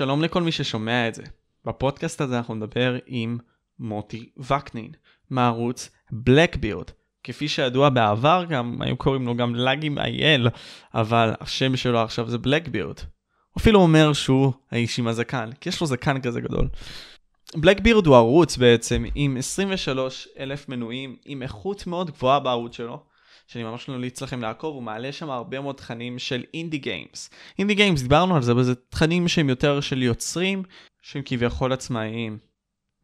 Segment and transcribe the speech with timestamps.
[0.00, 1.22] שלום לכל מי ששומע את זה.
[1.64, 3.38] בפודקאסט הזה אנחנו נדבר עם
[3.78, 4.92] מוטי וקנין,
[5.30, 6.84] מערוץ בלקבירד.
[7.24, 10.48] כפי שידוע בעבר גם, היו קוראים לו גם לאגים אייל,
[10.94, 12.94] אבל השם שלו עכשיו זה בלקבירד.
[13.58, 16.68] אפילו אומר שהוא האיש עם הזקן, כי יש לו זקן כזה גדול.
[17.56, 23.02] בלקבירד הוא ערוץ בעצם עם 23 אלף מנויים, עם איכות מאוד גבוהה בערוץ שלו,
[23.52, 27.30] שאני ממש ממליץ לכם לעקוב, הוא מעלה שם הרבה מאוד תכנים של אינדי גיימס.
[27.58, 30.62] אינדי גיימס, דיברנו על זה, אבל זה תכנים שהם יותר של יוצרים,
[31.02, 32.38] שהם כביכול עצמאיים.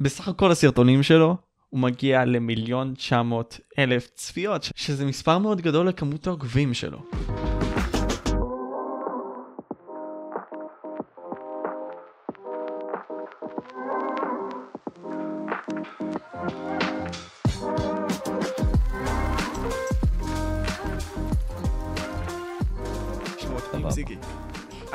[0.00, 1.36] בסך הכל הסרטונים שלו,
[1.68, 6.98] הוא מגיע למיליון 900 אלף צפיות, שזה מספר מאוד גדול לכמות העוקבים שלו.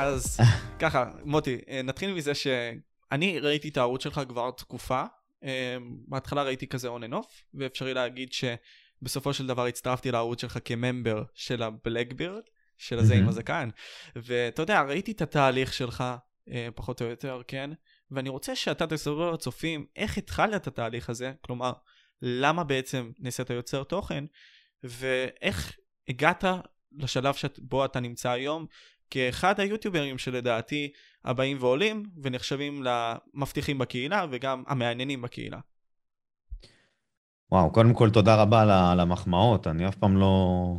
[0.02, 0.40] אז
[0.80, 5.04] ככה, מוטי, נתחיל מזה שאני ראיתי את הערוץ שלך כבר תקופה.
[6.08, 11.22] בהתחלה ראיתי כזה on and off, ואפשרי להגיד שבסופו של דבר הצטרפתי לערוץ שלך כממבר
[11.34, 12.42] של הבלקבירד,
[12.78, 13.68] של הזה עם הזקן.
[14.16, 16.04] ואתה יודע, ראיתי את התהליך שלך,
[16.74, 17.70] פחות או יותר, כן?
[18.10, 21.72] ואני רוצה שאתה תסבר לצופים איך התחלת את התהליך הזה, כלומר,
[22.22, 24.24] למה בעצם נעשית יוצר תוכן,
[24.82, 25.76] ואיך
[26.08, 26.44] הגעת
[26.92, 28.66] לשלב שבו אתה נמצא היום,
[29.12, 30.90] כאחד היוטיוברים שלדעתי
[31.24, 35.58] הבאים ועולים ונחשבים למבטיחים בקהילה וגם המעניינים בקהילה.
[37.52, 40.76] וואו, קודם כל תודה רבה על המחמאות, אני אף פעם לא...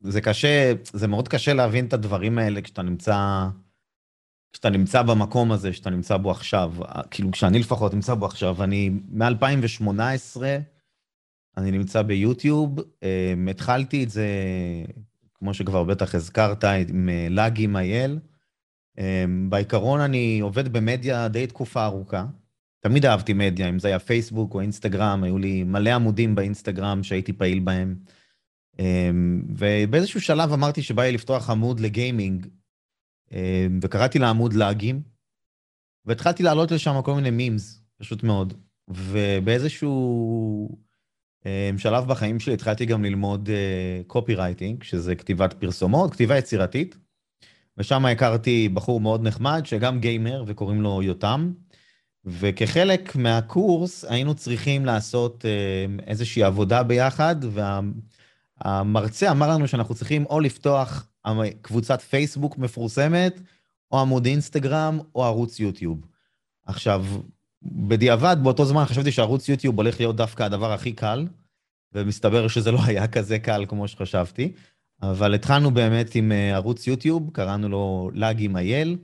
[0.00, 3.46] זה קשה, זה מאוד קשה להבין את הדברים האלה כשאתה נמצא,
[4.52, 6.72] כשאתה נמצא במקום הזה, שאתה נמצא בו עכשיו.
[7.10, 10.42] כאילו, כשאני לפחות נמצא בו עכשיו, אני מ-2018,
[11.56, 14.26] אני נמצא ביוטיוב, אמ, התחלתי את זה
[15.38, 18.18] כמו שכבר בטח הזכרת, עם אה, לאגים אייל.
[18.98, 22.26] אמ, בעיקרון אני עובד במדיה די תקופה ארוכה.
[22.80, 27.32] תמיד אהבתי מדיה, אם זה היה פייסבוק או אינסטגרם, היו לי מלא עמודים באינסטגרם שהייתי
[27.32, 27.96] פעיל בהם.
[28.78, 32.46] אמ, ובאיזשהו שלב אמרתי שבא לי לפתוח עמוד לגיימינג,
[33.32, 35.02] אמ, וקראתי לעמוד לאגים,
[36.04, 38.54] והתחלתי להעלות לשם כל מיני מימס, פשוט מאוד.
[38.88, 40.85] ובאיזשהו
[41.78, 43.48] שלב בחיים שלי התחלתי גם ללמוד
[44.06, 46.98] קופי uh, רייטינג, שזה כתיבת פרסומות, כתיבה יצירתית,
[47.78, 51.52] ושם הכרתי בחור מאוד נחמד, שגם גיימר, וקוראים לו יותם,
[52.24, 57.36] וכחלק מהקורס היינו צריכים לעשות uh, איזושהי עבודה ביחד,
[58.64, 61.08] והמרצה וה, אמר לנו שאנחנו צריכים או לפתוח
[61.62, 63.40] קבוצת פייסבוק מפורסמת,
[63.92, 66.06] או עמוד אינסטגרם, או ערוץ יוטיוב.
[66.66, 67.04] עכשיו,
[67.62, 71.26] בדיעבד, באותו זמן חשבתי שערוץ יוטיוב הולך להיות דווקא הדבר הכי קל,
[71.92, 74.52] ומסתבר שזה לא היה כזה קל כמו שחשבתי.
[75.02, 78.96] אבל התחלנו באמת עם אה, ערוץ יוטיוב, קראנו לו לאגים אייל.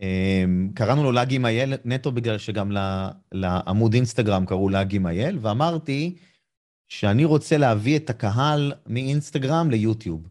[0.00, 2.72] אמ, קראנו לו לאגים אייל נטו בגלל שגם
[3.32, 6.16] לעמוד אינסטגרם קראו לאגים אייל, ואמרתי
[6.88, 10.28] שאני רוצה להביא את הקהל מאינסטגרם ליוטיוב.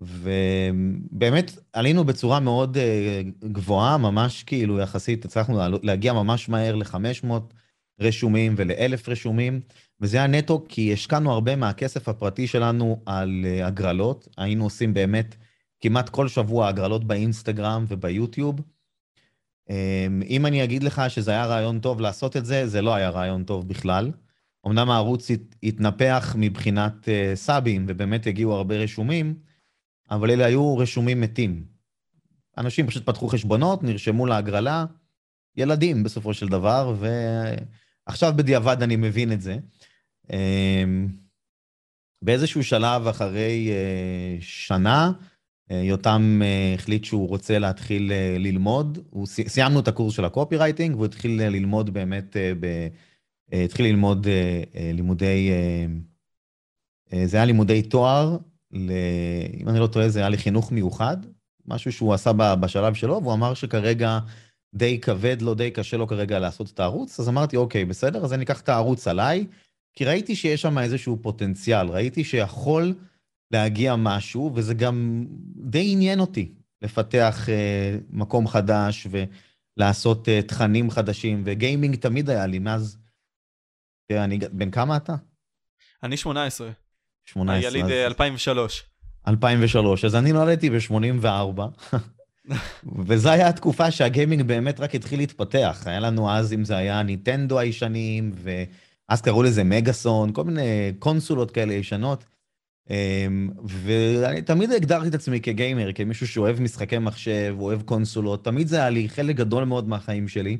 [0.00, 7.32] ובאמת עלינו בצורה מאוד אה, גבוהה, ממש כאילו יחסית הצלחנו להגיע ממש מהר ל-500
[8.00, 9.60] רשומים ול-1,000 רשומים,
[10.00, 15.34] וזה היה נטו כי השקענו הרבה מהכסף הפרטי שלנו על אה, הגרלות, היינו עושים באמת
[15.80, 18.60] כמעט כל שבוע הגרלות באינסטגרם וביוטיוב.
[19.70, 23.10] אמ, אם אני אגיד לך שזה היה רעיון טוב לעשות את זה, זה לא היה
[23.10, 24.10] רעיון טוב בכלל.
[24.66, 25.30] אמנם הערוץ
[25.62, 29.34] התנפח מבחינת אה, סאבים, ובאמת הגיעו הרבה רשומים,
[30.10, 31.64] אבל אלה היו רשומים מתים.
[32.58, 34.84] אנשים פשוט פתחו חשבונות, נרשמו להגרלה,
[35.56, 36.94] ילדים בסופו של דבר,
[38.06, 39.58] ועכשיו בדיעבד אני מבין את זה.
[40.32, 41.08] אמ,
[42.22, 45.12] באיזשהו שלב אחרי אה, שנה,
[45.70, 50.94] אה, יותם אה, החליט שהוא רוצה להתחיל ללמוד, הוא סיימנו את הקורס של הקופי רייטינג,
[50.94, 52.88] והוא התחיל ללמוד באמת, ב,
[53.52, 54.26] התחיל ללמוד
[54.94, 55.50] לימודי,
[57.24, 58.38] זה היה לימודי תואר
[58.72, 58.92] ל...
[59.60, 61.16] אם אני לא טועה, זה היה לחינוך מיוחד,
[61.66, 64.18] משהו שהוא עשה בשלב שלו, והוא אמר שכרגע
[64.74, 68.32] די כבד לו, די קשה לו כרגע לעשות את הערוץ, אז אמרתי, אוקיי, בסדר, אז
[68.32, 69.46] אני אקח את הערוץ עליי,
[69.94, 72.94] כי ראיתי שיש שם איזשהו פוטנציאל, ראיתי שיכול
[73.50, 76.52] להגיע משהו, וזה גם די עניין אותי
[76.82, 79.06] לפתח אה, מקום חדש
[79.76, 82.98] ולעשות אה, תכנים חדשים, וגיימינג תמיד היה לי, מאז...
[84.08, 84.38] תראה, אני...
[84.52, 85.14] בן כמה אתה?
[86.02, 86.70] אני 18.
[87.32, 87.70] 18.
[87.70, 87.90] יליד אז...
[87.90, 88.84] 2003.
[89.28, 91.60] 2003, אז אני נולדתי ב-84,
[93.06, 95.82] וזו הייתה התקופה שהגיימינג באמת רק התחיל להתפתח.
[95.86, 101.50] היה לנו אז, אם זה היה ניטנדו הישנים, ואז קראו לזה מגאסון, כל מיני קונסולות
[101.50, 102.24] כאלה ישנות.
[102.90, 108.76] אמ, ואני תמיד הגדרתי את עצמי כגיימר, כמישהו שאוהב משחקי מחשב, אוהב קונסולות, תמיד זה
[108.76, 110.56] היה לי חלק גדול מאוד מהחיים שלי.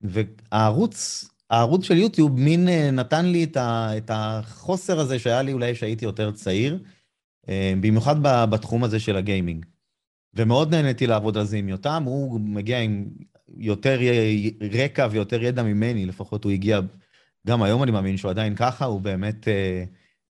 [0.00, 5.52] והערוץ, הערוץ של יוטיוב מין אה, נתן לי את, ה, את החוסר הזה שהיה לי
[5.52, 6.78] אולי כשהייתי יותר צעיר,
[7.48, 9.66] אמ, במיוחד בתחום הזה של הגיימינג.
[10.34, 13.04] ומאוד נהניתי לעבוד על זה עם יותם, הוא מגיע עם
[13.56, 13.98] יותר
[14.72, 16.80] רקע ויותר ידע ממני, לפחות הוא הגיע,
[17.46, 19.84] גם היום אני מאמין שהוא עדיין ככה, הוא באמת אה,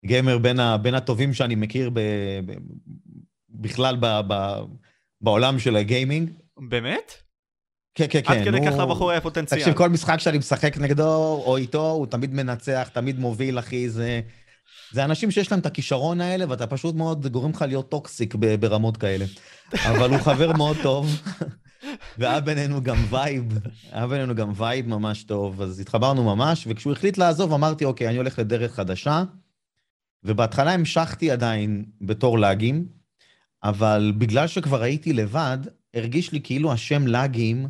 [0.07, 2.01] גיימר בין, ה, בין הטובים שאני מכיר ב,
[2.47, 2.53] ב,
[3.51, 4.57] בכלל ב, ב,
[5.21, 6.31] בעולם של הגיימינג.
[6.69, 7.22] באמת?
[7.95, 8.33] כן, כן, כן.
[8.33, 9.61] עד כדי כך לבחור היה פוטנציאל.
[9.61, 14.21] תקשיב, כל משחק שאני משחק נגדו או איתו, הוא תמיד מנצח, תמיד מוביל, אחי, זה...
[14.93, 18.97] זה אנשים שיש להם את הכישרון האלה, ואתה פשוט מאוד גורם לך להיות toxic ברמות
[18.97, 19.25] כאלה.
[19.75, 21.23] אבל הוא חבר מאוד טוב,
[22.19, 23.59] והיה בינינו גם vibe,
[23.93, 28.17] היה בינינו גם vibe ממש טוב, אז התחברנו ממש, וכשהוא החליט לעזוב, אמרתי, אוקיי, אני
[28.17, 29.25] הולך לדרך חדשה,
[30.25, 32.87] ובהתחלה המשכתי עדיין בתור לאגים,
[33.65, 35.59] אבל בגלל שכבר הייתי לבד,
[35.95, 37.69] הרגיש לי כאילו השם לאגים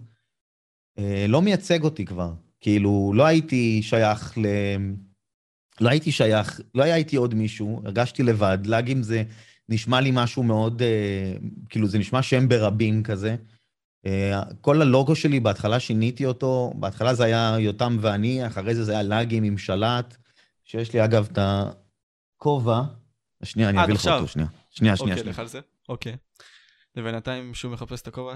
[1.29, 2.33] לא מייצג אותי כבר.
[2.61, 4.47] כאילו, לא הייתי שייך ל...
[5.81, 8.59] לא הייתי שייך, לא היה איתי עוד מישהו, הרגשתי לבד.
[8.65, 9.23] לאגים זה
[9.69, 11.33] נשמע לי משהו מאוד, אה,
[11.69, 13.37] כאילו, זה נשמע שם ברבים כזה.
[14.07, 18.93] אה, כל הלוגו שלי, בהתחלה שיניתי אותו, בהתחלה זה היה יותם ואני, אחרי זה זה
[18.93, 20.17] היה לאגים עם שלט,
[20.65, 21.39] שיש לי אגב את
[22.39, 22.83] הכובע.
[23.45, 24.49] שנייה, אני אביא לך אותו, שנייה.
[24.71, 25.17] שנייה, שנייה.
[25.17, 25.61] אוקיי, לך על זה?
[25.89, 26.17] אוקיי.
[26.97, 28.35] ובינתיים שהוא מחפש את הכובע,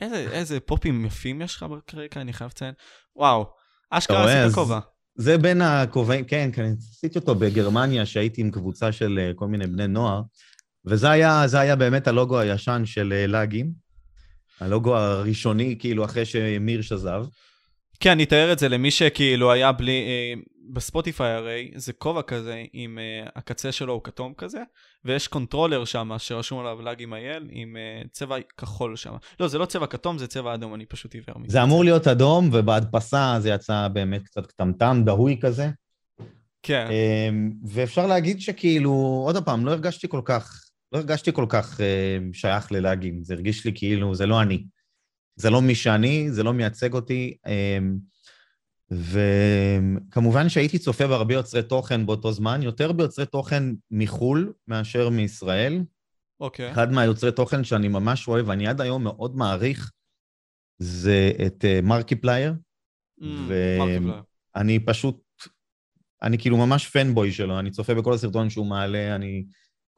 [0.00, 2.74] איזה, איזה פופים יפים יש לך ברקע, אני חייב לציין.
[3.16, 3.46] וואו,
[3.90, 4.80] אשכרה עשית כובע.
[5.14, 9.66] זה בין הכובעים, כן, כן, עשיתי אותו בגרמניה, שהייתי עם קבוצה של אה, כל מיני
[9.66, 10.22] בני נוער,
[10.84, 13.72] וזה היה, היה באמת הלוגו הישן של אה, לאגים,
[14.60, 17.24] הלוגו הראשוני, כאילו, אחרי שמירש עזב.
[18.00, 20.04] כן, אני אתאר את זה למי שכאילו היה בלי...
[20.06, 20.40] אה,
[20.72, 24.62] בספוטיפיי הרי זה כובע כזה עם אה, הקצה שלו הוא כתום כזה,
[25.04, 29.14] ויש controller שם שרשום עליו לאגים אייל עם אה, צבע כחול שם.
[29.40, 31.52] לא, זה לא צבע כתום, זה צבע אדום, אני פשוט עיוור מזה.
[31.52, 35.70] זה אמור להיות אדום, ובהדפסה זה יצא באמת קצת קטמטם, דהוי כזה.
[36.62, 36.86] כן.
[36.88, 41.82] אמ, ואפשר להגיד שכאילו, עוד פעם, לא הרגשתי כל כך, לא הרגשתי כל כך אה,
[42.32, 44.64] שייך ללאגים, זה הרגיש לי כאילו, זה לא אני.
[45.36, 47.36] זה לא מי שאני, זה לא מייצג אותי.
[47.46, 47.50] אמ,
[48.90, 55.82] וכמובן שהייתי צופה בהרבה יוצרי תוכן באותו זמן, יותר ביוצרי תוכן מחו"ל מאשר מישראל.
[56.40, 56.68] אוקיי.
[56.68, 56.72] Okay.
[56.72, 59.92] אחד מהיוצרי תוכן שאני ממש אוהב, ואני עד היום מאוד מעריך,
[60.78, 62.54] זה את מרקיפלייר.
[63.20, 63.24] אמ,
[64.54, 65.22] ואני פשוט,
[66.22, 69.44] אני כאילו ממש fanboy שלו, אני צופה בכל הסרטון שהוא מעלה, אני...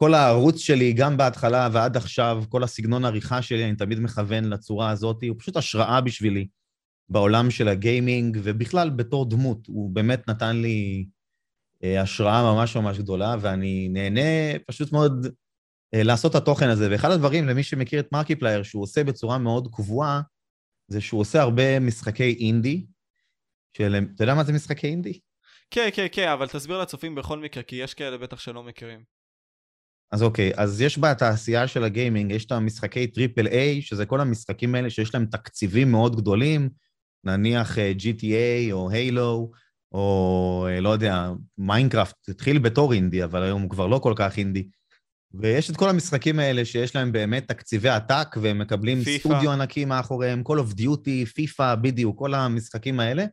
[0.00, 4.90] כל הערוץ שלי, גם בהתחלה ועד עכשיו, כל הסגנון העריכה שלי, אני תמיד מכוון לצורה
[4.90, 6.48] הזאת, הוא פשוט השראה בשבילי.
[7.08, 11.06] בעולם של הגיימינג, ובכלל בתור דמות, הוא באמת נתן לי
[11.84, 15.26] אה, השראה ממש ממש גדולה, ואני נהנה פשוט מאוד
[15.94, 16.88] אה, לעשות את התוכן הזה.
[16.90, 20.20] ואחד הדברים, למי שמכיר את מרקיפלייר, שהוא עושה בצורה מאוד קבועה,
[20.88, 22.86] זה שהוא עושה הרבה משחקי אינדי,
[23.76, 23.98] של...
[24.14, 25.20] אתה יודע מה זה משחקי אינדי?
[25.70, 29.17] כן, כן, כן, אבל תסביר לצופים בכל מקרה, כי יש כאלה בטח שלא מכירים.
[30.12, 34.74] אז אוקיי, אז יש בתעשייה של הגיימינג, יש את המשחקי triple A, שזה כל המשחקים
[34.74, 36.68] האלה שיש להם תקציבים מאוד גדולים,
[37.24, 39.50] נניח אה, GTA או הילו,
[39.92, 44.38] או אה, לא יודע, מיינקראפט התחיל בתור אינדי, אבל היום הוא כבר לא כל כך
[44.38, 44.68] אינדי.
[45.34, 49.20] ויש את כל המשחקים האלה שיש להם באמת תקציבי עתק, והם מקבלים FIFA.
[49.20, 53.24] סטודיו ענקי מאחוריהם, Call of Duty, FIFA, בדיוק, כל המשחקים האלה.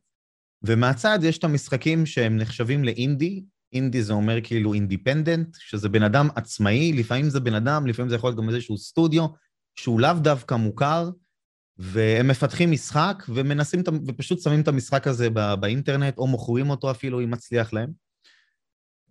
[0.63, 3.43] ומהצד יש את המשחקים שהם נחשבים לאינדי,
[3.73, 8.15] אינדי זה אומר כאילו independent, שזה בן אדם עצמאי, לפעמים זה בן אדם, לפעמים זה
[8.15, 9.25] יכול להיות גם איזשהו סטודיו,
[9.75, 11.09] שהוא לאו דווקא מוכר,
[11.77, 15.29] והם מפתחים משחק ומנסים, ופשוט שמים את המשחק הזה
[15.59, 18.05] באינטרנט, או מוכרים אותו אפילו אם מצליח להם.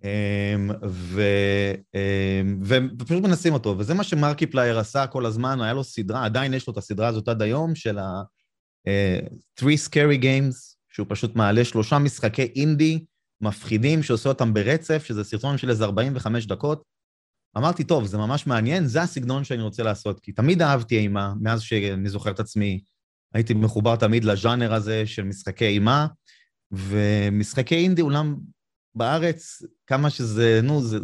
[0.04, 1.23] אמ, ו,
[1.94, 2.61] אמ,
[2.99, 6.73] ופשוט מנסים אותו, וזה מה שמרקיפלייר עשה כל הזמן, היה לו סדרה, עדיין יש לו
[6.73, 12.42] את הסדרה הזאת עד היום, של ה-3 אה, Scary Games, שהוא פשוט מעלה שלושה משחקי
[12.56, 13.04] אינדי
[13.44, 16.82] מפחידים, שעושה אותם ברצף, שזה סרטון של איזה 45 דקות,
[17.56, 21.62] אמרתי, טוב, זה ממש מעניין, זה הסגנון שאני רוצה לעשות, כי תמיד אהבתי אימה, מאז
[21.62, 22.80] שאני זוכר את עצמי,
[23.34, 26.06] הייתי מחובר תמיד לז'אנר הזה של משחקי אימה,
[26.70, 28.36] ומשחקי אינדי, אולם
[28.94, 30.98] בארץ, כמה שזה, נו, זה,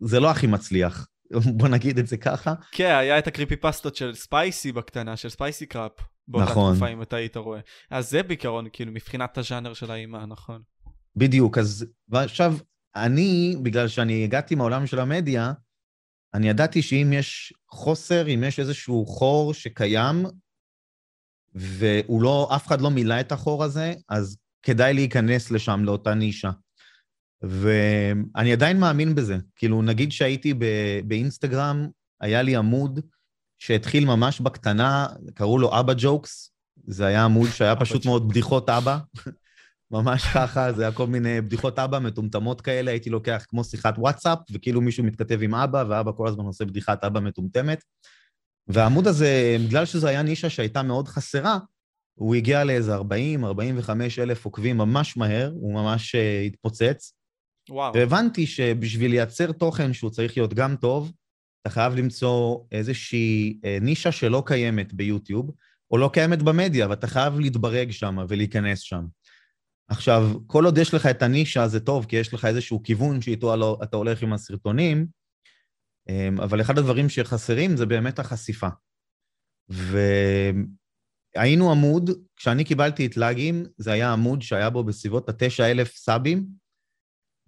[0.00, 1.06] זה לא הכי מצליח.
[1.56, 2.54] בוא נגיד את זה ככה.
[2.72, 5.92] כן, היה את הקריפי פסטות של ספייסי בקטנה, של ספייסי קראפ.
[6.28, 6.72] באותה נכון.
[6.72, 7.60] תקופה, אם אתה היית רואה.
[7.90, 10.62] אז זה בעיקרון, כאילו, מבחינת הז'אנר של האימה, נכון.
[11.16, 12.54] בדיוק, אז עכשיו,
[12.96, 15.52] אני, בגלל שאני הגעתי מהעולם של המדיה,
[16.34, 20.26] אני ידעתי שאם יש חוסר, אם יש איזשהו חור שקיים,
[21.54, 26.50] והוא לא, אף אחד לא מילא את החור הזה, אז כדאי להיכנס לשם, לאותה נישה.
[27.42, 29.36] ואני עדיין מאמין בזה.
[29.56, 30.54] כאילו, נגיד שהייתי
[31.04, 31.88] באינסטגרם,
[32.20, 33.00] היה לי עמוד
[33.58, 36.52] שהתחיל ממש בקטנה, קראו לו אבא ג'וקס.
[36.86, 38.98] זה היה עמוד שהיה פשוט מאוד בדיחות אבא.
[39.92, 44.38] ממש ככה, זה היה כל מיני בדיחות אבא מטומטמות כאלה, הייתי לוקח כמו שיחת וואטסאפ,
[44.52, 47.84] וכאילו מישהו מתכתב עם אבא, ואבא כל הזמן עושה בדיחת אבא מטומטמת.
[48.68, 51.58] והעמוד הזה, בגלל שזו היה נישה שהייתה מאוד חסרה,
[52.14, 53.02] הוא הגיע לאיזה 40-45
[54.18, 57.12] אלף עוקבים ממש מהר, הוא ממש uh, התפוצץ.
[57.70, 57.94] וואו.
[57.94, 61.12] והבנתי שבשביל לייצר תוכן שהוא צריך להיות גם טוב,
[61.62, 65.50] אתה חייב למצוא איזושהי uh, נישה שלא קיימת ביוטיוב,
[65.90, 69.04] או לא קיימת במדיה, ואתה חייב להתברג שם ולהיכנס שם.
[69.88, 73.76] עכשיו, כל עוד יש לך את הנישה זה טוב, כי יש לך איזשהו כיוון שאיתו
[73.82, 75.06] אתה הולך עם הסרטונים,
[76.08, 78.68] אמ, אבל אחד הדברים שחסרים זה באמת החשיפה.
[79.68, 86.46] והיינו עמוד, כשאני קיבלתי את לאגים, זה היה עמוד שהיה בו בסביבות ה-9,000 סאבים,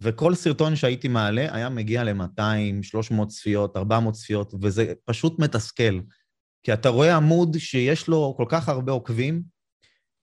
[0.00, 6.00] וכל סרטון שהייתי מעלה היה מגיע ל-200, 300 צפיות, 400 צפיות, וזה פשוט מתסכל.
[6.62, 9.42] כי אתה רואה עמוד שיש לו כל כך הרבה עוקבים,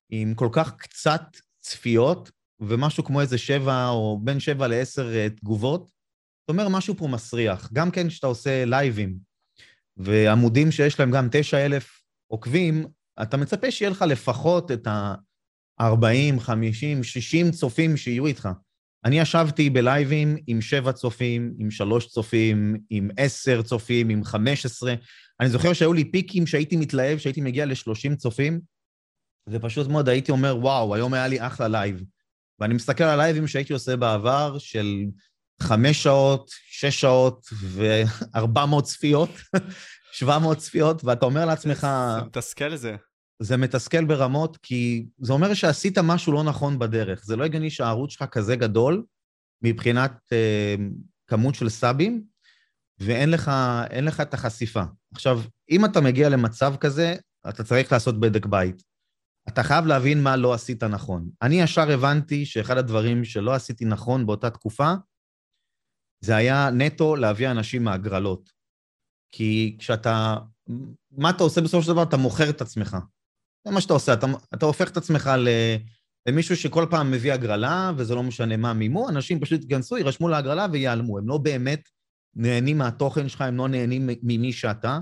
[0.09, 1.21] עם כל כך קצת
[1.61, 5.87] צפיות, ומשהו כמו איזה שבע או בין שבע לעשר אה, תגובות,
[6.41, 7.69] זאת אומרת, משהו פה מסריח.
[7.73, 9.17] גם כן כשאתה עושה לייבים,
[9.97, 12.85] ועמודים שיש להם גם תשע אלף עוקבים,
[13.21, 18.49] אתה מצפה שיהיה לך לפחות את ה-40, 50, 60 צופים שיהיו איתך.
[19.05, 24.93] אני ישבתי בלייבים עם שבע צופים, עם שלוש צופים, עם עשר צופים, עם חמש עשרה.
[25.39, 28.59] אני זוכר שהיו לי פיקים שהייתי מתלהב, שהייתי מגיע ל-30 צופים,
[29.49, 32.03] ופשוט מאוד הייתי אומר, וואו, היום היה לי אחלה לייב.
[32.59, 35.05] ואני מסתכל על לייבים שהייתי עושה בעבר, של
[35.61, 39.29] חמש שעות, שש שעות וארבע מאות צפיות,
[40.17, 41.87] שבע מאות צפיות, ואתה אומר לעצמך...
[42.19, 42.95] זה מתסכל זה.
[43.39, 47.25] זה מתסכל ברמות, כי זה אומר שעשית משהו לא נכון בדרך.
[47.25, 49.03] זה לא הגיוני שהערוץ שלך כזה גדול
[49.61, 50.75] מבחינת אה,
[51.27, 52.23] כמות של סאבים,
[52.99, 53.51] ואין לך,
[54.01, 54.83] לך את החשיפה.
[55.13, 57.15] עכשיו, אם אתה מגיע למצב כזה,
[57.49, 58.90] אתה צריך לעשות בדק בית.
[59.47, 61.29] אתה חייב להבין מה לא עשית נכון.
[61.41, 64.93] אני ישר הבנתי שאחד הדברים שלא עשיתי נכון באותה תקופה,
[66.23, 68.49] זה היה נטו להביא אנשים מהגרלות.
[69.31, 70.35] כי כשאתה,
[71.11, 72.03] מה אתה עושה בסופו של דבר?
[72.03, 72.97] אתה מוכר את עצמך.
[73.67, 75.47] זה מה שאתה עושה, אתה, אתה הופך את עצמך ל,
[76.27, 80.67] למישהו שכל פעם מביא הגרלה, וזה לא משנה מה מימו, אנשים פשוט ייכנסו, יירשמו להגרלה
[80.71, 81.17] ויעלמו.
[81.17, 81.89] הם לא באמת
[82.35, 84.99] נהנים מהתוכן שלך, הם לא נהנים ממי שאתה,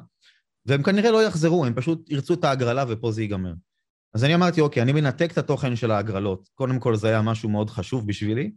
[0.65, 3.53] והם כנראה לא יחזרו, הם פשוט ירצו את ההגרלה ופה זה ייגמר.
[4.13, 6.49] אז אני אמרתי, אוקיי, אני מנתק את התוכן של ההגרלות.
[6.53, 8.51] קודם כל, זה היה משהו מאוד חשוב בשבילי.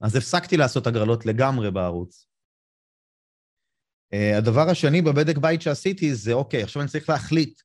[0.00, 2.26] אז הפסקתי לעשות הגרלות לגמרי בערוץ.
[4.14, 7.60] Uh, הדבר השני בבדק בית שעשיתי זה, אוקיי, עכשיו אני צריך להחליט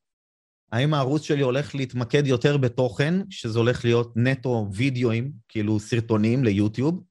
[0.72, 7.04] האם הערוץ שלי הולך להתמקד יותר בתוכן, שזה הולך להיות נטו וידאוים, כאילו סרטונים ליוטיוב,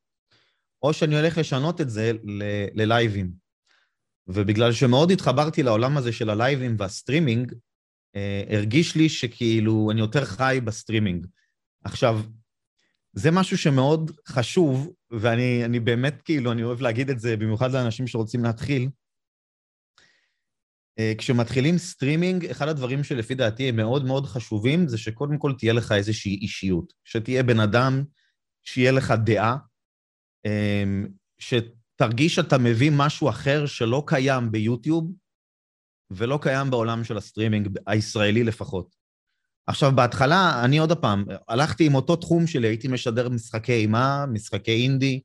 [0.82, 2.12] או שאני הולך לשנות את זה
[2.74, 3.30] ללייבים.
[4.26, 7.58] ובגלל שמאוד התחברתי לעולם הזה של הלייבים והסטרימינג, אה,
[8.50, 11.26] הרגיש לי שכאילו אני יותר חי בסטרימינג.
[11.84, 12.20] עכשיו,
[13.12, 18.44] זה משהו שמאוד חשוב, ואני באמת כאילו, אני אוהב להגיד את זה במיוחד לאנשים שרוצים
[18.44, 18.88] להתחיל.
[20.98, 25.72] אה, כשמתחילים סטרימינג, אחד הדברים שלפי דעתי הם מאוד מאוד חשובים, זה שקודם כל תהיה
[25.72, 26.92] לך איזושהי אישיות.
[27.04, 28.04] שתהיה בן אדם,
[28.64, 29.56] שיהיה לך דעה,
[30.46, 30.84] אה,
[31.38, 35.12] שתרגיש שאתה מביא משהו אחר שלא קיים ביוטיוב,
[36.10, 38.94] ולא קיים בעולם של הסטרימינג, הישראלי לפחות.
[39.66, 44.82] עכשיו, בהתחלה, אני עוד פעם, הלכתי עם אותו תחום שלי, הייתי משדר משחקי אימה, משחקי
[44.82, 45.20] אינדי,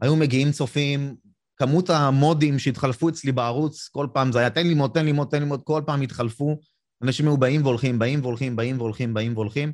[0.00, 1.16] היו מגיעים צופים,
[1.56, 5.28] כמות המודים שהתחלפו אצלי בערוץ, כל פעם זה היה תן לי mod, תן לי mod,
[5.30, 6.60] תן לי mod, כל פעם התחלפו,
[7.02, 9.72] אנשים היו באים והולכים, באים והולכים, באים והולכים, באים והולכים.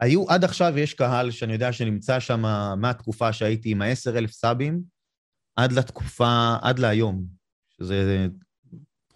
[0.00, 2.42] היו, עד עכשיו יש קהל שאני יודע שנמצא שם
[2.80, 4.82] מהתקופה שהייתי עם ה-10,000 סאבים,
[5.56, 7.24] עד לתקופה, עד להיום,
[7.70, 8.26] שזה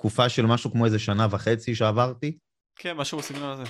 [0.02, 2.38] תקופה של משהו כמו איזה שנה וחצי שעברתי.
[2.76, 3.62] כן, משהו בסגנון הזה.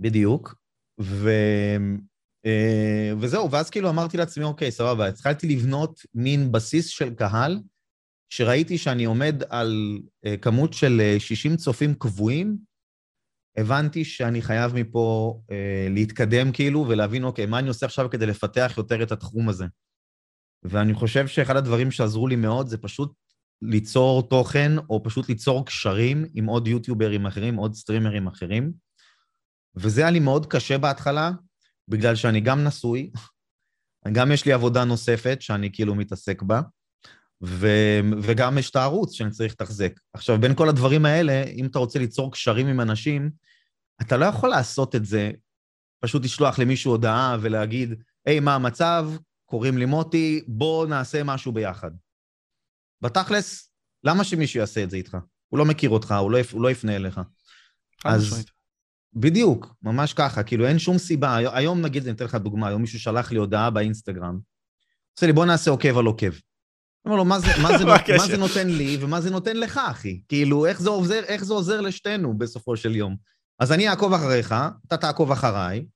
[0.00, 0.54] בדיוק.
[1.00, 1.30] ו...
[2.46, 7.60] אה, וזהו, ואז כאילו אמרתי לעצמי, אוקיי, סבבה, התחלתי לבנות מין בסיס של קהל,
[8.28, 12.56] שראיתי שאני עומד על אה, כמות של 60 אה, צופים קבועים,
[13.56, 15.40] הבנתי שאני חייב מפה
[15.90, 19.64] להתקדם כאילו ולהבין, אוקיי, מה אני עושה עכשיו כדי לפתח יותר את התחום הזה.
[20.62, 23.12] ואני חושב שאחד הדברים שעזרו לי מאוד זה פשוט
[23.68, 28.72] ליצור תוכן, או פשוט ליצור קשרים עם עוד יוטיוברים אחרים, עוד סטרימרים אחרים.
[29.76, 31.30] וזה היה לי מאוד קשה בהתחלה,
[31.88, 33.10] בגלל שאני גם נשוי,
[34.16, 36.60] גם יש לי עבודה נוספת שאני כאילו מתעסק בה,
[37.44, 37.68] ו...
[38.22, 40.00] וגם יש את הערוץ שאני צריך לתחזק.
[40.12, 43.30] עכשיו, בין כל הדברים האלה, אם אתה רוצה ליצור קשרים עם אנשים,
[44.02, 45.30] אתה לא יכול לעשות את זה,
[46.00, 47.94] פשוט לשלוח למישהו הודעה ולהגיד,
[48.26, 49.10] היי, מה המצב?
[49.46, 51.90] קוראים לי מוטי, בוא נעשה משהו ביחד.
[53.04, 53.70] בתכלס,
[54.04, 55.16] למה שמישהו יעשה את זה איתך?
[55.48, 57.20] הוא לא מכיר אותך, הוא לא, הוא לא יפנה אליך.
[58.04, 58.44] אז
[59.12, 61.36] בדיוק, ממש ככה, כאילו אין שום סיבה.
[61.36, 64.38] היום נגיד, אני אתן לך דוגמה, היום מישהו שלח לי הודעה באינסטגרם,
[65.16, 66.30] עושה לי, בוא נעשה עוקב על עוקב.
[67.04, 67.84] אומר לו, מה זה, מה, זה,
[68.18, 70.20] מה זה נותן לי ומה זה נותן לך, אחי?
[70.28, 73.16] כאילו, איך זה, עוזר, איך זה עוזר לשתינו בסופו של יום?
[73.58, 74.54] אז אני אעקוב אחריך,
[74.86, 75.86] אתה תעקוב אחריי,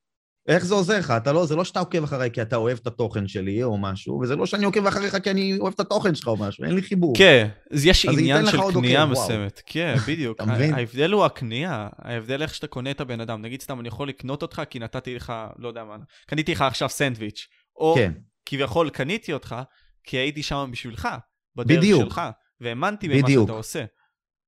[0.48, 1.10] איך זה עוזר לך?
[1.10, 4.20] אתה לא, זה לא שאתה עוקב אחריי כי אתה אוהב את התוכן שלי או משהו,
[4.22, 6.82] וזה לא שאני עוקב אחריך כי אני אוהב את התוכן שלך או משהו, אין לי
[6.82, 7.14] חיבור.
[7.16, 9.62] כן, אז יש עניין של קנייה מסוימת.
[9.66, 10.40] כן, בדיוק.
[10.40, 13.42] ההבדל הוא הקנייה, ההבדל איך שאתה קונה את הבן אדם.
[13.42, 16.88] נגיד סתם, אני יכול לקנות אותך כי נתתי לך, לא יודע מה, קניתי לך עכשיו
[16.88, 18.12] סנדוויץ', או כן.
[18.46, 19.56] כביכול קניתי אותך
[20.04, 21.08] כי הייתי שם בשבילך,
[21.56, 22.02] בדרך בדיוק.
[22.02, 22.20] שלך,
[22.60, 23.84] והאמנתי במה שאתה עושה.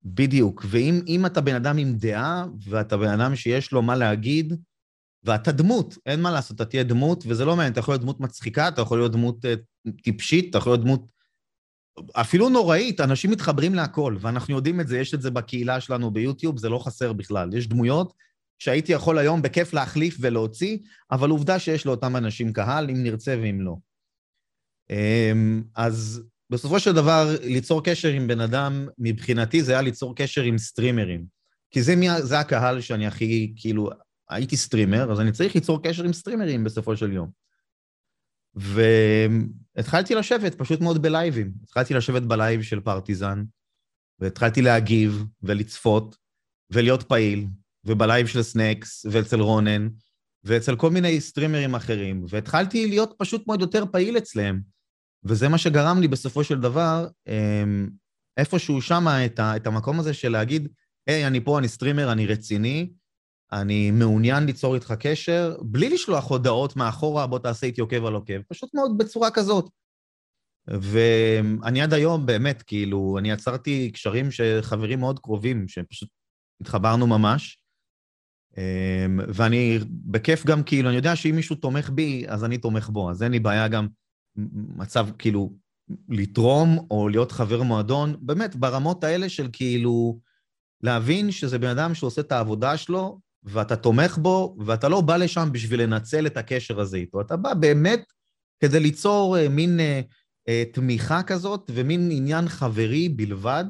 [0.03, 4.53] בדיוק, ואם אתה בן אדם עם דעה, ואתה בן אדם שיש לו מה להגיד,
[5.23, 8.19] ואתה דמות, אין מה לעשות, אתה תהיה דמות, וזה לא מעניין, אתה יכול להיות דמות
[8.19, 11.05] מצחיקה, אתה יכול להיות דמות uh, טיפשית, אתה יכול להיות דמות
[12.13, 16.57] אפילו נוראית, אנשים מתחברים להכל, ואנחנו יודעים את זה, יש את זה בקהילה שלנו ביוטיוב,
[16.57, 17.53] זה לא חסר בכלל.
[17.53, 18.13] יש דמויות
[18.59, 20.77] שהייתי יכול היום בכיף להחליף ולהוציא,
[21.11, 23.75] אבל עובדה שיש לאותם אנשים קהל, אם נרצה ואם לא.
[24.89, 30.41] אמ, אז בסופו של דבר, ליצור קשר עם בן אדם, מבחינתי זה היה ליצור קשר
[30.41, 31.25] עם סטרימרים.
[31.71, 33.89] כי זה, מי, זה הקהל שאני הכי, כאילו,
[34.31, 37.29] הייתי סטרימר, אז אני צריך ליצור קשר עם סטרימרים בסופו של יום.
[38.55, 41.51] והתחלתי לשבת פשוט מאוד בלייבים.
[41.63, 43.43] התחלתי לשבת בלייב של פרטיזן,
[44.19, 46.17] והתחלתי להגיב ולצפות
[46.69, 47.47] ולהיות פעיל,
[47.85, 49.87] ובלייב של סנקס ואצל רונן,
[50.43, 54.59] ואצל כל מיני סטרימרים אחרים, והתחלתי להיות פשוט מאוד יותר פעיל אצלם.
[55.23, 57.89] וזה מה שגרם לי בסופו של דבר, אמ,
[58.37, 60.67] איפשהו שמה את, את המקום הזה של להגיד,
[61.07, 62.89] היי, אני פה, אני סטרימר, אני רציני,
[63.53, 68.41] אני מעוניין ליצור איתך קשר, בלי לשלוח הודעות מאחורה, בוא תעשה איתי עוקב על עוקב,
[68.47, 69.69] פשוט מאוד בצורה כזאת.
[70.67, 76.09] ואני עד היום, באמת, כאילו, אני יצרתי קשרים שחברים מאוד קרובים, שפשוט
[76.61, 77.57] התחברנו ממש.
[78.57, 83.11] אמ, ואני בכיף גם, כאילו, אני יודע שאם מישהו תומך בי, אז אני תומך בו,
[83.11, 83.87] אז אין לי בעיה גם
[84.77, 85.53] מצב, כאילו,
[86.09, 90.19] לתרום או להיות חבר מועדון, באמת, ברמות האלה של כאילו,
[90.83, 95.49] להבין שזה בן אדם שעושה את העבודה שלו, ואתה תומך בו, ואתה לא בא לשם
[95.51, 98.03] בשביל לנצל את הקשר הזה איתו, אתה בא באמת
[98.59, 100.01] כדי ליצור אה, מין אה,
[100.47, 103.65] אה, תמיכה כזאת ומין עניין חברי בלבד,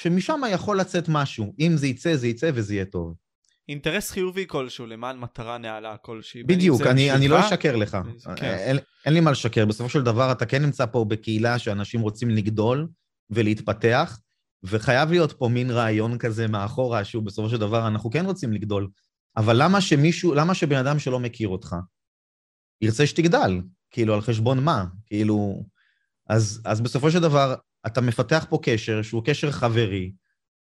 [0.00, 1.54] שמשם יכול לצאת משהו.
[1.60, 3.14] אם זה יצא, זה יצא וזה יהיה טוב.
[3.68, 6.42] אינטרס חיובי כלשהו למען מטרה נעלה כלשהי.
[6.42, 7.98] בדיוק, אני, אני לא אשקר לך.
[8.36, 8.44] כן.
[8.46, 9.66] אין, אין לי מה לשקר.
[9.66, 12.88] בסופו של דבר אתה כן נמצא פה בקהילה שאנשים רוצים לגדול
[13.30, 14.18] ולהתפתח,
[14.62, 18.88] וחייב להיות פה מין רעיון כזה מאחורה, שהוא בסופו של דבר, אנחנו כן רוצים לגדול.
[19.36, 21.76] אבל למה שמישהו, למה שבן אדם שלא מכיר אותך
[22.80, 23.60] ירצה שתגדל?
[23.90, 24.84] כאילו, על חשבון מה?
[25.06, 25.64] כאילו...
[26.28, 27.54] אז, אז בסופו של דבר,
[27.86, 30.12] אתה מפתח פה קשר שהוא קשר חברי,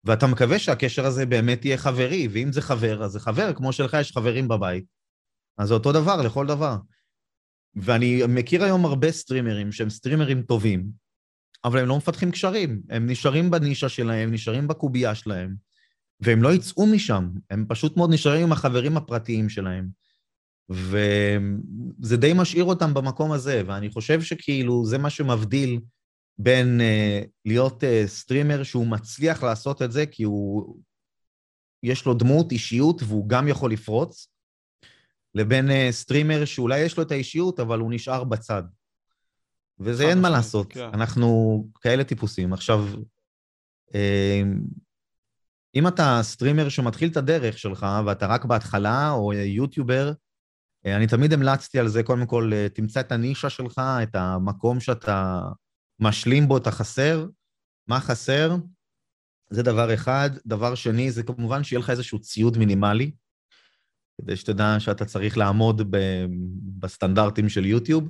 [0.04, 3.96] ואתה מקווה שהקשר הזה באמת יהיה חברי, ואם זה חבר, אז זה חבר, כמו שלך
[4.00, 4.84] יש חברים בבית.
[5.58, 6.76] אז זה אותו דבר לכל דבר.
[7.76, 10.86] ואני מכיר היום הרבה סטרימרים שהם סטרימרים טובים,
[11.64, 12.82] אבל הם לא מפתחים קשרים.
[12.90, 15.54] הם נשארים בנישה שלהם, נשארים בקובייה שלהם,
[16.20, 19.88] והם לא יצאו משם, הם פשוט מאוד נשארים עם החברים הפרטיים שלהם.
[20.68, 25.80] וזה די משאיר אותם במקום הזה, ואני חושב שכאילו זה מה שמבדיל
[26.38, 30.76] בין אה, להיות אה, סטרימר שהוא מצליח לעשות את זה, כי הוא...
[31.82, 34.28] יש לו דמות, אישיות, והוא גם יכול לפרוץ,
[35.34, 38.62] לבין אה, סטרימר שאולי יש לו את האישיות, אבל הוא נשאר בצד.
[39.80, 40.88] וזה אין מה לעשות, כן.
[40.94, 42.52] אנחנו כאלה טיפוסים.
[42.52, 42.84] עכשיו,
[43.94, 44.42] אה,
[45.74, 50.12] אם אתה סטרימר שמתחיל את הדרך שלך, ואתה רק בהתחלה, או יוטיובר,
[50.86, 54.80] אה, אני תמיד המלצתי על זה, קודם כל, אה, תמצא את הנישה שלך, את המקום
[54.80, 55.40] שאתה
[56.00, 57.26] משלים בו את החסר.
[57.88, 58.56] מה חסר?
[59.50, 60.30] זה דבר אחד.
[60.46, 63.10] דבר שני, זה כמובן שיהיה לך איזשהו ציוד מינימלי,
[64.20, 65.94] כדי שתדע שאתה צריך לעמוד
[66.78, 68.08] בסטנדרטים של יוטיוב.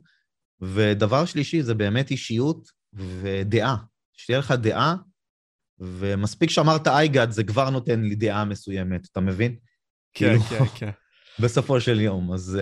[0.61, 3.77] ודבר שלישי זה באמת אישיות ודעה.
[4.13, 4.97] שתהיה לך דעה,
[5.79, 9.57] ומספיק שאמרת אייגד, זה כבר נותן לי דעה מסוימת, אתה מבין?
[10.15, 10.91] כן, כאילו, כן, כן.
[11.43, 12.59] בסופו של יום, אז...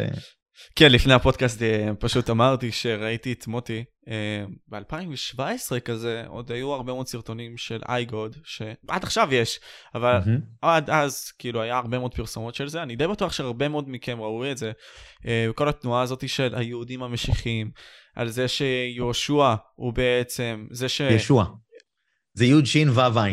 [0.77, 6.93] כן, לפני הפודקאסט אה, פשוט אמרתי שראיתי את מוטי אה, ב-2017 כזה, עוד היו הרבה
[6.93, 9.61] מאוד סרטונים של אייגוד, שעד עכשיו יש,
[9.95, 10.41] אבל mm-hmm.
[10.63, 14.21] עד אז כאילו היה הרבה מאוד פרסומות של זה, אני די בטוח שהרבה מאוד מכם
[14.21, 14.73] ראו את זה,
[15.27, 17.71] אה, כל התנועה הזאת של היהודים המשיחיים,
[18.15, 21.01] על זה שיהושע הוא בעצם, זה ש...
[21.01, 21.47] ישוע.
[22.35, 23.29] זה י' ש' ו' ע'.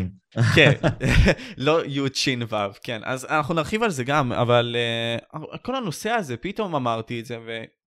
[0.54, 0.72] כן,
[1.56, 3.00] לא י' ש' ו', כן.
[3.04, 4.76] אז אנחנו נרחיב על זה גם, אבל
[5.34, 7.38] uh, כל הנושא הזה, פתאום אמרתי את זה,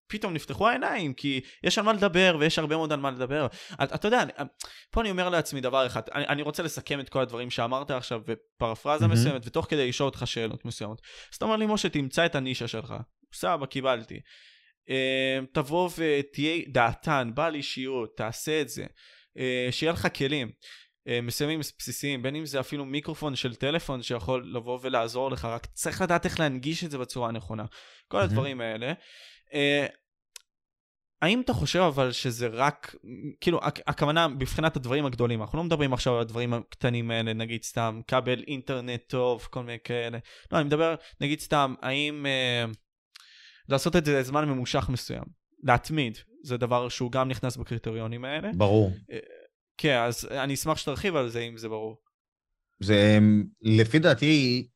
[0.07, 3.47] פתאום נפתחו העיניים, כי יש על מה לדבר ויש הרבה מאוד על מה לדבר.
[3.83, 4.31] אתה, אתה יודע, אני,
[4.91, 8.21] פה אני אומר לעצמי דבר אחד, אני, אני רוצה לסכם את כל הדברים שאמרת עכשיו
[8.25, 9.07] בפרפרזה mm-hmm.
[9.07, 11.01] מסוימת, ותוך כדי לשאול אותך שאלות מסוימות.
[11.31, 12.93] אז אתה אומר לי, משה, תמצא את הנישה שלך.
[13.33, 14.19] סבבה, קיבלתי.
[14.89, 18.85] Uh, תבוא ותהיה דעתן, בעל אישיות, תעשה את זה.
[19.37, 20.51] Uh, שיהיה לך כלים.
[21.07, 25.65] Uh, מסוימים בסיסיים, בין אם זה אפילו מיקרופון של טלפון שיכול לבוא ולעזור לך, רק
[25.65, 27.65] צריך לדעת איך להנגיש את זה בצורה הנכונה.
[28.07, 28.23] כל mm-hmm.
[28.23, 28.93] הדברים האלה.
[29.49, 29.53] Uh,
[31.21, 32.95] האם אתה חושב אבל שזה רק,
[33.41, 38.01] כאילו, הכוונה מבחינת הדברים הגדולים, אנחנו לא מדברים עכשיו על הדברים הקטנים האלה, נגיד סתם
[38.07, 40.17] כבל אינטרנט טוב, כל מיני כאלה.
[40.51, 42.65] לא, אני מדבר, נגיד סתם, האם אה,
[43.69, 45.23] לעשות את זה לזמן ממושך מסוים,
[45.63, 48.49] להתמיד, זה דבר שהוא גם נכנס בקריטריונים האלה.
[48.57, 48.91] ברור.
[49.77, 51.97] כן, אז אני אשמח שתרחיב על זה, אם זה ברור.
[52.79, 53.19] זה,
[53.61, 54.67] לפי דעתי,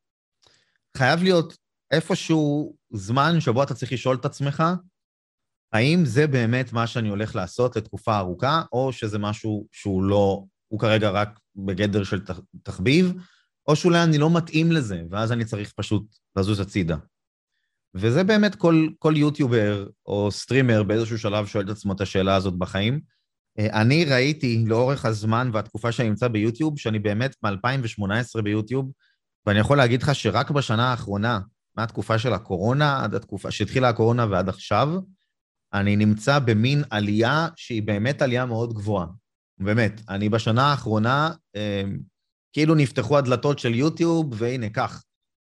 [0.97, 1.57] חייב להיות
[1.91, 4.63] איפשהו זמן שבו אתה צריך לשאול את עצמך,
[5.73, 10.79] האם זה באמת מה שאני הולך לעשות לתקופה ארוכה, או שזה משהו שהוא לא, הוא
[10.79, 12.21] כרגע רק בגדר של
[12.63, 13.13] תחביב,
[13.67, 16.03] או שאולי אני לא מתאים לזה, ואז אני צריך פשוט
[16.35, 16.97] לזוז הצידה.
[17.95, 22.53] וזה באמת כל, כל יוטיובר או סטרימר באיזשהו שלב שואל את עצמו את השאלה הזאת
[22.53, 23.01] בחיים.
[23.59, 28.91] אה, אני ראיתי לאורך הזמן והתקופה שאני נמצא ביוטיוב, שאני באמת מ-2018 ביוטיוב,
[29.45, 31.39] ואני יכול להגיד לך שרק בשנה האחרונה,
[31.77, 34.89] מהתקופה של הקורונה עד התקופה שהתחילה הקורונה ועד עכשיו,
[35.73, 39.07] אני נמצא במין עלייה שהיא באמת עלייה מאוד גבוהה.
[39.57, 41.83] באמת, אני בשנה האחרונה, אה,
[42.53, 45.03] כאילו נפתחו הדלתות של יוטיוב, והנה, קח,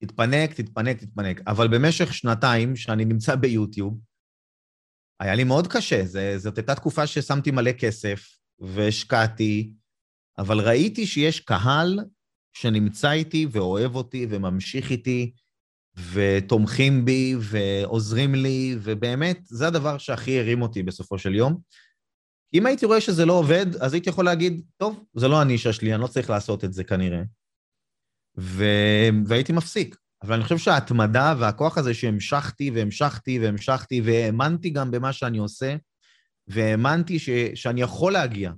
[0.02, 1.40] תתפנק, תתפנק, תתפנק.
[1.46, 3.98] אבל במשך שנתיים שאני נמצא ביוטיוב,
[5.20, 6.04] היה לי מאוד קשה.
[6.04, 9.70] זה, זאת הייתה תקופה ששמתי מלא כסף והשקעתי,
[10.38, 12.00] אבל ראיתי שיש קהל
[12.52, 15.32] שנמצא איתי ואוהב אותי וממשיך איתי,
[16.12, 21.60] ותומכים בי ועוזרים לי, ובאמת, זה הדבר שהכי הרים אותי בסופו של יום.
[22.54, 25.94] אם הייתי רואה שזה לא עובד, אז הייתי יכול להגיד, טוב, זה לא הנישה שלי,
[25.94, 27.22] אני לא צריך לעשות את זה כנראה.
[28.38, 28.64] ו...
[29.26, 29.96] והייתי מפסיק.
[30.26, 35.76] אבל אני חושב שההתמדה והכוח הזה שהמשכתי והמשכתי והמשכתי, והאמנתי גם במה שאני עושה,
[36.48, 37.30] והאמנתי ש...
[37.54, 38.52] שאני יכול להגיע.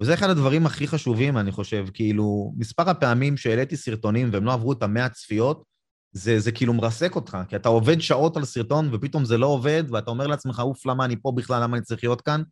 [0.00, 4.72] וזה אחד הדברים הכי חשובים, אני חושב, כאילו, מספר הפעמים שהעליתי סרטונים והם לא עברו
[4.72, 5.64] את המאה צפיות,
[6.12, 9.84] זה, זה כאילו מרסק אותך, כי אתה עובד שעות על סרטון ופתאום זה לא עובד,
[9.90, 12.42] ואתה אומר לעצמך, אוף, למה אני פה בכלל, למה אני צריך להיות כאן?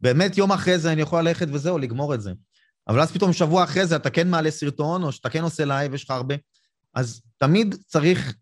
[0.00, 2.32] באמת, יום אחרי זה אני יכול ללכת וזהו, לגמור את זה.
[2.88, 5.94] אבל אז פתאום שבוע אחרי זה אתה כן מעלה סרטון, או שאתה כן עושה לייב,
[5.94, 6.34] יש לך הרבה.
[6.94, 8.36] אז תמיד צריך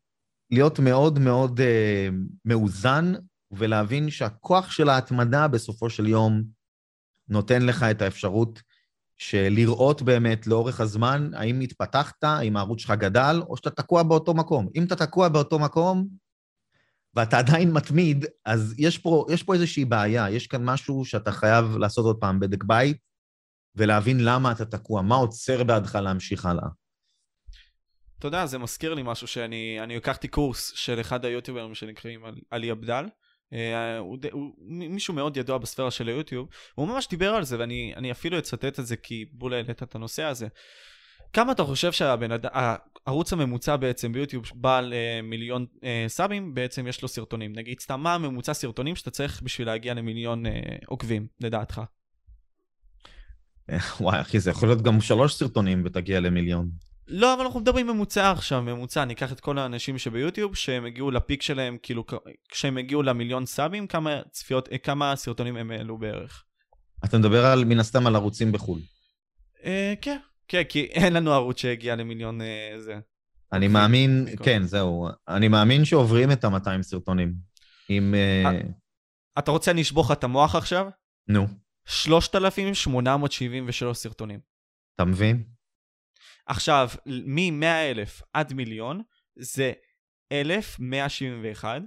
[0.50, 2.08] להיות מאוד מאוד אה,
[2.44, 3.12] מאוזן,
[3.50, 6.42] ולהבין שהכוח של ההתמדה בסופו של יום
[7.28, 8.62] נותן לך את האפשרות
[9.16, 14.34] של לראות באמת לאורך הזמן האם התפתחת, האם הערוץ שלך גדל, או שאתה תקוע באותו
[14.34, 14.68] מקום.
[14.74, 16.08] אם אתה תקוע באותו מקום,
[17.14, 21.76] ואתה עדיין מתמיד, אז יש פה, יש פה איזושהי בעיה, יש כאן משהו שאתה חייב
[21.76, 22.96] לעשות עוד פעם בדק בית,
[23.76, 26.68] ולהבין למה אתה תקוע, מה עוצר בעדך להמשיך הלאה.
[28.24, 33.04] אתה יודע, זה מזכיר לי משהו שאני לקחתי קורס של אחד היוטיוברים שנקראים עלי אבדל,
[33.52, 38.10] אה, הוא, הוא מישהו מאוד ידוע בספירה של היוטיוב, הוא ממש דיבר על זה ואני
[38.10, 40.48] אפילו אצטט את זה כי בול העלית את הנושא הזה.
[41.32, 47.08] כמה אתה חושב שהערוץ הממוצע בעצם ביוטיוב בעל אה, מיליון אה, סאבים בעצם יש לו
[47.08, 50.52] סרטונים נגיד סתם מה הממוצע סרטונים שאתה צריך בשביל להגיע למיליון אה,
[50.86, 51.80] עוקבים לדעתך?
[53.70, 56.93] אה, וואי אחי זה יכול להיות גם שלוש סרטונים ותגיע למיליון.
[57.08, 61.42] לא, אבל אנחנו מדברים ממוצע עכשיו, ממוצע, ניקח את כל האנשים שביוטיוב, שהם הגיעו לפיק
[61.42, 62.04] שלהם, כאילו,
[62.48, 66.44] כשהם הגיעו למיליון סאבים, כמה צפיות, אה, כמה סרטונים הם העלו בערך.
[67.04, 68.80] אתה מדבר על, מן הסתם על ערוצים בחו"ל.
[69.64, 72.98] אה, כן, כן, כי אין לנו ערוץ שהגיע למיליון אה, זה.
[73.52, 77.34] אני מאמין, כן, זהו, אני מאמין שעוברים את ה-200 סרטונים.
[77.90, 78.14] אם...
[78.14, 78.42] אה...
[78.46, 78.60] אה
[79.38, 80.86] אתה רוצה אני לך את המוח עכשיו?
[81.28, 81.46] נו.
[81.86, 84.40] 3,873 סרטונים.
[84.94, 85.53] אתה מבין?
[86.46, 89.02] עכשיו, מ-100,000 עד מיליון
[89.36, 89.72] זה
[90.32, 91.82] 1,171,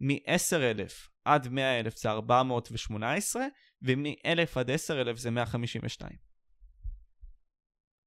[0.00, 3.42] מ-10,000 עד 100,000 זה 418,
[3.82, 6.10] ומ-1,000 עד 10,000 זה 152.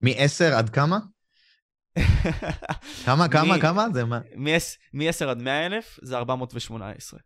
[0.01, 0.99] מ-10 עד כמה?
[3.05, 3.85] כמה, כמה, כמה?
[3.93, 4.19] זה מה?
[4.93, 7.19] מ-10 עד 100,000 זה 418.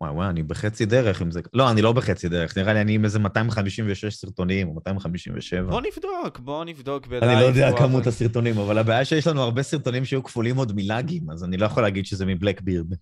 [0.00, 1.40] וואי וואי, אני בחצי דרך עם זה.
[1.52, 5.62] לא, אני לא בחצי דרך, נראה לי אני עם איזה 256 סרטונים, או 257.
[5.62, 7.24] בוא נבדוק, בוא נבדוק בלייב.
[7.24, 11.30] אני לא יודע כמות הסרטונים, אבל הבעיה שיש לנו הרבה סרטונים שהיו כפולים עוד מלאגים,
[11.30, 12.94] אז אני לא יכול להגיד שזה מבלקבירד.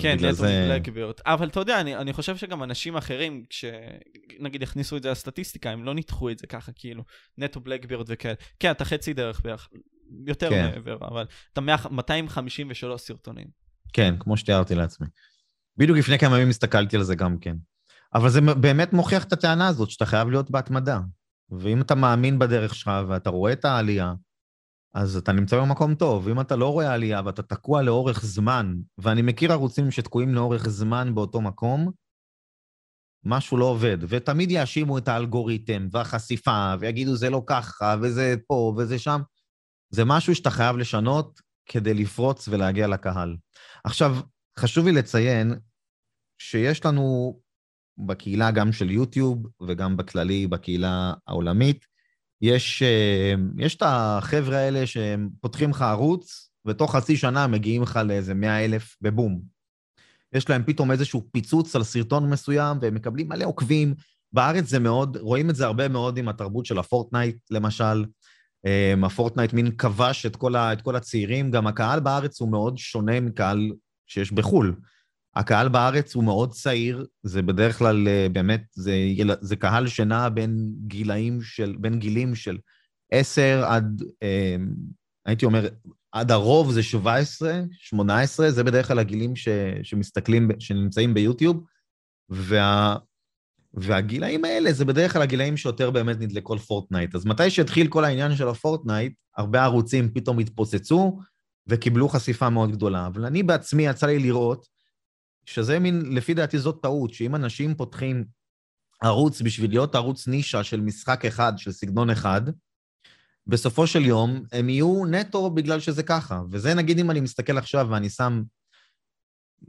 [0.00, 0.64] כן, נטו זה...
[0.66, 1.14] מבלקבירד.
[1.26, 5.84] אבל אתה יודע, אני, אני חושב שגם אנשים אחרים, כשנגיד הכניסו את זה לסטטיסטיקה, הם
[5.84, 7.02] לא ניתחו את זה ככה, כאילו,
[7.38, 8.34] נטו בלקבירד וכאלה.
[8.60, 9.68] כן, אתה חצי דרך בערך,
[10.26, 10.70] יותר כן.
[10.74, 13.46] מעבר, אבל אתה 253 סרטונים.
[13.92, 15.06] כן, כמו שתיארתי לעצמי.
[15.80, 17.56] בדיוק לפני כמה ימים הסתכלתי על זה גם כן.
[18.14, 21.00] אבל זה באמת מוכיח את הטענה הזאת, שאתה חייב להיות בהתמדה.
[21.50, 24.14] ואם אתה מאמין בדרך שלך ואתה רואה את העלייה,
[24.94, 26.28] אז אתה נמצא במקום טוב.
[26.28, 31.14] אם אתה לא רואה עלייה ואתה תקוע לאורך זמן, ואני מכיר ערוצים שתקועים לאורך זמן
[31.14, 31.90] באותו מקום,
[33.24, 33.98] משהו לא עובד.
[34.08, 39.20] ותמיד יאשימו את האלגוריתם והחשיפה, ויגידו זה לא ככה, וזה פה וזה שם.
[39.90, 43.36] זה משהו שאתה חייב לשנות כדי לפרוץ ולהגיע לקהל.
[43.84, 44.16] עכשיו,
[44.58, 45.54] חשוב לי לציין
[46.40, 47.38] שיש לנו
[47.98, 51.86] בקהילה גם של יוטיוב וגם בכללי בקהילה העולמית,
[52.42, 58.00] יש, אה, יש את החבר'ה האלה שהם פותחים לך ערוץ, ותוך חצי שנה מגיעים לך
[58.04, 59.40] לאיזה מאה אלף בבום.
[60.32, 63.94] יש להם פתאום איזשהו פיצוץ על סרטון מסוים, והם מקבלים מלא עוקבים.
[64.32, 68.04] בארץ זה מאוד, רואים את זה הרבה מאוד עם התרבות של הפורטנייט, למשל.
[68.66, 72.78] אה, הפורטנייט מין כבש את כל, ה, את כל הצעירים, גם הקהל בארץ הוא מאוד
[72.78, 73.72] שונה מקהל
[74.06, 74.74] שיש בחו"ל.
[75.36, 78.94] הקהל בארץ הוא מאוד צעיר, זה בדרך כלל אה, באמת, זה,
[79.40, 82.58] זה קהל שנע בין גילאים של, בין גילים של
[83.12, 84.56] 10 עד, אה,
[85.26, 85.68] הייתי אומר,
[86.12, 89.48] עד הרוב זה 17, 18, זה בדרך כלל הגילים ש,
[89.82, 91.64] שמסתכלים, שנמצאים ביוטיוב,
[92.28, 92.96] וה,
[93.74, 97.14] והגילאים האלה זה בדרך כלל הגילאים שיותר באמת נדלקו לפורטנייט.
[97.14, 101.18] אז מתי שהתחיל כל העניין של הפורטנייט, הרבה ערוצים פתאום התפוצצו
[101.66, 103.06] וקיבלו חשיפה מאוד גדולה.
[103.06, 104.66] אבל אני בעצמי יצא לי לראות
[105.50, 108.24] שזה מין, לפי דעתי זאת טעות, שאם אנשים פותחים
[109.02, 112.42] ערוץ בשביל להיות ערוץ נישה של משחק אחד, של סגנון אחד,
[113.46, 116.40] בסופו של יום הם יהיו נטו בגלל שזה ככה.
[116.50, 118.42] וזה נגיד אם אני מסתכל עכשיו ואני שם...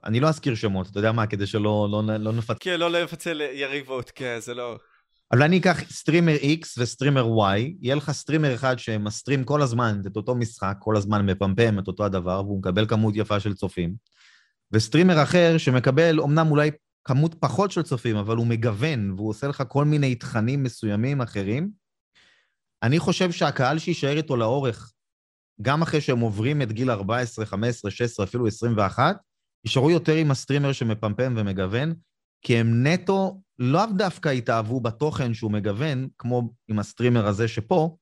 [0.05, 2.53] אני לא אזכיר שמות, אתה יודע מה, כדי שלא לא, לא נפצל.
[2.59, 4.77] כן, לא לפצל יריבות, כן, זה לא...
[5.31, 10.15] אבל אני אקח סטרימר X וסטרימר Y, יהיה לך סטרימר אחד שמסטרים כל הזמן את
[10.15, 13.93] אותו משחק, כל הזמן מפמפם את אותו הדבר, והוא מקבל כמות יפה של צופים.
[14.73, 16.71] וסטרימר אחר שמקבל אומנם אולי
[17.03, 21.71] כמות פחות של צופים, אבל הוא מגוון, והוא עושה לך כל מיני תכנים מסוימים אחרים,
[22.83, 24.91] אני חושב שהקהל שיישאר איתו לאורך,
[25.61, 29.15] גם אחרי שהם עוברים את גיל 14, 15, 16, אפילו 21,
[29.65, 31.93] יישארו יותר עם הסטרימר שמפמפם ומגוון,
[32.41, 37.97] כי הם נטו לאו דווקא התאהבו בתוכן שהוא מגוון, כמו עם הסטרימר הזה שפה,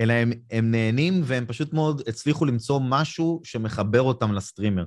[0.00, 4.84] אלא הם, הם נהנים והם פשוט מאוד הצליחו למצוא משהו שמחבר אותם לסטרימר.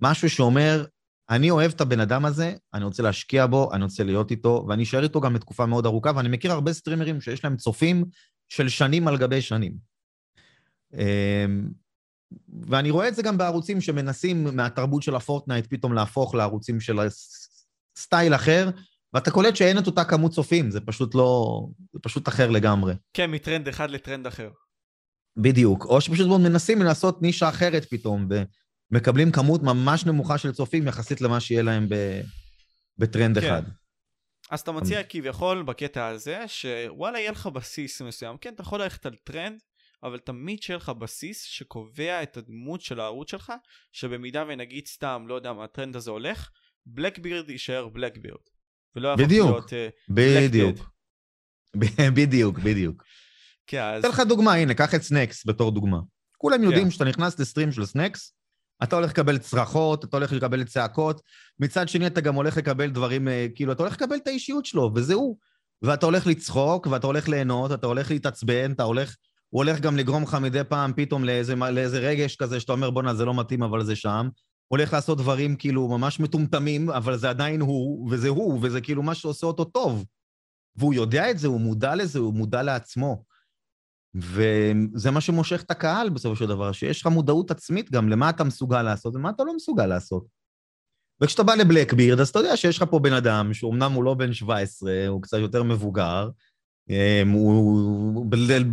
[0.00, 0.84] משהו שאומר,
[1.30, 4.82] אני אוהב את הבן אדם הזה, אני רוצה להשקיע בו, אני רוצה להיות איתו, ואני
[4.82, 8.04] אשאר איתו גם לתקופה מאוד ארוכה, ואני מכיר הרבה סטרימרים שיש להם צופים
[8.48, 9.72] של שנים על גבי שנים.
[10.94, 11.68] אמ,
[12.68, 16.98] ואני רואה את זה גם בערוצים שמנסים מהתרבות של ה Fortnite פתאום להפוך לערוצים של
[17.98, 18.70] סטייל אחר,
[19.12, 21.60] ואתה קולט שאין את אותה כמות צופים, זה פשוט לא...
[21.92, 22.94] זה פשוט אחר לגמרי.
[23.14, 24.50] כן, מטרנד אחד לטרנד אחר.
[25.36, 25.84] בדיוק.
[25.84, 28.28] או שפשוט מאוד מנסים לעשות נישה אחרת פתאום,
[28.90, 32.20] מקבלים כמות ממש נמוכה של צופים יחסית למה שיהיה להם ב...
[32.98, 33.46] בטרנד כן.
[33.46, 33.62] אחד.
[34.50, 39.06] אז אתה מציע כביכול בקטע הזה, שוואלה יהיה לך בסיס מסוים, כן, אתה יכול ללכת
[39.06, 39.60] על טרנד,
[40.02, 43.52] אבל תמיד שיהיה לך בסיס שקובע את הדמות של הערוץ שלך,
[43.92, 46.50] שבמידה ונגיד סתם, לא יודע מה, הטרנד הזה הולך,
[46.86, 48.40] בלקבירד יישאר בלקבירד.
[48.96, 50.90] ולא יהפוך להיות אה, בדיוק.
[52.16, 53.04] בדיוק, בדיוק.
[53.66, 54.04] כן, אז...
[54.04, 55.98] אתן לך דוגמה, הנה, קח את סנקס בתור דוגמה.
[56.38, 56.90] כולם יודעים כן.
[56.90, 58.35] שאתה נכנס ל stream של סנקס,
[58.82, 61.20] אתה הולך לקבל צרחות, אתה הולך לקבל צעקות,
[61.58, 64.92] מצד שני אתה גם הולך לקבל דברים, אה, כאילו, אתה הולך לקבל את האישיות שלו,
[64.94, 65.36] וזה הוא.
[65.82, 69.16] ואתה הולך לצחוק, ואתה הולך ליהנות, אתה הולך להתעצבן, אתה הולך...
[69.48, 73.14] הוא הולך גם לגרום לך מדי פעם פתאום לאיזה, לאיזה רגש כזה, שאתה אומר, בואנה,
[73.14, 74.28] זה לא מתאים, אבל זה שם.
[74.68, 79.02] הוא הולך לעשות דברים כאילו ממש מטומטמים, אבל זה עדיין הוא, וזה הוא, וזה כאילו
[79.02, 80.04] מה שעושה אותו טוב.
[80.76, 83.22] והוא יודע את זה, הוא מודע לזה, הוא מודע לעצמו.
[84.20, 88.44] וזה מה שמושך את הקהל בסופו של דבר, שיש לך מודעות עצמית גם למה אתה
[88.44, 90.26] מסוגל לעשות ומה אתה לא מסוגל לעשות.
[91.20, 94.32] וכשאתה בא לבלקבירד, אז אתה יודע שיש לך פה בן אדם, שאומנם הוא לא בן
[94.32, 96.30] 17, הוא קצת יותר מבוגר,
[96.90, 98.26] אמ, הוא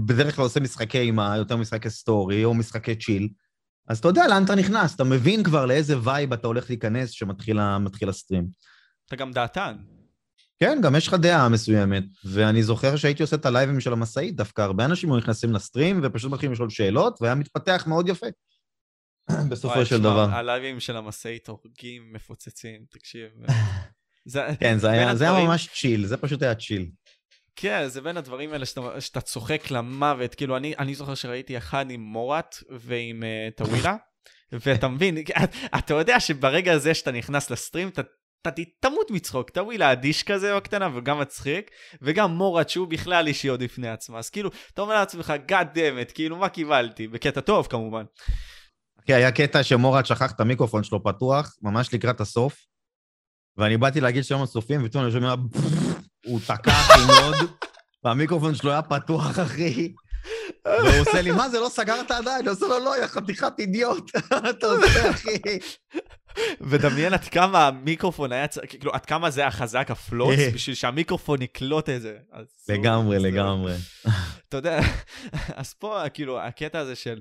[0.06, 3.30] בדרך כלל עושה משחקי אימה, יותר משחקי story, או משחקי chill,
[3.88, 7.60] אז אתה יודע לאן אתה נכנס, אתה מבין כבר לאיזה vibe אתה הולך להיכנס כשמתחיל
[8.10, 8.48] ה stream.
[9.08, 9.76] אתה גם דעתן.
[10.64, 14.62] כן, גם יש לך דעה מסוימת, ואני זוכר שהייתי עושה את הלייבים של המשאית, דווקא
[14.62, 18.28] הרבה אנשים היו נכנסים ל stream ופשוט מתחילים לשאול שאלות, והיה מתפתח מאוד יפה.
[19.52, 20.30] בסופו של דבר.
[20.30, 23.30] הלייבים של המשאית הורגים, מפוצצים, תקשיב.
[24.60, 26.90] כן, זה היה, זה היה ממש צ'יל, זה פשוט היה צ'יל.
[27.56, 31.92] כן, זה בין הדברים האלה שאתה, שאתה צוחק למוות, כאילו אני, אני זוכר שראיתי אחד
[31.92, 33.96] עם מורת ועם uh, טווילה,
[34.52, 35.18] ואתה מבין,
[35.78, 38.02] אתה יודע שברגע הזה שאתה נכנס לסטרים, אתה
[38.48, 43.64] אתה תמות מצחוק, טווילה אדיש כזה בקטנה וגם מצחיק, וגם מורת שהוא בכלל אישי עוד
[43.64, 47.68] בפני עצמה, אז כאילו, אתה אומר לעצמך, God damn it, כאילו מה קיבלתי, בקטע טוב
[47.68, 48.04] כמובן.
[49.06, 52.66] כן, היה קטע שמורד שכח את המיקרופון שלו פתוח, ממש לקראת הסוף,
[53.58, 55.36] ואני באתי להגיד שלום הצופים, ופתאום אני שומע,
[56.26, 57.36] הוא תקע אחי מאוד,
[58.04, 59.94] והמיקרופון שלו היה פתוח, אחי.
[60.66, 62.48] והוא עושה לי, מה זה, לא סגרת עדיין?
[62.48, 64.12] עושה לו, לא, יא חתיכת אידיוט.
[64.50, 65.38] אתה עושה, אחי.
[66.62, 71.42] ודמיין עד כמה המיקרופון היה, צ- כאילו, עד כמה זה היה חזק הפלוץ, בשביל שהמיקרופון
[71.42, 72.18] יקלוט את זה.
[72.70, 73.74] לגמרי, לגמרי.
[74.50, 74.80] אתה יודע,
[75.56, 77.20] אז פה, כאילו, הקטע הזה של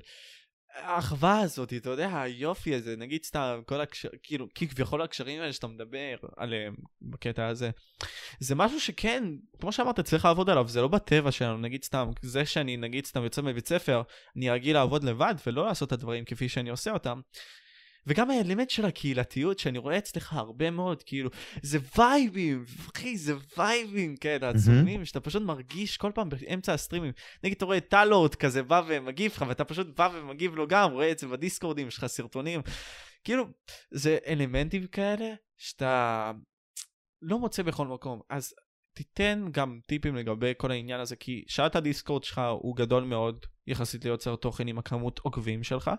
[0.74, 5.66] האחווה הזאת, אתה יודע, היופי הזה, נגיד סתם, כל הקשר, כאילו, כביכול הקשרים האלה שאתה
[5.66, 7.70] מדבר עליהם בקטע הזה,
[8.40, 9.24] זה משהו שכן,
[9.60, 13.24] כמו שאמרת, צריך לעבוד עליו, זה לא בטבע שלנו, נגיד סתם, זה שאני, נגיד סתם,
[13.24, 14.02] יוצא מבית ספר,
[14.36, 17.20] אני רגיל לעבוד לבד ולא לעשות את הדברים כפי שאני עושה אותם.
[18.06, 21.30] וגם האלמנט של הקהילתיות שאני רואה אצלך הרבה מאוד, כאילו,
[21.62, 22.64] זה וייבים,
[22.96, 27.12] אחי, זה וייבים כאלה עצומים, שאתה פשוט מרגיש כל פעם באמצע הסטרימים.
[27.44, 30.90] נגיד, אתה רואה את טלורד כזה בא ומגיב לך, ואתה פשוט בא ומגיב לו גם,
[30.92, 32.60] רואה את זה בדיסקורדים, יש לך סרטונים.
[33.24, 33.44] כאילו,
[33.90, 36.32] זה אלמנטים כאלה שאתה
[37.22, 38.20] לא מוצא בכל מקום.
[38.30, 38.54] אז
[38.94, 44.04] תיתן גם טיפים לגבי כל העניין הזה, כי שעת הדיסקורד שלך הוא גדול מאוד, יחסית
[44.04, 45.90] ליוצר תוכן עם הכמות עוקבים שלך.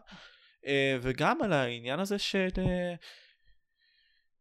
[0.67, 2.93] אה, וגם על העניין הזה של אה,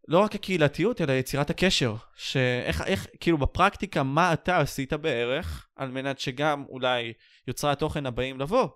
[0.09, 1.97] לא רק הקהילתיות, אלא יצירת הקשר.
[2.17, 7.13] שאיך, איך, כאילו בפרקטיקה, מה אתה עשית בערך, על מנת שגם אולי
[7.49, 8.69] יוצרי התוכן הבאים לבוא,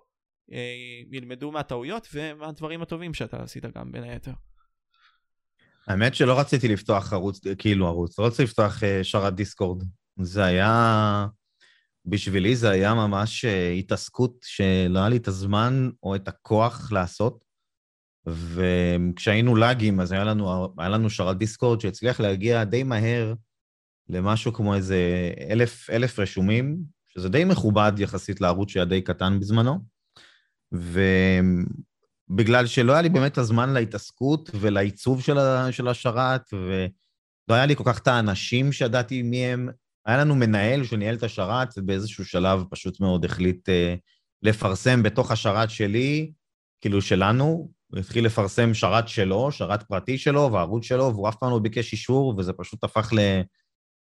[0.51, 0.73] אה,
[1.11, 4.31] ילמדו מהטעויות ומהדברים הטובים שאתה עשית גם בין היתר.
[5.87, 9.83] האמת שלא רציתי לפתוח ערוץ, כאילו ערוץ, לא רציתי לפתוח שרת דיסקורד.
[10.21, 11.27] זה היה,
[12.07, 17.47] בשבילי זה היה ממש אה, התעסקות שלא היה לי את הזמן או את הכוח לעשות.
[18.27, 23.33] וכשהיינו לאגים, אז היה לנו, היה לנו שרת דיסקורד שהצליח להגיע די מהר
[24.09, 29.79] למשהו כמו איזה אלף, אלף רשומים, שזה די מכובד יחסית לערוץ שהיה די קטן בזמנו.
[32.31, 35.37] ובגלל שלא היה לי באמת הזמן להתעסקות ולעיצוב של,
[35.71, 39.69] של השרת, ולא היה לי כל כך את האנשים שידעתי מי הם,
[40.07, 43.95] היה לנו מנהל שניהל את השרת, ובאיזשהו שלב פשוט מאוד החליט אה,
[44.43, 46.31] לפרסם בתוך השרת שלי,
[46.81, 51.51] כאילו שלנו, הוא התחיל לפרסם שרת שלו, שרת פרטי שלו וערוץ שלו, והוא אף פעם
[51.51, 53.41] לא ביקש אישור, וזה פשוט הפך ל,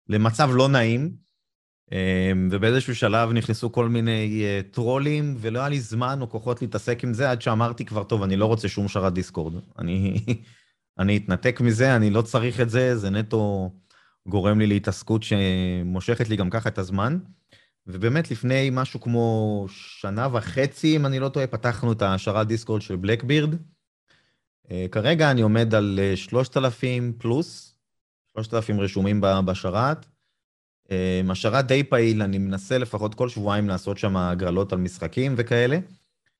[0.09, 1.27] למצב לא נעים.
[1.91, 7.03] אמ, ובאיזשהו שלב נכנסו כל מיני אה, טרולים, ולא היה לי זמן או כוחות להתעסק
[7.03, 9.53] עם זה, עד שאמרתי כבר, טוב, אני לא רוצה שום שרת דיסקורד.
[9.79, 10.25] אני,
[10.99, 13.71] אני אתנתק מזה, אני לא צריך את זה, זה נטו
[14.27, 17.17] גורם לי להתעסקות שמושכת לי גם ככה את הזמן.
[17.87, 22.95] ובאמת, לפני משהו כמו שנה וחצי, אם אני לא טועה, פתחנו את השרת דיסקורד של
[22.95, 23.55] בלקבירד.
[24.71, 27.77] אה, כרגע אני עומד על אה, 3,000 פלוס,
[28.31, 30.05] 3,000 רשומים בשרת.
[30.91, 35.79] אה, השרת די פעיל, אני מנסה לפחות כל שבועיים לעשות שם הגרלות על משחקים וכאלה.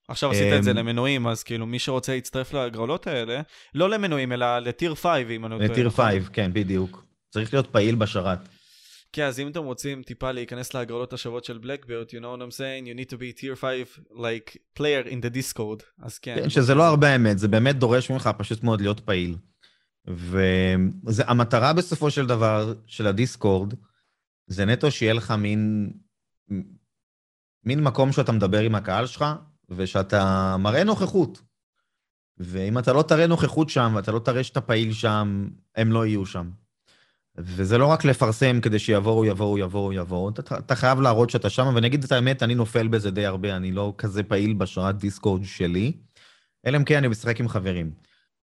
[0.08, 3.42] עכשיו עשית את זה אמ, למנויים, אז כאילו מי שרוצה להצטרף להגרלות האלה,
[3.76, 5.70] לא למנויים, אלא לטיר 5, אם אני לא טועה.
[5.70, 6.06] לטיר נכון?
[6.06, 7.07] 5, כן, בדיוק.
[7.30, 8.40] צריך להיות פעיל בשרת.
[9.14, 12.58] כן, אז אם אתם רוצים טיפה להיכנס להגרלות השוות של בלקבירד, you know what I'm
[12.58, 16.36] saying, you need to be tier 5, like, player in the discord, אז כן.
[16.36, 19.36] כן, שזה לא הרבה אמת, זה באמת דורש ממך פשוט מאוד להיות פעיל.
[21.04, 23.74] והמטרה בסופו של דבר של הדיסקורד,
[24.48, 25.92] זה נטו שיהיה לך מין,
[27.64, 29.26] מין מקום שאתה מדבר עם הקהל שלך,
[29.70, 31.42] ושאתה מראה נוכחות.
[32.38, 36.26] ואם אתה לא תראה נוכחות שם, ואתה לא תראה שאתה פעיל שם, הם לא יהיו
[36.26, 36.50] שם.
[37.38, 41.72] וזה לא רק לפרסם כדי שיבואו, יבואו, יבואו, יבואו, אתה, אתה חייב להראות שאתה שם,
[41.76, 45.44] ואני אגיד את האמת, אני נופל בזה די הרבה, אני לא כזה פעיל בשרת דיסקורד
[45.44, 45.94] שלי,
[46.66, 47.92] אלא אם כן אני משחק עם חברים.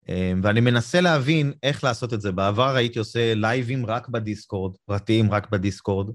[0.08, 2.32] אמ, ואני מנסה להבין איך לעשות את זה.
[2.32, 6.10] בעבר הייתי עושה לייבים רק בדיסקורד, פרטיים רק בדיסקורד.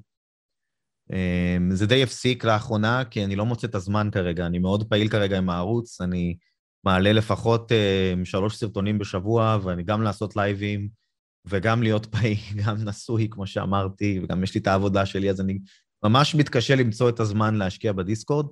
[1.14, 5.10] אמ, זה די הפסיק לאחרונה, כי אני לא מוצא את הזמן כרגע, אני מאוד פעיל
[5.10, 6.38] כרגע עם הערוץ, אני
[6.84, 11.03] מעלה לפחות אמ, שלוש סרטונים בשבוע, ואני גם לעשות לייבים,
[11.46, 15.60] וגם להיות פעיל, גם נשוי, כמו שאמרתי, וגם יש לי את העבודה שלי, אז אני
[16.04, 18.46] ממש מתקשה למצוא את הזמן להשקיע בדיסקורד,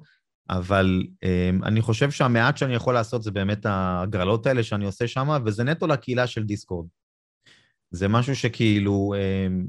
[0.49, 5.29] אבל um, אני חושב שהמעט שאני יכול לעשות זה באמת ההגרלות האלה שאני עושה שם,
[5.45, 6.87] וזה נטו לקהילה של דיסקורד.
[7.91, 9.67] זה משהו שכאילו, um,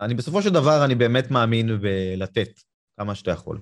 [0.00, 2.60] אני בסופו של דבר, אני באמת מאמין בלתת
[3.00, 3.60] כמה שאתה יכול.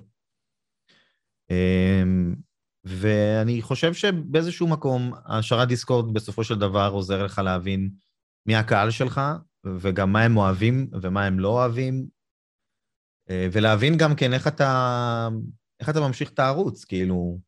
[1.51, 2.35] Um,
[2.83, 7.89] ואני חושב שבאיזשהו מקום, השארת דיסקורד בסופו של דבר עוזר לך להבין
[8.47, 9.21] מי הקהל שלך,
[9.79, 12.07] וגם מה הם אוהבים ומה הם לא אוהבים,
[13.29, 15.27] אה, ולהבין גם כן איך אתה,
[15.79, 17.39] איך אתה ממשיך את הערוץ, כאילו,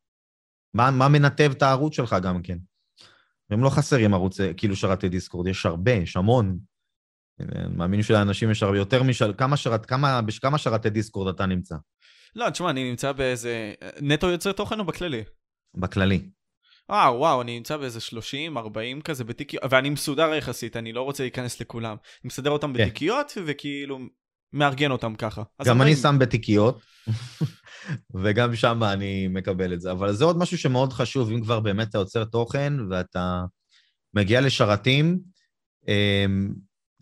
[0.73, 2.57] מה, מה מנתב את הערוץ שלך גם כן.
[3.49, 6.59] הם לא חסרים ערוצי, כאילו שרתי דיסקורד, יש הרבה, יש המון.
[7.39, 9.33] אני מאמין שלאנשים יש הרבה יותר משל...
[9.37, 11.75] כמה, שרת, כמה, בכמה שרתי דיסקורד אתה נמצא?
[12.35, 13.73] לא, תשמע, אני נמצא באיזה...
[14.01, 15.23] נטו יוצר תוכן או בכללי?
[15.77, 16.29] בכללי.
[16.89, 21.23] וואו, וואו, אני נמצא באיזה 30, 40 כזה בתיקיות, ואני מסודר יחסית, אני לא רוצה
[21.23, 21.91] להיכנס לכולם.
[21.91, 22.83] אני מסדר אותם כן.
[22.83, 23.99] בתיקיות, וכאילו
[24.53, 25.43] מארגן אותם ככה.
[25.65, 25.95] גם אני 40.
[25.95, 26.81] שם בתיקיות,
[28.23, 29.91] וגם שם אני מקבל את זה.
[29.91, 33.43] אבל זה עוד משהו שמאוד חשוב, אם כבר באמת אתה יוצר תוכן ואתה
[34.13, 35.19] מגיע לשרתים,
[35.87, 36.53] אמ,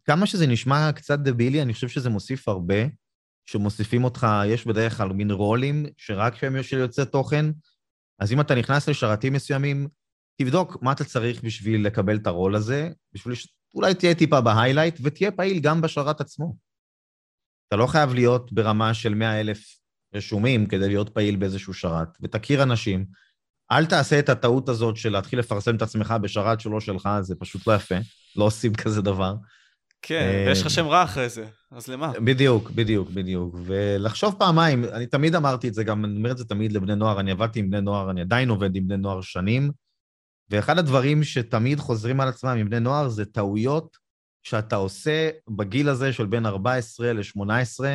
[0.06, 2.76] כמה שזה נשמע קצת דבילי, אני חושב שזה מוסיף הרבה,
[3.46, 7.46] שמוסיפים אותך, יש בדרך כלל מין רולים, שרק הם של יוצא תוכן,
[8.20, 9.88] אז אם אתה נכנס לשרתים מסוימים,
[10.42, 15.32] תבדוק מה אתה צריך בשביל לקבל את הרול הזה, בשביל שאולי תהיה טיפה בהיילייט, ותהיה
[15.32, 16.56] פעיל גם בשרת עצמו.
[17.68, 19.80] אתה לא חייב להיות ברמה של 100 אלף
[20.14, 23.06] רשומים כדי להיות פעיל באיזשהו שרת, ותכיר אנשים.
[23.72, 27.68] אל תעשה את הטעות הזאת של להתחיל לפרסם את עצמך בשרת שלא שלך, זה פשוט
[27.68, 27.96] לא יפה,
[28.36, 29.36] לא עושים כזה דבר.
[30.02, 32.12] כן, אה, ויש לך שם רע אחרי זה, אז למה?
[32.26, 33.56] בדיוק, בדיוק, בדיוק.
[33.66, 37.20] ולחשוב פעמיים, אני תמיד אמרתי את זה, גם אני אומר את זה תמיד לבני נוער,
[37.20, 39.72] אני עבדתי עם בני נוער, אני עדיין עובד עם בני נוער שנים,
[40.50, 43.98] ואחד הדברים שתמיד חוזרים על עצמם עם בני נוער זה טעויות
[44.44, 47.86] שאתה עושה בגיל הזה של בין 14 ל-18,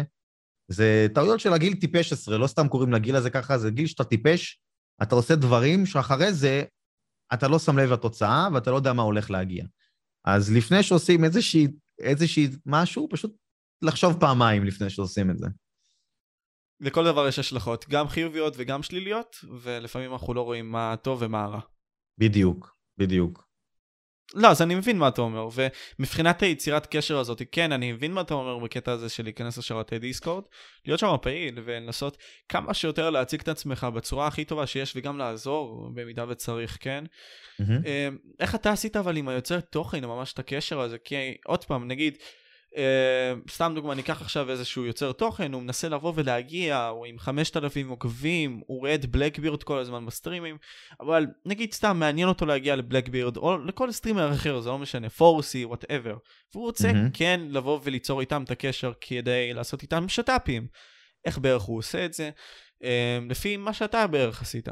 [0.69, 4.05] זה טעויות של הגיל טיפש עשרה, לא סתם קוראים לגיל הזה ככה, זה גיל שאתה
[4.05, 4.61] טיפש,
[5.03, 6.65] אתה עושה דברים שאחרי זה
[7.35, 9.65] אתה לא שם לב לתוצאה ואתה לא יודע מה הולך להגיע.
[10.25, 11.69] אז לפני שעושים איזושהי,
[12.03, 13.37] איזושהי משהו, פשוט
[13.83, 15.47] לחשוב פעמיים לפני שעושים את זה.
[16.81, 21.45] לכל דבר יש השלכות, גם חיוביות וגם שליליות, ולפעמים אנחנו לא רואים מה הטוב ומה
[21.45, 21.61] הרע.
[22.19, 23.52] בדיוק, בדיוק.
[24.35, 25.49] לא, אז אני מבין מה אתה אומר,
[25.99, 29.99] ומבחינת היצירת קשר הזאת, כן, אני מבין מה אתה אומר בקטע הזה של להיכנס לשרתי
[29.99, 30.45] דיסקורד,
[30.87, 32.17] להיות שם פעיל ולנסות
[32.49, 37.05] כמה שיותר להציג את עצמך בצורה הכי טובה שיש, וגם לעזור במידה וצריך, כן?
[37.87, 38.09] אה,
[38.41, 40.99] איך אתה עשית אבל עם היוצר תוכן, ממש את הקשר הזה?
[40.99, 41.15] כי
[41.47, 42.19] עוד פעם, נגיד,
[43.51, 48.61] סתם דוגמה, ניקח עכשיו איזשהו יוצר תוכן, הוא מנסה לבוא ולהגיע, הוא עם 5,000 עוקבים,
[48.67, 50.57] הוא רואה את בלקבירד כל הזמן בסטרימים,
[51.01, 55.65] אבל נגיד סתם מעניין אותו להגיע לבלקבירד, או לכל סטרימר אחר, זה לא משנה, פורסי,
[55.65, 56.17] whatever,
[56.55, 57.11] והוא רוצה מהמם.
[57.11, 60.67] כן לבוא וליצור איתם את הקשר כדי לעשות איתם שת"פים.
[61.25, 62.31] איך בערך הוא עושה את זה?
[62.85, 64.69] אה, לפי מה שאתה בערך עשית.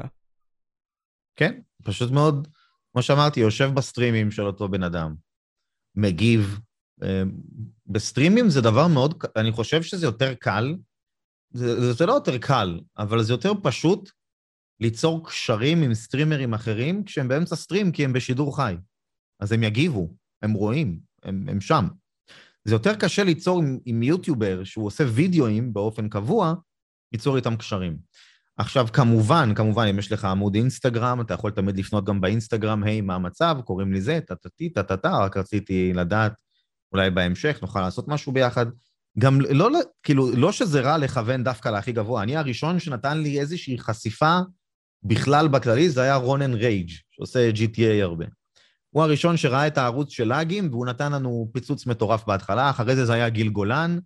[1.35, 2.47] כן, פשוט מאוד,
[2.91, 5.15] כמו שאמרתי, יושב בסטרימים של אותו בן אדם,
[5.95, 6.59] מגיב.
[7.03, 7.23] אה,
[7.87, 10.75] בסטרימים זה דבר מאוד, אני חושב שזה יותר קל,
[11.53, 14.11] זה, זה לא יותר קל, אבל זה יותר פשוט
[14.79, 18.75] ליצור קשרים עם סטרימרים אחרים כשהם באמצע סטרים, כי הם בשידור חי.
[19.39, 21.87] אז הם יגיבו, הם רואים, הם, הם שם.
[22.65, 26.53] זה יותר קשה ליצור עם, עם יוטיובר שהוא עושה וידאוים באופן קבוע,
[27.11, 27.97] ליצור איתם קשרים.
[28.57, 33.01] עכשיו, כמובן, כמובן, אם יש לך עמוד אינסטגרם, אתה יכול תמיד לפנות גם באינסטגרם, היי,
[33.01, 34.19] מה המצב, קוראים לי זה,
[34.73, 36.33] טה-טה-טה, רק רציתי לדעת,
[36.91, 38.65] אולי בהמשך נוכל לעשות משהו ביחד.
[39.19, 39.69] גם לא,
[40.03, 44.39] כאילו, לא שזה רע לכוון דווקא להכי גבוה, אני הראשון שנתן לי איזושהי חשיפה
[45.03, 48.25] בכלל בכללי, זה היה רונן רייג', שעושה GTA הרבה.
[48.89, 53.05] הוא הראשון שראה את הערוץ של לאגים, והוא נתן לנו פיצוץ מטורף בהתחלה, אחרי זה
[53.05, 53.99] זה היה גיל גולן,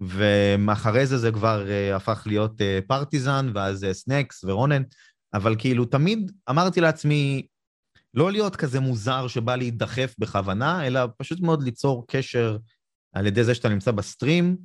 [0.00, 4.82] ואחרי זה זה כבר uh, הפך להיות uh, פרטיזן, ואז uh, ורונן,
[5.34, 7.46] אבל כאילו תמיד אמרתי לעצמי,
[8.14, 12.56] לא להיות כזה מוזר שבא להידחף בכוונה, אלא פשוט מאוד ליצור קשר
[13.12, 14.56] על ידי זה שאתה נמצא בסטרים,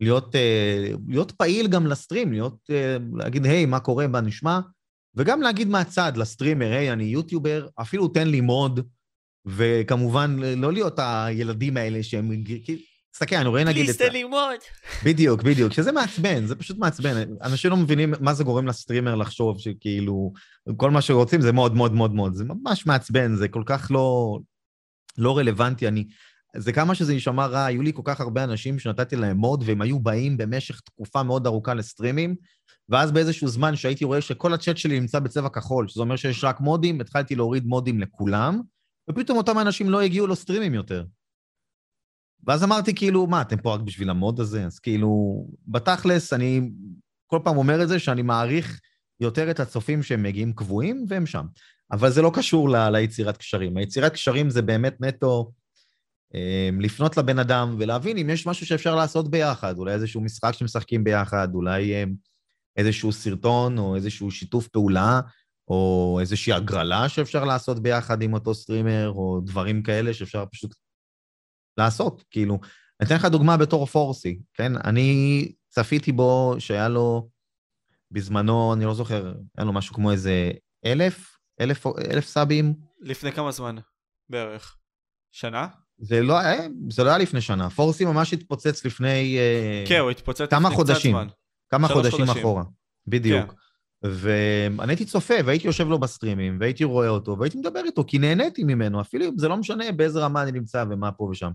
[0.00, 4.60] להיות, uh, להיות פעיל גם לסטרים, להיות, uh, להגיד, היי, מה קורה, מה נשמע,
[5.14, 8.80] וגם להגיד מהצד לסטרימר, היי, אני יוטיובר, אפילו תן לי מוד,
[9.46, 12.44] וכמובן, לא להיות הילדים האלה שהם...
[13.14, 13.96] תסתכל, אני רואה נגיד את...
[13.96, 14.58] פליז תן ללמוד.
[15.04, 17.22] בדיוק, בדיוק, שזה מעצבן, זה פשוט מעצבן.
[17.42, 20.32] אנשים לא מבינים מה זה גורם לסטרימר לחשוב שכאילו,
[20.76, 24.38] כל מה שרוצים זה מאוד מאוד מאוד מאוד, זה ממש מעצבן, זה כל כך לא,
[25.18, 25.88] לא רלוונטי.
[25.88, 26.04] אני,
[26.56, 29.82] זה כמה שזה יישמע רע, היו לי כל כך הרבה אנשים שנתתי להם מוד, והם
[29.82, 32.34] היו באים במשך תקופה מאוד ארוכה לסטרימים,
[32.88, 36.60] ואז באיזשהו זמן שהייתי רואה שכל הצ'אט שלי נמצא בצבע כחול, שזה אומר שיש רק
[36.60, 38.60] מודים, התחלתי להוריד מודים לכולם,
[39.10, 41.04] ופתאום אותם אנשים לא הגיעו לסטרימים יותר.
[42.46, 44.64] ואז אמרתי, כאילו, מה, אתם פה רק בשביל המוד הזה?
[44.64, 46.70] אז כאילו, בתכלס, אני
[47.26, 48.80] כל פעם אומר את זה, שאני מעריך
[49.20, 51.46] יותר את הצופים שהם מגיעים קבועים, והם שם.
[51.92, 53.76] אבל זה לא קשור ל- ליצירת קשרים.
[53.76, 55.52] היצירת קשרים זה באמת נטו
[56.34, 61.04] אה, לפנות לבן אדם ולהבין אם יש משהו שאפשר לעשות ביחד, אולי איזשהו משחק שמשחקים
[61.04, 62.04] ביחד, אולי אה,
[62.76, 65.20] איזשהו סרטון או איזשהו שיתוף פעולה,
[65.68, 70.74] או איזושהי הגרלה שאפשר לעשות ביחד עם אותו סטרימר, או דברים כאלה שאפשר פשוט
[71.78, 72.58] לעשות, כאילו.
[73.00, 74.72] אני אתן לך דוגמה בתור פורסי, כן?
[74.84, 77.28] אני צפיתי בו שהיה לו
[78.10, 80.50] בזמנו, אני לא זוכר, היה לו משהו כמו איזה
[80.84, 82.74] אלף, אלף, אלף סאבים.
[83.00, 83.76] לפני כמה זמן
[84.28, 84.76] בערך?
[85.32, 85.66] שנה?
[85.98, 87.70] זה לא היה, זה לא היה לפני שנה.
[87.70, 89.38] פורסי ממש התפוצץ לפני...
[89.38, 91.02] אה, כן, הוא התפוצץ כמה לפני קצת.
[91.02, 91.28] זמן.
[91.70, 92.40] כמה חודשים חודשים.
[92.42, 92.62] אחורה.
[93.06, 93.50] בדיוק.
[93.50, 93.56] כן.
[94.04, 98.64] ואני הייתי צופה, והייתי יושב לו בסטרימים, והייתי רואה אותו, והייתי מדבר איתו, כי נהניתי
[98.64, 101.50] ממנו, אפילו אם זה לא משנה באיזה רמה אני נמצא ומה פה ושם.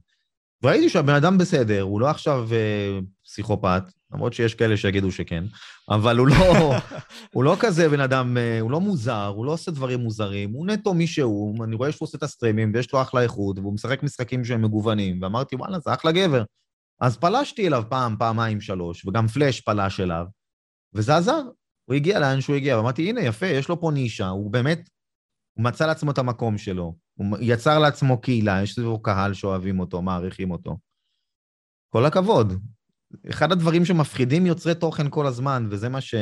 [0.64, 3.84] וראיתי שהבן אדם בסדר, הוא לא עכשיו אה, פסיכופת,
[4.14, 5.44] למרות שיש כאלה שיגידו שכן,
[5.90, 6.74] אבל הוא לא,
[7.34, 10.68] הוא לא כזה בן אדם, אה, הוא לא מוזר, הוא לא עושה דברים מוזרים, הוא
[10.68, 14.04] נטו מי שהוא, אני רואה שהוא עושה את הסטרימים ויש לו אחלה איכות, והוא משחק
[14.04, 16.44] משחקים שהם מגוונים, ואמרתי, וואלה, זה אחלה גבר.
[17.02, 20.26] אז פלשתי אליו פעם, פעמיים, שלוש, וגם פלאש פלש אליו,
[20.94, 21.42] וזה עזר.
[21.90, 24.90] הוא הגיע לאן שהוא הגיע, ואמרתי, הנה, יפה, יש לו פה נישה, הוא באמת,
[25.54, 30.02] הוא מצא לעצמו את המקום שלו, הוא יצר לעצמו קהילה, יש לו קהל שאוהבים אותו,
[30.02, 30.78] מעריכים אותו.
[31.90, 32.54] כל הכבוד.
[33.30, 36.16] אחד הדברים שמפחידים יוצרי תוכן כל הזמן, וזה מה ש...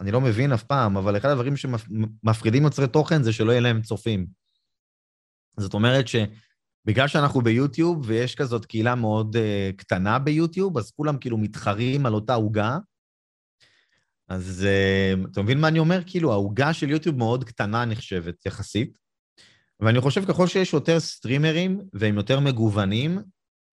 [0.00, 3.82] אני לא מבין אף פעם, אבל אחד הדברים שמפחידים יוצרי תוכן זה שלא יהיה להם
[3.82, 4.26] צופים.
[5.56, 11.38] זאת אומרת שבגלל שאנחנו ביוטיוב ויש כזאת קהילה מאוד uh, קטנה ביוטיוב, אז כולם כאילו
[11.38, 12.78] מתחרים על אותה עוגה,
[14.28, 16.00] אז uh, אתה מבין מה אני אומר?
[16.06, 18.98] כאילו, העוגה של יוטיוב מאוד קטנה נחשבת יחסית,
[19.80, 23.18] ואני חושב ככל שיש יותר סטרימרים והם יותר מגוונים,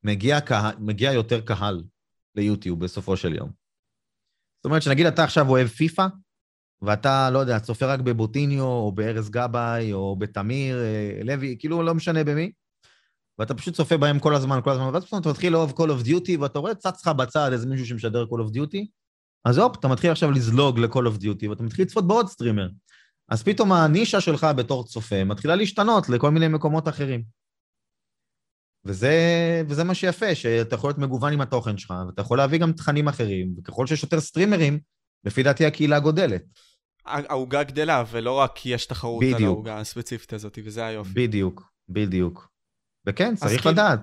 [0.03, 0.71] מגיע, כה...
[0.79, 1.83] מגיע יותר קהל
[2.35, 3.51] ליוטיוב בסופו של יום.
[4.57, 6.07] זאת אומרת שנגיד אתה עכשיו אוהב פיפא,
[6.81, 11.95] ואתה, לא יודע, צופה רק בבוטיניו, או בארז גבאי, או בתמיר אה, לוי, כאילו לא
[11.95, 12.51] משנה במי,
[13.39, 16.07] ואתה פשוט צופה בהם כל הזמן, כל הזמן, ואז פתאום אתה מתחיל לאהוב Call of
[16.07, 18.85] Duty, ואתה רואה צץ לך בצד איזה מישהו שמשדר Call of Duty,
[19.45, 22.69] אז הופ, אתה מתחיל עכשיו לזלוג ל-Call of Duty, ואתה מתחיל לצפות בעוד סטרימר.
[23.29, 27.23] אז פתאום הנישה שלך בתור צופה מתחילה להשתנות לכל מיני מקומות אחרים.
[28.85, 29.13] וזה,
[29.67, 33.07] וזה מה שיפה, שאתה יכול להיות מגוון עם התוכן שלך, ואתה יכול להביא גם תכנים
[33.07, 34.79] אחרים, וככל שיש יותר סטרימרים,
[35.23, 36.41] לפי דעתי הקהילה גודלת.
[37.05, 39.39] העוגה גדלה, ולא רק כי יש תחרות בדיוק.
[39.39, 41.13] על העוגה הספציפית הזאת, וזה היופי.
[41.13, 42.49] בדיוק, בדיוק.
[43.05, 43.69] וכן, צריך כי...
[43.69, 43.99] לדעת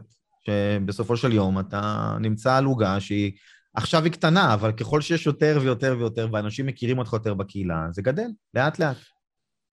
[0.47, 3.33] שבסופו של יום אתה נמצא על עוגה שהיא,
[3.77, 8.03] עכשיו היא קטנה, אבל ככל שיש יותר ויותר ויותר, ואנשים מכירים אותך יותר בקהילה, זה
[8.03, 8.97] גדל, לאט-לאט.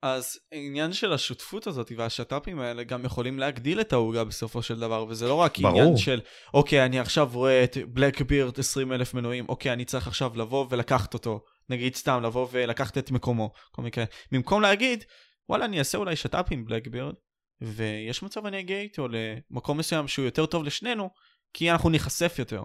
[0.01, 5.05] אז העניין של השותפות הזאת והשת"פים האלה גם יכולים להגדיל את העוגה בסופו של דבר,
[5.09, 5.81] וזה לא רק ברור.
[5.81, 6.19] עניין של,
[6.53, 11.13] אוקיי, אני עכשיו רואה את בלקבירד 20 אלף מנויים, אוקיי, אני צריך עכשיו לבוא ולקחת
[11.13, 11.43] אותו.
[11.69, 14.03] נגיד סתם, לבוא ולקחת את מקומו, כל מקרה.
[14.31, 15.03] במקום להגיד,
[15.49, 17.13] וואלה, אני אעשה אולי שת"פ עם בלקבירד,
[17.61, 21.09] ויש מצב אני אגיע איתו למקום מסוים שהוא יותר טוב לשנינו,
[21.53, 22.63] כי אנחנו ניחשף יותר.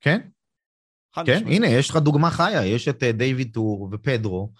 [0.00, 0.20] כן.
[1.26, 1.50] כן, משמע.
[1.50, 4.52] הנה, יש לך דוגמה חיה, יש את אה, דיוויד טור ופדרו.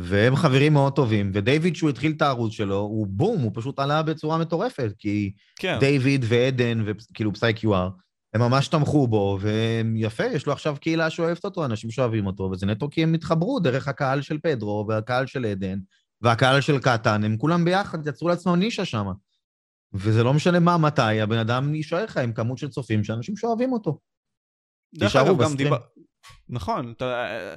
[0.00, 4.02] והם חברים מאוד טובים, ודייוויד, שהוא התחיל את הערוץ שלו, הוא בום, הוא פשוט עלה
[4.02, 5.76] בצורה מטורפת, כי כן.
[5.80, 7.90] דיוויד ועדן, וכאילו פסאי קיואר,
[8.34, 12.66] הם ממש תמכו בו, ויפה, יש לו עכשיו קהילה שאוהבת אותו, אנשים שאוהבים אותו, וזה
[12.66, 15.78] נטו כי הם התחברו דרך הקהל של פדרו, והקהל של עדן,
[16.20, 19.06] והקהל של קטן, הם כולם ביחד יצרו לעצמם נישה שם.
[19.92, 23.72] וזה לא משנה מה, מתי, הבן אדם יישאר לך עם כמות של צופים שאנשים שאוהבים
[23.72, 23.98] אותו.
[25.38, 25.78] גם דיבר...
[26.48, 27.54] נכון, אתה...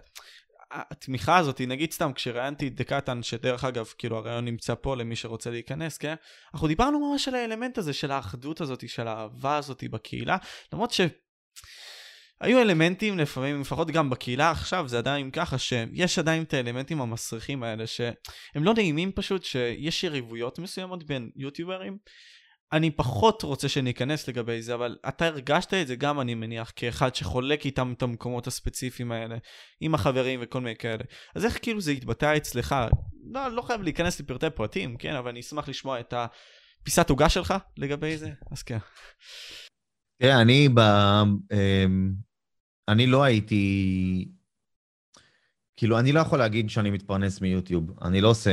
[0.71, 5.49] התמיכה הזאת, נגיד סתם כשראיינתי את דקטן, שדרך אגב, כאילו הרעיון נמצא פה למי שרוצה
[5.49, 6.15] להיכנס, כן?
[6.53, 10.37] אנחנו דיברנו ממש על האלמנט הזה של האחדות הזאת, של האהבה הזאת בקהילה,
[10.73, 11.01] למרות ש...
[12.41, 17.63] היו אלמנטים לפעמים, לפחות גם בקהילה עכשיו, זה עדיין ככה, שיש עדיין את האלמנטים המסריחים
[17.63, 21.97] האלה, שהם לא נעימים פשוט, שיש יריבויות מסוימות בין יוטיוברים,
[22.73, 27.15] אני פחות רוצה שניכנס לגבי זה, אבל אתה הרגשת את זה גם, אני מניח, כאחד
[27.15, 29.37] שחולק איתם את המקומות הספציפיים האלה,
[29.79, 31.03] עם החברים וכל מיני כאלה.
[31.35, 32.75] אז איך כאילו זה התבטא אצלך?
[33.33, 37.53] לא, לא חייב להיכנס לפרטי פרטים, כן, אבל אני אשמח לשמוע את הפיסת עוגה שלך
[37.77, 38.77] לגבי זה, אז כן.
[40.21, 40.79] תראה, אני ב...
[40.79, 42.13] אמ,
[42.87, 44.31] אני לא הייתי...
[45.77, 48.03] כאילו, אני לא יכול להגיד שאני מתפרנס מיוטיוב.
[48.03, 48.51] אני לא עושה...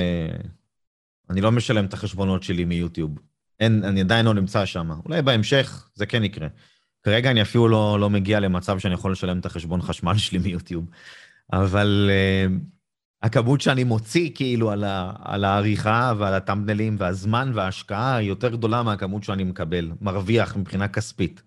[1.31, 3.11] אני לא משלם את החשבונות שלי מיוטיוב.
[3.61, 4.91] אין, אני עדיין לא נמצא שם.
[5.05, 6.49] אולי בהמשך זה כן יקרה.
[7.03, 10.87] כרגע אני אפילו לא, לא מגיע למצב שאני יכול לשלם את החשבון חשמל שלי מיוטיוב.
[11.53, 12.53] אבל uh,
[13.23, 18.83] הכמות שאני מוציא כאילו על, ה, על העריכה ועל הטמבנלים והזמן וההשקעה היא יותר גדולה
[18.83, 21.43] מהכמות שאני מקבל, מרוויח מבחינה כספית.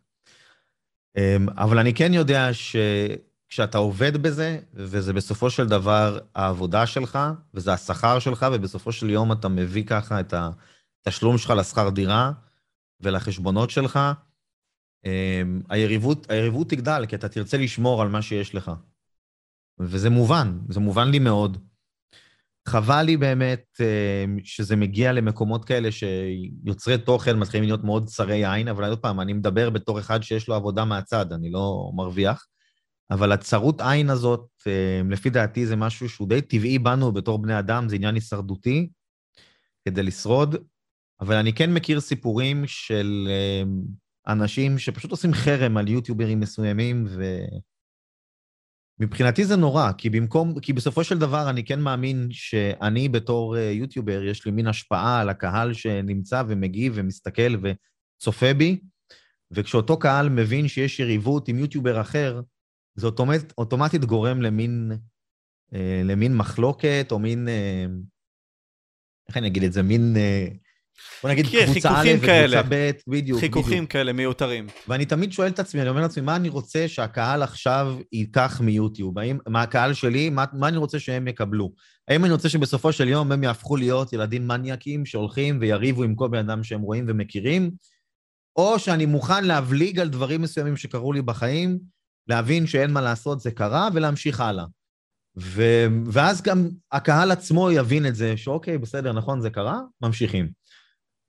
[1.18, 7.20] Um, אבל אני כן יודע שכשאתה עובד בזה, וזה בסופו של דבר העבודה שלך,
[7.54, 10.50] וזה השכר שלך, ובסופו של יום אתה מביא ככה את ה...
[11.02, 12.32] התשלום שלך לשכר דירה
[13.00, 14.00] ולחשבונות שלך,
[15.06, 18.72] אמ, היריבות, היריבות תגדל, כי אתה תרצה לשמור על מה שיש לך.
[19.80, 21.58] וזה מובן, זה מובן לי מאוד.
[22.68, 28.68] חבל לי באמת אמ, שזה מגיע למקומות כאלה שיוצרי תוכן מתחילים להיות מאוד צרי עין,
[28.68, 32.46] אבל עוד פעם, אני מדבר בתור אחד שיש לו עבודה מהצד, אני לא מרוויח.
[33.12, 37.60] אבל הצרות עין הזאת, אמ, לפי דעתי, זה משהו שהוא די טבעי בנו בתור בני
[37.60, 38.90] אדם, זה עניין הישרדותי,
[39.86, 40.56] כדי לשרוד,
[41.22, 43.82] אבל אני כן מכיר סיפורים של אמ,
[44.28, 47.24] אנשים שפשוט עושים חרם על יוטיוברים מסוימים, ו...
[49.00, 53.62] מבחינתי זה נורא, כי במקום, כי בסופו של דבר אני כן מאמין שאני בתור אה,
[53.62, 58.80] יוטיובר, יש לי מין השפעה על הקהל שנמצא ומגיב ומסתכל וצופה בי,
[59.52, 62.42] וכשאותו קהל מבין שיש יריבות עם יוטיובר אחר,
[62.96, 64.92] זה אוטומט, אוטומטית גורם למין,
[65.74, 67.86] אה, למין מחלוקת, או מין, אה,
[69.30, 70.16] איך אני אגיד את זה, מין,
[71.24, 72.10] בוא נגיד כן, קבוצה א'.
[72.18, 73.92] וקבוצה ב', בדיוק, חיכוכים בדיוק.
[73.92, 74.68] כאלה מיותרים.
[74.88, 79.20] ואני תמיד שואל את עצמי, אני אומר לעצמי, מה אני רוצה שהקהל עכשיו ייקח מיוטיוב?
[79.20, 81.72] האם, מה הקהל שלי, מה, מה אני רוצה שהם יקבלו?
[82.08, 86.28] האם אני רוצה שבסופו של יום הם יהפכו להיות ילדים מניאקים שהולכים ויריבו עם כל
[86.28, 87.72] בן אדם שהם רואים ומכירים?
[88.56, 91.80] או שאני מוכן להבליג על דברים מסוימים שקרו לי בחיים,
[92.28, 94.66] להבין שאין מה לעשות, זה קרה, ולהמשיך הלאה.
[95.40, 95.64] ו...
[96.06, 100.50] ואז גם הקהל עצמו יבין את זה, שאוקיי, בסדר, נכון, זה קרה, ממשיכים.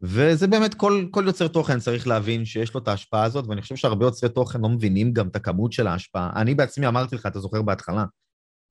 [0.03, 3.77] וזה באמת, כל, כל יוצר תוכן צריך להבין שיש לו את ההשפעה הזאת, ואני חושב
[3.77, 6.33] שהרבה יוצרי תוכן לא מבינים גם את הכמות של ההשפעה.
[6.37, 8.05] אני בעצמי אמרתי לך, אתה זוכר בהתחלה,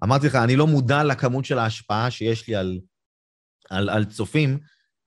[0.04, 2.80] אמרתי לך, אני לא מודע לכמות של ההשפעה שיש לי על,
[3.70, 4.60] על, על צופים,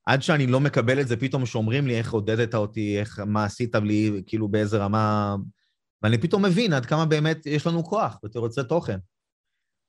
[0.07, 3.75] עד שאני לא מקבל את זה פתאום שאומרים לי איך עודדת אותי, איך, מה עשית
[3.75, 5.37] לי, כאילו באיזה רמה...
[6.03, 8.99] ואני פתאום מבין עד כמה באמת יש לנו כוח בתור יוצרי תוכן.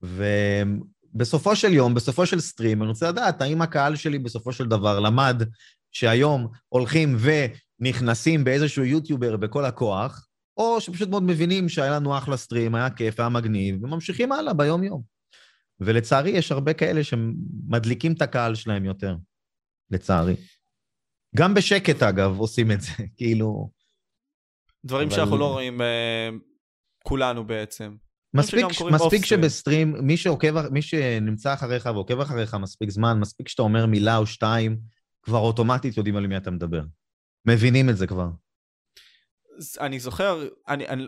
[0.01, 4.99] ובסופו של יום, בסופו של סטרים, אני רוצה לדעת האם הקהל שלי בסופו של דבר
[4.99, 5.43] למד
[5.95, 10.27] שהיום הולכים ונכנסים באיזשהו יוטיובר בכל הכוח,
[10.57, 15.01] או שפשוט מאוד מבינים שהיה לנו אחלה סטרים, היה כיף, היה מגניב, וממשיכים הלאה ביום-יום.
[15.79, 19.15] ולצערי, יש הרבה כאלה שמדליקים את הקהל שלהם יותר,
[19.91, 20.35] לצערי.
[21.35, 23.69] גם בשקט, אגב, עושים את זה, כאילו...
[24.85, 26.29] דברים אבל- שאנחנו לא רואים אה,
[27.03, 27.95] כולנו בעצם.
[28.33, 29.25] מספיק, מספיק.
[29.25, 34.25] שבסטרים, מי שעוקב, מי שנמצא אחריך ועוקב אחריך מספיק זמן, מספיק שאתה אומר מילה או
[34.25, 34.77] שתיים,
[35.25, 36.81] כבר אוטומטית יודעים על מי אתה מדבר.
[37.45, 38.27] מבינים את זה כבר.
[39.79, 41.05] אני זוכר, אני, אני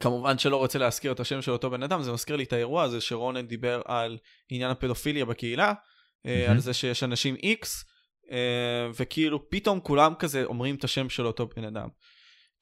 [0.00, 2.82] כמובן שלא רוצה להזכיר את השם של אותו בן אדם, זה מזכיר לי את האירוע
[2.82, 4.18] הזה שרונן דיבר על
[4.48, 6.50] עניין הפדופיליה בקהילה, mm-hmm.
[6.50, 7.84] על זה שיש אנשים איקס,
[8.94, 11.88] וכאילו פתאום כולם כזה אומרים את השם של אותו בן אדם.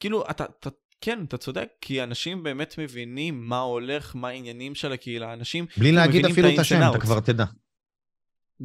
[0.01, 0.71] כאילו, אתה, אתה,
[1.01, 5.93] כן, אתה צודק, כי אנשים באמת מבינים מה הולך, מה העניינים של הקהילה, אנשים בלי
[5.93, 7.01] להגיד מבינים אפילו את השם, אתה.
[7.01, 7.45] כבר תדע.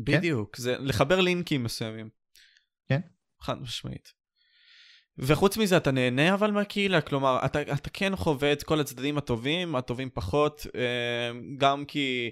[0.03, 2.09] בדיוק, זה לחבר לינקים מסוימים.
[2.89, 2.99] כן.
[3.41, 4.13] חד משמעית.
[5.17, 9.75] וחוץ מזה אתה נהנה אבל מהקהילה, כלומר אתה, אתה כן חווה את כל הצדדים הטובים,
[9.75, 12.31] הטובים פחות, אה, גם כי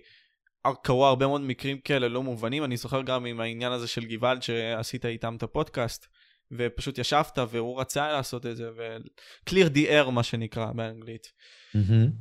[0.83, 4.41] קרו הרבה מאוד מקרים כאלה לא מובנים, אני זוכר גם עם העניין הזה של גוואלד
[4.41, 6.07] שעשית איתם את הפודקאסט,
[6.51, 11.31] ופשוט ישבת והוא רצה לעשות את זה, ו-clear the air מה שנקרא באנגלית.
[11.73, 12.11] מהמם.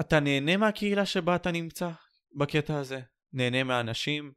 [0.00, 1.90] אתה נהנה מהקהילה שבה אתה נמצא
[2.36, 3.00] בקטע הזה?
[3.32, 4.32] נהנה מהאנשים?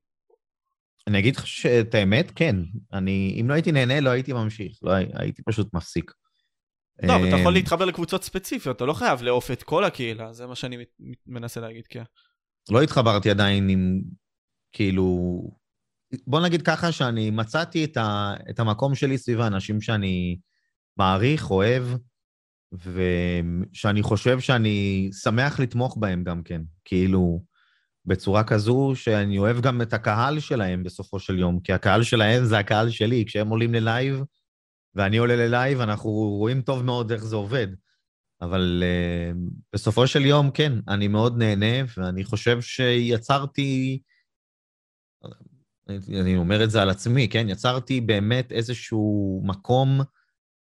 [1.07, 1.45] אני אגיד לך
[1.81, 2.55] את האמת, כן.
[2.93, 4.79] אני, אם לא הייתי נהנה, לא הייתי ממשיך.
[4.81, 6.11] לא, הי- הייתי פשוט מפסיק.
[7.03, 10.33] לא, אבל אתה יכול אמ, להתחבר לקבוצות ספציפיות, אתה לא חייב לעוף את כל הקהילה,
[10.33, 10.77] זה מה שאני
[11.27, 12.03] מנסה להגיד, כן.
[12.71, 14.01] לא התחברתי עדיין עם,
[14.71, 15.15] כאילו...
[16.27, 20.39] בוא נגיד ככה שאני מצאתי את, ה, את המקום שלי סביב האנשים שאני
[20.97, 21.83] מעריך, אוהב,
[22.73, 26.61] ושאני חושב שאני שמח לתמוך בהם גם כן.
[26.85, 27.43] כאילו,
[28.09, 32.57] בצורה כזו שאני אוהב גם את הקהל שלהם בסופו של יום, כי הקהל שלהם זה
[32.57, 33.25] הקהל שלי.
[33.27, 34.23] כשהם עולים ללייב
[34.95, 37.67] ואני עולה ללייב, אנחנו רואים טוב מאוד איך זה עובד.
[38.41, 39.37] אבל אה,
[39.73, 43.99] בסופו של יום, כן, אני מאוד נהנה, ואני חושב שיצרתי,
[45.89, 47.49] אני, אומר את זה על עצמי, כן?
[47.49, 50.01] יצרתי באמת איזשהו מקום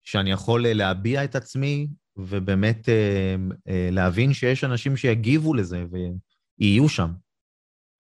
[0.03, 6.89] שאני יכול אה, להביע את עצמי, ובאמת אה, אה, להבין שיש אנשים שיגיבו לזה ויהיו
[6.89, 7.11] שם.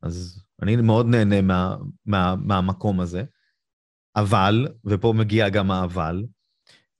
[0.03, 1.77] אז אני מאוד נהנה מה,
[2.07, 3.25] מה, מהמקום הזה.
[4.17, 6.25] אבל, ופה מגיע גם האבל,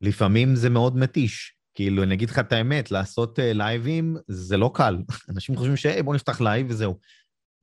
[0.01, 1.57] לפעמים זה מאוד מתיש.
[1.75, 4.97] כאילו, אני אגיד לך את האמת, לעשות אה, לייבים זה לא קל.
[5.31, 6.99] אנשים חושבים שהי, בוא נפתח לייב וזהו.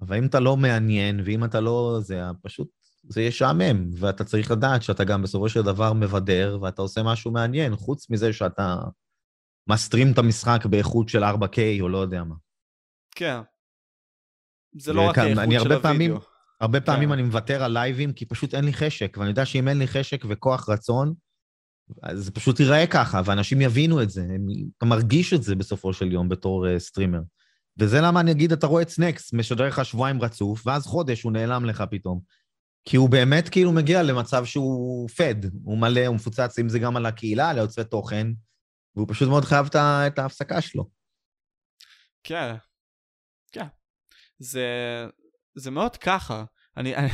[0.01, 1.99] אבל אם אתה לא מעניין, ואם אתה לא...
[2.01, 2.67] זה פשוט,
[3.03, 7.75] זה ישעמם, ואתה צריך לדעת שאתה גם בסופו של דבר מבדר, ואתה עושה משהו מעניין,
[7.75, 8.75] חוץ מזה שאתה
[9.69, 12.35] מסטרים את המשחק באיכות של 4K או לא יודע מה.
[13.15, 13.39] כן.
[14.79, 16.17] זה לא רק וכאן, האיכות אני של הרבה פעמים-.
[16.61, 17.13] הרבה פעמים כן.
[17.13, 20.23] אני מוותר על לייבים, כי פשוט אין לי חשק, ואני יודע שאם אין לי חשק
[20.29, 21.13] וכוח רצון,
[22.03, 24.47] אז זה פשוט ייראה ככה, ואנשים יבינו את זה, הם,
[24.83, 27.19] מרגיש את זה בסופו של יום בתור אה, סטרימר.
[27.79, 31.31] וזה למה אני אגיד, אתה רואה את סנקס, משדר לך שבועיים רצוף, ואז חודש הוא
[31.31, 32.19] נעלם לך פתאום.
[32.85, 36.97] כי הוא באמת כאילו מגיע למצב שהוא פד, הוא מלא, הוא מפוצץ, אם זה גם
[36.97, 38.27] על הקהילה, על היוצרי תוכן,
[38.95, 40.89] והוא פשוט מאוד חייב את ההפסקה שלו.
[42.23, 42.55] כן.
[43.51, 43.67] כן.
[44.39, 44.65] זה,
[45.55, 46.43] זה מאוד ככה.
[46.77, 47.09] אני, אני,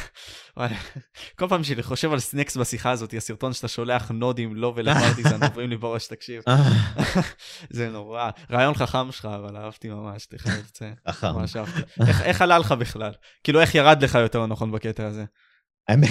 [1.40, 5.70] כל פעם שאני חושב על סנקס בשיחה הזאת, הסרטון שאתה שולח נוד כלוא לפרטיזן, עוברים
[5.70, 6.44] לי בראש, תקשיב.
[7.70, 8.30] זה נורא.
[8.52, 10.92] רעיון חכם שלך, אבל אהבתי ממש, תכף את זה.
[11.10, 11.28] חכם.
[11.28, 11.82] ממש אהבתי.
[12.08, 13.12] איך, איך עלה לך בכלל?
[13.44, 15.26] כאילו, איך ירד לך יותר נכון בקטע הזה?
[15.88, 16.10] האמת-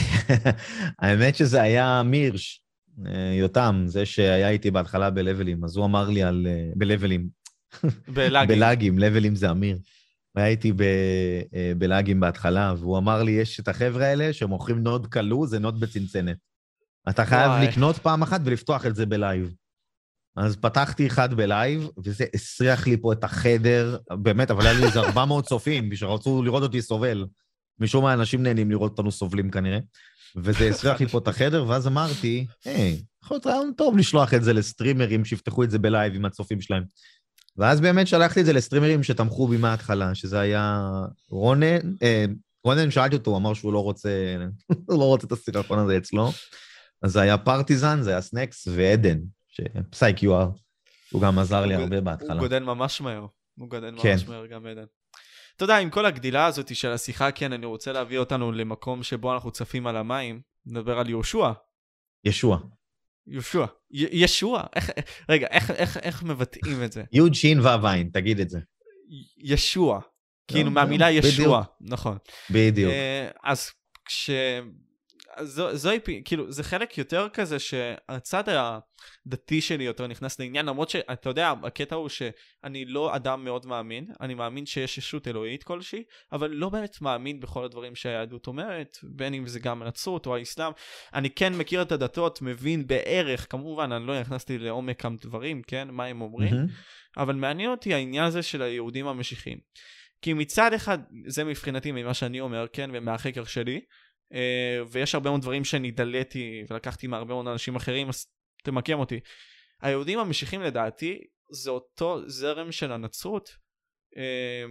[1.02, 2.62] האמת שזה היה מירש,
[3.06, 6.46] אה, יותם, זה שהיה איתי בהתחלה בלבלים, אז הוא אמר לי על...
[6.50, 7.28] אה, בלבלים,
[8.08, 8.56] בלאגים.
[8.56, 9.78] בלאגים, לבלים זה אמיר.
[10.38, 10.82] איתי ב-
[11.54, 15.80] אה, בלאגים בהתחלה, והוא אמר לי, יש את החבר'ה האלה שמוכרים נוד כלוא, זה נוד
[15.80, 16.36] בצנצנת.
[17.08, 17.66] אתה חייב וואי.
[17.68, 19.54] לקנות פעם אחת ולפתוח את זה בלייב.
[20.36, 25.00] אז פתחתי אחד בלייב, וזה הסריח לי פה את החדר, באמת, אבל היה לי איזה
[25.08, 27.26] 400 צופים, שרצו לראות אותי סובל.
[27.78, 29.78] משום מה אנשים נהנים לראות אותנו סובלים כנראה.
[30.36, 34.44] וזה הסריח לי פה את החדר, ואז אמרתי, היי, יכול להיות רעיון טוב לשלוח את
[34.44, 36.84] זה לסטרימרים שיפתחו את זה בלייב עם הצופים שלהם.
[37.56, 40.90] ואז באמת שלחתי את זה לסטרימרים שתמכו בי מההתחלה, שזה היה
[41.30, 42.24] רונן, אה,
[42.64, 44.36] רונן שאלתי אותו, הוא אמר שהוא לא רוצה,
[44.68, 46.30] הוא לא רוצה את הסירחון הזה אצלו.
[47.02, 49.18] אז זה היה פרטיזן, זה היה סנקס ועדן,
[49.90, 50.50] פסייק יואר,
[51.12, 52.40] הוא גם עזר לי הוא הרבה הוא בהתחלה.
[52.40, 53.26] גודל ממש מהר.
[53.58, 54.12] הוא גודל כן.
[54.12, 54.84] ממש מהר גם עדן.
[55.56, 59.34] אתה יודע, עם כל הגדילה הזאת של השיחה, כן, אני רוצה להביא אותנו למקום שבו
[59.34, 61.52] אנחנו צפים על המים, נדבר על יהושע.
[62.24, 62.58] ישוע.
[63.26, 63.64] יהושע.
[63.90, 64.62] ישוע?
[64.76, 64.90] איך,
[65.28, 67.02] רגע, איך, איך, איך מבטאים את זה?
[67.12, 67.60] יוד שין
[68.12, 68.58] תגיד את זה.
[69.38, 70.00] ישוע.
[70.48, 71.10] כאילו, מהמילה.
[71.10, 71.62] ישוע.
[71.80, 72.18] נכון.
[72.50, 72.92] בדיוק.
[72.92, 73.70] אה, אז
[74.04, 74.30] כש...
[75.40, 81.28] זו, זוהי, כאילו, זה חלק יותר כזה שהצד הדתי שלי יותר נכנס לעניין, למרות שאתה
[81.28, 86.02] יודע, הקטע הוא שאני לא אדם מאוד מאמין, אני מאמין שיש ישות אלוהית כלשהי,
[86.32, 90.72] אבל לא באמת מאמין בכל הדברים שהיהדות אומרת, בין אם זה גם הנצרות או האסלאם.
[91.14, 96.04] אני כן מכיר את הדתות, מבין בערך, כמובן, אני לא נכנסתי לעומק הדברים, כן, מה
[96.04, 96.66] הם אומרים, מהמם.
[97.16, 99.58] אבל מעניין אותי העניין הזה של היהודים המשיחיים.
[100.22, 103.80] כי מצד אחד, זה מבחינתי ממה שאני אומר, כן, ומהחקר שלי,
[104.90, 108.26] ויש הרבה מאוד דברים שנדליתי ולקחתי מהרבה מאוד אנשים אחרים, אז
[108.64, 109.20] תמקם אותי.
[109.82, 111.18] היהודים המשיחיים לדעתי
[111.52, 113.56] זה אותו זרם של הנצרות,
[114.16, 114.64] אה,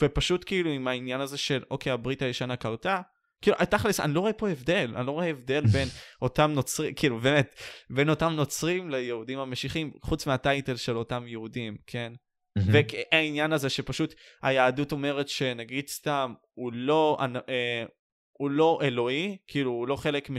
[0.00, 3.00] ופשוט כאילו עם העניין הזה של אוקיי הברית הישנה קרתה,
[3.42, 5.88] כאילו תכלס אני לא רואה פה הבדל, אני לא רואה הבדל בין
[6.22, 7.54] אותם נוצרים, כאילו באמת,
[7.90, 12.12] בין אותם נוצרים ליהודים המשיחיים, חוץ מהטייטל של אותם יהודים, כן?
[12.56, 12.72] מהמם.
[12.72, 17.84] והעניין הזה שפשוט היהדות אומרת שנגיד סתם הוא לא, אה,
[18.32, 20.30] הוא לא אלוהי, כאילו הוא לא חלק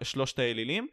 [0.00, 0.86] משלושת האלילים,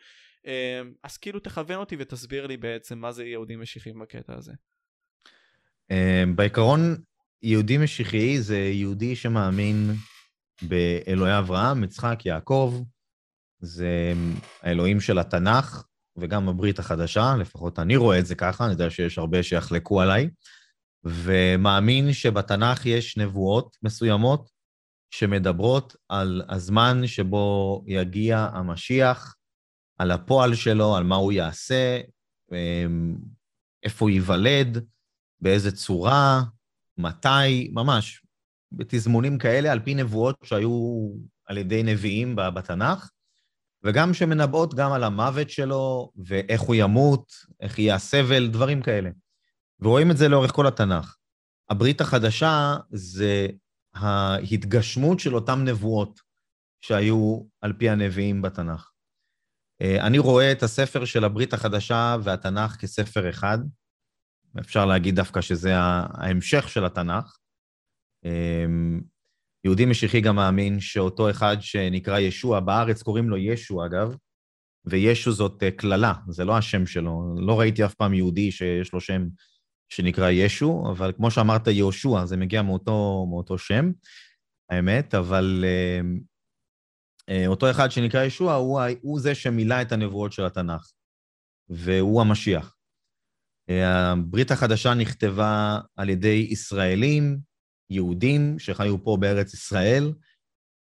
[0.47, 4.53] אה, אז כאילו תכוון אותי ותסביר לי בעצם מה זה יהודים משיחיים בקטע הזה.
[5.91, 6.95] אה, בעיקרון,
[7.41, 9.93] יהודי משיחי זה יהודי שמאמין
[10.61, 12.83] באלוהי אברהם, יצחק, יעקב,
[13.59, 14.13] זה
[14.61, 15.83] האלוהים של התנ"ך
[16.17, 20.29] וגם הברית החדשה, לפחות אני רואה את זה ככה, אני יודע שיש הרבה שיחלקו עליי,
[21.03, 24.49] ומאמין שבתנ"ך יש נבואות מסוימות
[25.11, 29.35] שמדברות על הזמן שבו יגיע המשיח,
[29.97, 32.01] על הפועל שלו, על מה הוא יעשה,
[32.51, 33.15] אמ,
[33.83, 34.85] איפה ייוולד,
[35.41, 36.41] באיזה צורה,
[36.97, 38.21] מתי, ממש,
[38.71, 41.09] בתזמונים כאלה, על פי נבואות שהיו
[41.45, 43.09] על ידי נביאים בתנ"ך,
[43.83, 49.09] וגם שמנבאות גם על המוות שלו, ואיך הוא ימות, איך יהיה הסבל, דברים כאלה.
[49.79, 51.15] ורואים את זה לאורך כל התנ"ך.
[51.69, 53.47] הברית החדשה זה
[53.97, 56.19] ההתגשמות של אותן נבואות
[56.81, 58.91] שהיו על פי הנביאים בתנ"ך.
[59.81, 63.57] אה, אני רואה את הספר של הברית החדשה והתנ"ך כספר אחד.
[64.59, 67.37] אפשר להגיד דווקא שזה ההמשך של התנ"ך.
[68.25, 68.65] אה,
[69.63, 74.15] יהודי משיחי גם מאמין שאותו אחד שנקרא ישוע, בארץ קוראים לו ישו אגב,
[74.85, 77.35] וישו זאת אה, קללה, זה לא השם שלו.
[77.37, 79.27] לא ראיתי אף פעם יהודי שיש לו שם
[79.89, 83.91] שנקרא ישו, אבל כמו שאמרת, יהושע, זה מגיע מאותו, מאותו שם,
[84.69, 86.01] האמת, אבל אה,
[87.29, 90.91] אה, אותו אחד שנקרא ישוע הוא, הוא זה שמילא את הנבואות של התנ"ך,
[91.69, 92.75] והוא המשיח.
[93.69, 97.39] אה, הברית החדשה נכתבה על ידי ישראלים,
[97.89, 100.13] יהודים שחיו פה בארץ ישראל,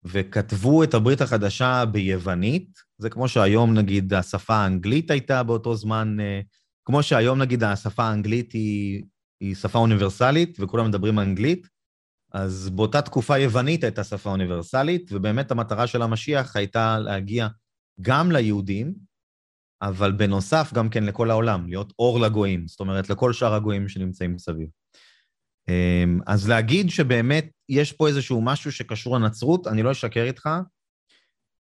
[0.03, 2.79] וכתבו את הברית החדשה ביוונית.
[2.97, 6.41] זה כמו שהיום, נגיד, השפה האנגלית הייתה באותו זמן, אה,
[6.85, 9.03] כמו שהיום, נגיד, השפה האנגלית היא,
[9.39, 11.67] היא שפה אוניברסלית, וכולם מדברים אנגלית,
[12.33, 17.47] אז באותה תקופה יוונית הייתה שפה אוניברסלית, ובאמת המטרה של המשיח הייתה להגיע
[18.01, 18.93] גם ליהודים,
[19.81, 24.33] אבל בנוסף גם כן לכל העולם, להיות אור לגויים, זאת אומרת, לכל שאר הגויים שנמצאים
[24.33, 24.67] מסביב.
[25.69, 30.49] אמ, אז להגיד שבאמת יש פה איזשהו משהו שקשור לנצרות, אני לא אשקר איתך.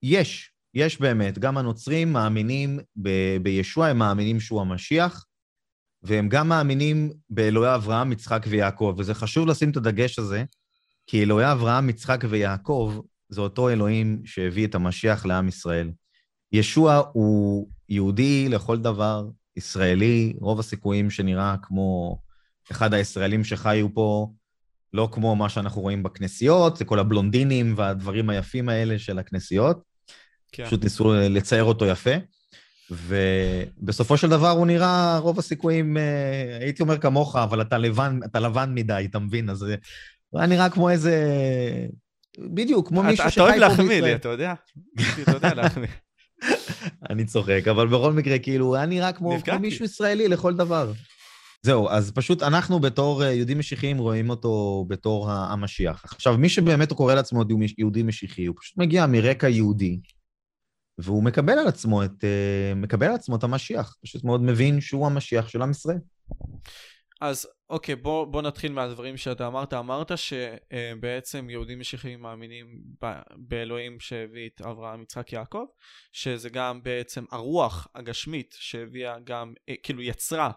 [0.02, 1.38] יש, יש באמת.
[1.38, 5.24] גם הנוצרים מאמינים ב- בישוע, הם מאמינים שהוא המשיח,
[6.02, 10.44] והם גם מאמינים באלוהי אברהם, יצחק ויעקב, וזה חשוב לשים את הדגש הזה,
[11.06, 15.90] כי אלוהי אברהם, יצחק ויעקב זה אותו אלוהים שהביא את המשיח לעם ישראל.
[16.52, 22.18] ישוע הוא יהודי לכל דבר, ישראלי, רוב הסיכויים שנראה כמו
[22.70, 24.32] אחד הישראלים שחיו פה,
[24.92, 29.87] לא כמו מה שאנחנו רואים בכנסיות, זה כל הבלונדינים והדברים היפים האלה של הכנסיות.
[30.52, 30.66] כן.
[30.66, 32.10] פשוט ניסו לצייר אותו יפה.
[32.90, 38.40] ובסופו של דבר הוא נראה, רוב הסיכויים, אה, הייתי אומר כמוך, אבל אתה לבן, אתה
[38.40, 39.50] לבן מדי, אתה מבין?
[39.50, 39.62] אז
[40.30, 41.26] הוא היה נראה כמו איזה...
[42.38, 43.58] בדיוק, כמו מישהו שחי פה בישראל.
[43.58, 44.54] אתה אוהב להחמיא לי, אתה יודע?
[45.22, 45.88] אתה יודע להחמיא.
[47.10, 50.92] אני צוחק, אבל בכל מקרה, כאילו, הוא היה נראה כמו, כמו מישהו ישראלי לכל דבר.
[51.62, 56.04] זהו, אז פשוט אנחנו בתור אה, יהודים משיחיים רואים אותו בתור המשיח.
[56.04, 57.44] עכשיו, מי שבאמת קורא לעצמו
[57.78, 59.98] יהודי משיחי, הוא פשוט מגיע מרקע יהודי,
[60.98, 63.96] והוא מקבל על עצמו את, אה, מקבל על עצמו את המשיח.
[64.02, 65.98] פשוט מאוד מבין שהוא המשיח של עם ישראל.
[67.20, 69.72] אז אוקיי, בוא, בוא נתחיל מהדברים שאתה אמרת.
[69.74, 72.66] אמרת שבעצם יהודים משיחיים מאמינים
[73.04, 75.64] ב- באלוהים שהביא את אברהם, יצחק, יעקב,
[76.12, 80.50] שזה גם בעצם הרוח הגשמית שהביאה גם, אה, כאילו יצרה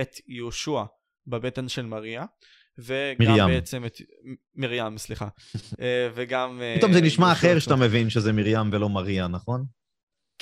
[0.00, 0.82] את יהושע
[1.26, 2.24] בבטן של מריה.
[2.78, 3.46] וגם מרים.
[3.46, 3.96] בעצם את...
[4.56, 5.28] מרים, סליחה.
[5.80, 6.60] אה, וגם...
[6.78, 9.64] פתאום זה נשמע אחר שאתה מבין שזה מרים ולא מריה, נכון?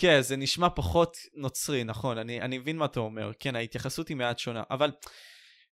[0.01, 3.32] כן, זה נשמע פחות נוצרי, נכון, אני, אני מבין מה אתה אומר.
[3.38, 4.90] כן, ההתייחסות היא מעט שונה, אבל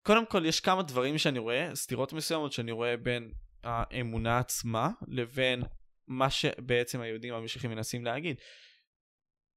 [0.02, 3.30] קודם כל יש כמה דברים שאני רואה, סתירות מסוימות שאני רואה בין
[3.64, 5.62] האמונה עצמה לבין
[6.06, 8.36] מה שבעצם היהודים המשיחים מנסים להגיד.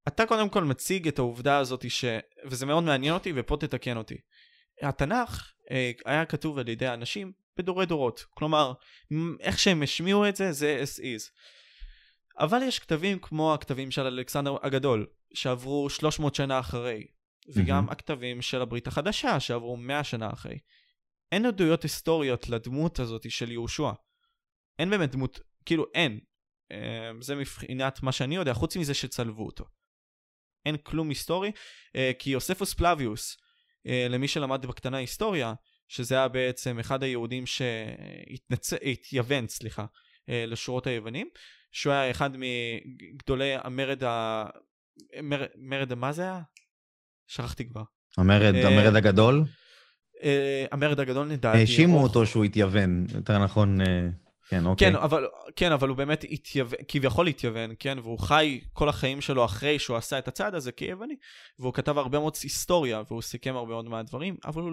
[0.07, 2.05] אתה קודם כל מציג את העובדה הזאת ש...
[2.45, 4.17] וזה מאוד מעניין אותי ופה תתקן אותי.
[4.82, 8.26] התנ"ך אה, היה כתוב על ידי אנשים בדורי דורות.
[8.30, 8.74] כלומר,
[9.39, 11.32] איך שהם השמיעו את זה, זה as is.
[12.38, 17.08] אבל יש כתבים כמו הכתבים של אלכסנדר הגדול, שעברו 300 שנה אחרי,
[17.48, 17.92] וגם mm-hmm.
[17.92, 20.60] הכתבים של הברית החדשה, שעברו 100 שנה אחרי.
[21.32, 23.92] אין עדויות היסטוריות לדמות הזאת של יהושע.
[24.80, 26.20] אין באמת דמות, כאילו אין.
[26.72, 29.66] אה, זה מבחינת מה שאני יודע, חוץ מזה שצלבו אותו.
[30.66, 31.52] אין כלום היסטורי,
[31.96, 33.38] אה, כי יוספוס פלביוס,
[33.88, 35.54] אה, למי שלמד בקטנה היסטוריה,
[35.88, 39.86] שזה היה בעצם אחד היהודים שהתייוון, סליחה,
[40.28, 41.30] לשורות היוונים,
[41.72, 44.45] שהוא היה אחד מגדולי המרד ה...
[45.24, 46.41] מרד, מרד מה זה היה?
[47.28, 47.84] שכחתי כבר.
[48.17, 49.43] המרד, אה, המרד הגדול?
[50.24, 51.57] אה, המרד הגדול נדעתי.
[51.57, 54.09] האשימו אותו שהוא התייוון, יותר נכון, אה,
[54.49, 54.91] כן, אוקיי.
[54.91, 59.45] כן, אבל, כן, אבל הוא באמת התייוון, כביכול התייוון, כן, והוא חי כל החיים שלו
[59.45, 61.15] אחרי שהוא עשה את הצעד הזה כיווני,
[61.59, 64.72] והוא כתב הרבה מאוד היסטוריה, והוא סיכם הרבה מאוד מהדברים, אבל הוא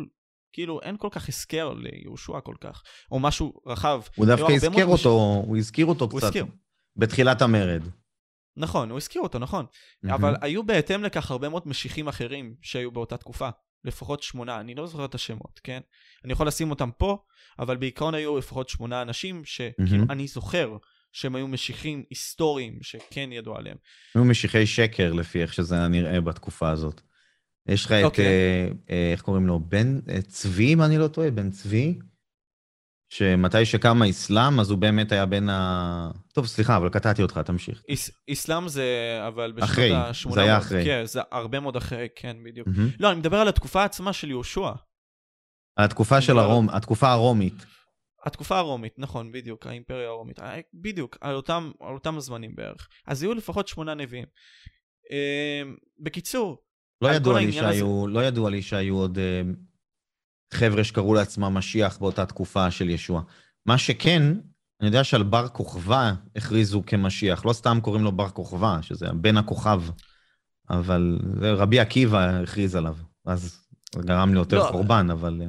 [0.53, 4.03] כאילו אין כל כך הזכר ליהושע כל כך, או משהו רחב.
[4.15, 5.49] הוא דווקא הזכיר אותו, מש...
[5.49, 6.27] הוא הזכיר אותו הוא קצת.
[6.27, 6.47] הזכיר.
[6.99, 7.83] בתחילת המרד.
[8.57, 9.67] נכון, הוא הזכיר אותו, נכון.
[9.67, 10.15] Mm-hmm.
[10.15, 13.49] אבל היו בהתאם לכך הרבה מאוד משיחים אחרים שהיו באותה תקופה.
[13.85, 15.81] לפחות שמונה, אני לא זוכר את השמות, כן?
[16.25, 17.19] אני יכול לשים אותם פה,
[17.59, 20.13] אבל בעיקרון היו לפחות שמונה אנשים שכאילו mm-hmm.
[20.13, 20.77] אני זוכר
[21.13, 23.77] שהם היו משיחים היסטוריים שכן ידעו עליהם.
[24.15, 27.01] היו משיחי שקר לפי איך שזה נראה בתקופה הזאת.
[27.69, 27.95] יש לך okay.
[27.95, 28.27] את, אוקיי.
[28.27, 29.61] אה, אה, איך קוראים לו?
[29.61, 31.99] בן אה, צבי, אם אני לא טועה, בן צבי.
[33.09, 36.11] שמתי שקם האסלאם, אז הוא באמת היה בין ה...
[36.33, 37.83] טוב, סליחה, אבל קטעתי אותך, תמשיך.
[37.89, 40.11] איס, אסלאם זה, אבל בשנות ה-80.
[40.11, 40.85] אחרי, זה היה אחרי.
[40.85, 42.69] כן, זה הרבה מאוד אחרי, כן, בדיוק.
[42.69, 42.97] Mm-hmm.
[43.01, 44.71] לא, אני מדבר על התקופה עצמה של יהושע.
[45.79, 47.67] התקופה של הרום, התקופה הרומית.
[48.27, 50.41] התקופה הרומית, נכון, בדיוק, האימפריה הרומית.
[50.41, 52.89] אה, בדיוק, על אותם, על אותם הזמנים בערך.
[53.07, 54.27] אז היו לפחות שמונה נביאים.
[55.13, 55.63] אה,
[56.01, 56.63] בקיצור,
[57.03, 58.13] לא ידוע, לי שהיו, הזה...
[58.15, 59.43] לא ידוע לי שהיו עוד אה,
[60.55, 63.23] חבר'ה שקראו לעצמם משיח באותה תקופה של ישוע.
[63.67, 64.23] מה שכן,
[64.81, 69.37] אני יודע שעל בר כוכבא הכריזו כמשיח, לא סתם קוראים לו בר כוכבא, שזה בן
[69.37, 69.83] הכוכב,
[70.71, 72.97] אבל רבי עקיבא הכריז עליו,
[73.27, 75.43] אז זה גרם לי יותר לא, חורבן, אבל...
[75.43, 75.47] אה,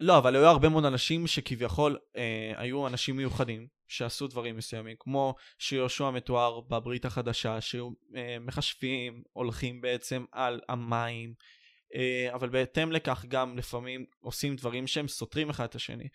[0.00, 5.34] לא, אבל היו הרבה מאוד אנשים שכביכול אה, היו אנשים מיוחדים שעשו דברים מסוימים, כמו
[5.58, 11.34] שיהושע מתואר בברית החדשה, שהיו אה, מחשבים, הולכים בעצם על המים,
[12.34, 16.08] אבל בהתאם לכך גם לפעמים עושים דברים שהם סותרים אחד את השני.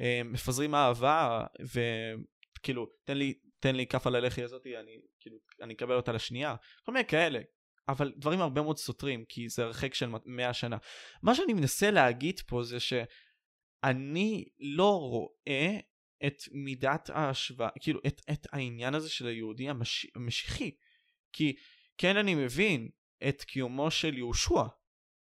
[0.00, 5.74] אה, מפזרים אהבה וכאילו תן לי תן לי כף על הלחי הזאתי אני כאילו אני
[5.74, 6.54] אקבל אותה לשנייה
[6.84, 7.40] כל מיני כאלה
[7.88, 10.76] אבל דברים הרבה מאוד סותרים כי זה הרחק של 100 שנה.
[11.22, 15.78] מה שאני מנסה להגיד פה זה שאני לא רואה
[16.26, 20.70] את מידת ההשוואה כאילו את, את העניין הזה של היהודי המש, המשיחי
[21.32, 21.56] כי
[21.98, 22.88] כן אני מבין
[23.28, 24.62] את קיומו של יהושע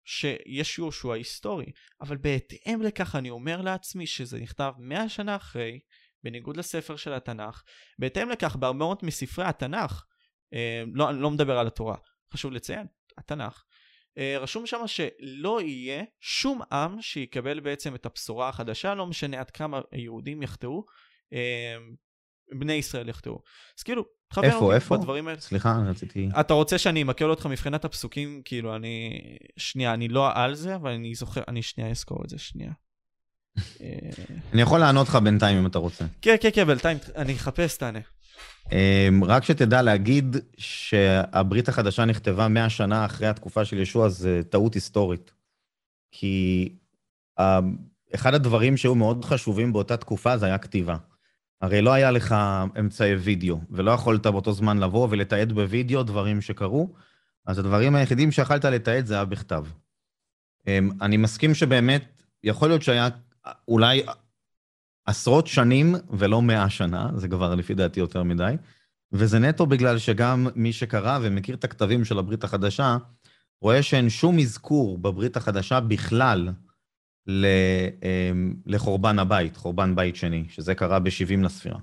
[0.06, 5.80] שיש יהושע היסטורי, אבל בהתאם לכך אני אומר לעצמי שזה נכתב מאה שנה אחרי,
[6.24, 7.64] בניגוד לספר של התנ"ך,
[8.00, 10.06] בהתאם לכך בהרבה מאוד מספרי התנ"ך,
[10.54, 11.98] אה, לא, אני לא מדבר על התורה,
[12.34, 12.88] חשוב לציין,
[13.18, 13.64] התנ"ך,
[14.18, 19.52] אה, רשום שם שלא יהיה שום עם שיקבל בעצם את הבשורה החדשה, לא משנה עד
[19.52, 20.86] כמה היהודים יחטאו,
[21.34, 21.78] אה,
[22.54, 23.40] בני ישראל יחטאו.
[23.78, 24.98] אז כאילו, תחבר איפה, אותי איפה?
[24.98, 25.42] בדברים האלה.
[25.42, 26.30] סליחה, אני רציתי...
[26.40, 28.42] אתה רוצה שאני אמקל אותך מבחינת הפסוקים?
[28.46, 29.20] כאילו, אני...
[29.58, 32.72] שנייה, אני לא על זה, אבל אני זוכר, אני שנייה אזכור את זה, שנייה.
[33.82, 33.90] אה,
[34.54, 36.06] אני יכול לענות לך בינתיים אם אתה רוצה.
[36.22, 38.00] כן, כן, כן, בינתיים, אני אחפש, תענה.
[38.72, 44.74] אמ, רק שתדע להגיד שהברית החדשה נכתבה 100 שנה אחרי התקופה של ישוע, זה טעות
[44.74, 45.32] היסטורית.
[46.12, 46.70] כי
[47.40, 47.60] אה,
[48.16, 50.96] אחד הדברים שהיו מאוד חשובים באותה תקופה זה היה כתיבה.
[51.62, 52.36] הרי לא היה לך
[52.80, 56.94] אמצעי וידאו, ולא יכולת באותו זמן לבוא ולתעד בווידאו דברים שקרו,
[57.46, 59.66] אז הדברים היחידים שיכלת לתעד זה היה בכתב.
[60.68, 63.08] אמ, אני מסכים שבאמת, יכול להיות שהיה
[63.68, 64.04] אולי
[65.06, 68.56] עשרות שנים ולא מאה שנה, זה כבר לפי דעתי יותר מדי,
[69.12, 72.98] וזה נטו בגלל שגם מי שקרא ומכיר את הכתבים של הברית החדשה,
[73.62, 76.50] רואה שאין שום אזכור בברית החדשה בכלל
[78.66, 81.80] לחורבן הבית, חורבן בית שני, שזה קרה ב-70 לספירה.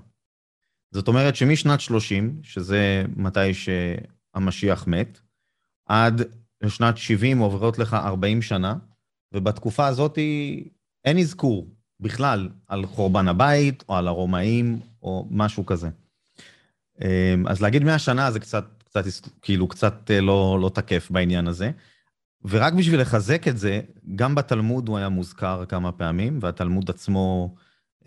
[0.93, 5.19] זאת אומרת שמשנת 30, שזה מתי שהמשיח מת,
[5.85, 6.21] עד
[6.61, 8.75] לשנת 70 עוברות לך 40 שנה,
[9.33, 10.17] ובתקופה הזאת
[11.05, 11.67] אין אזכור
[11.99, 15.89] בכלל על חורבן הבית, או על הרומאים, או משהו כזה.
[17.01, 19.03] אמ, אז להגיד 100 שנה זה קצת, קצת
[19.41, 21.71] כאילו, קצת אה, לא, לא תקף בעניין הזה.
[22.45, 23.81] ורק בשביל לחזק את זה,
[24.15, 27.55] גם בתלמוד הוא היה מוזכר כמה פעמים, והתלמוד עצמו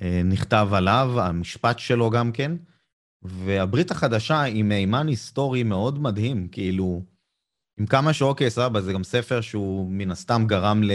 [0.03, 2.53] אה, נכתב עליו, המשפט שלו גם כן.
[3.23, 7.03] והברית החדשה היא מימן היסטורי מאוד מדהים, כאילו,
[7.81, 10.91] עם כמה שאוקיי, סבבה, זה גם ספר שהוא מן הסתם גרם ל...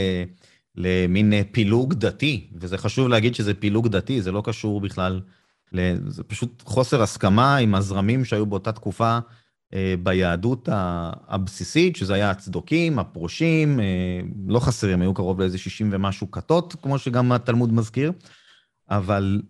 [0.76, 5.22] למין אה, פילוג דתי, וזה חשוב להגיד שזה פילוג דתי, זה לא קשור בכלל,
[6.08, 9.20] זה פשוט חוסר הסכמה עם הזרמים שהיו באותה תקופה
[10.04, 10.70] ביהדות
[11.28, 17.00] הבסיסית, שזה היה הצדוקים, הפרושים, אה, לא חסרים, היו קרוב לאיזה 60 ומשהו כתות, כמו
[17.00, 18.12] שגם התלמוד מזכיר,
[18.90, 19.42] אבל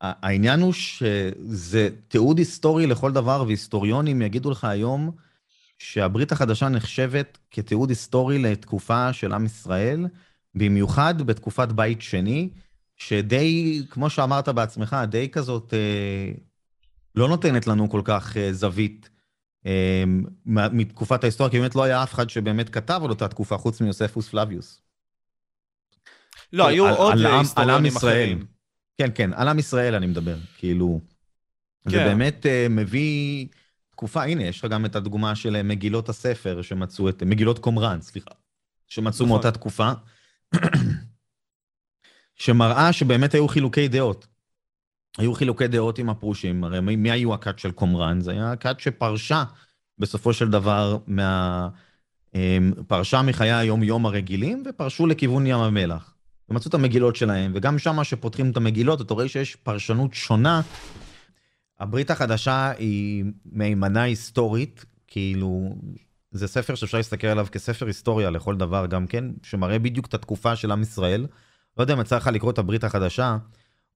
[0.00, 5.10] העניין הוא שזה תיעוד היסטורי לכל דבר, והיסטוריונים יגידו לך היום,
[5.78, 10.06] שהברית החדשה נחשבת כתיעוד היסטורי לתקופה של עם ישראל,
[10.54, 12.48] במיוחד בתקופת בית שני,
[12.96, 16.32] שדי, כמו שאמרת בעצמך, די כזאת אה,
[17.16, 19.10] לא נותנת לנו כל כך אה, זווית
[19.66, 20.04] אה,
[20.46, 24.28] מתקופת ההיסטוריה, כי באמת לא היה אף אחד שבאמת כתב על אותה תקופה, חוץ מיוספוס
[24.28, 24.82] פלביוס.
[26.52, 28.46] לא, היו עוד היסטוריונים אחרים.
[28.98, 31.00] כן, כן, על עם ישראל אני מדבר, כאילו,
[31.84, 31.90] כן.
[31.90, 33.46] זה באמת מביא...
[33.96, 38.30] תקופה, הנה, יש לך גם את הדוגמה של מגילות הספר שמצאו את, מגילות קומראן, סליחה,
[38.88, 39.28] שמצאו נכון.
[39.28, 39.92] מאותה תקופה,
[42.42, 44.26] שמראה שבאמת היו חילוקי דעות.
[45.18, 48.20] היו חילוקי דעות עם הפרושים, הרי מי, מי היו הכת של קומראן?
[48.20, 49.44] זה היה הכת שפרשה
[49.98, 51.68] בסופו של דבר מה...
[52.34, 56.14] אמ, פרשה מחיי היום-יום הרגילים ופרשו לכיוון ים המלח.
[56.48, 60.60] ומצאו את המגילות שלהם, וגם שם שפותחים את המגילות, אתה רואה שיש פרשנות שונה
[61.80, 65.76] הברית החדשה היא מהימנה היסטורית, כאילו,
[66.30, 70.56] זה ספר שאפשר להסתכל עליו כספר היסטוריה לכל דבר גם כן, שמראה בדיוק את התקופה
[70.56, 71.26] של עם ישראל.
[71.78, 73.36] לא יודע אם יצא לך לקרוא את הברית החדשה,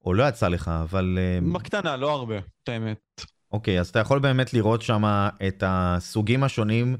[0.05, 1.18] או לא יצא לך, אבל...
[1.20, 3.20] אה, בקטנה, לא הרבה, את האמת.
[3.53, 5.03] אוקיי, אז אתה יכול באמת לראות שם
[5.48, 6.96] את הסוגים השונים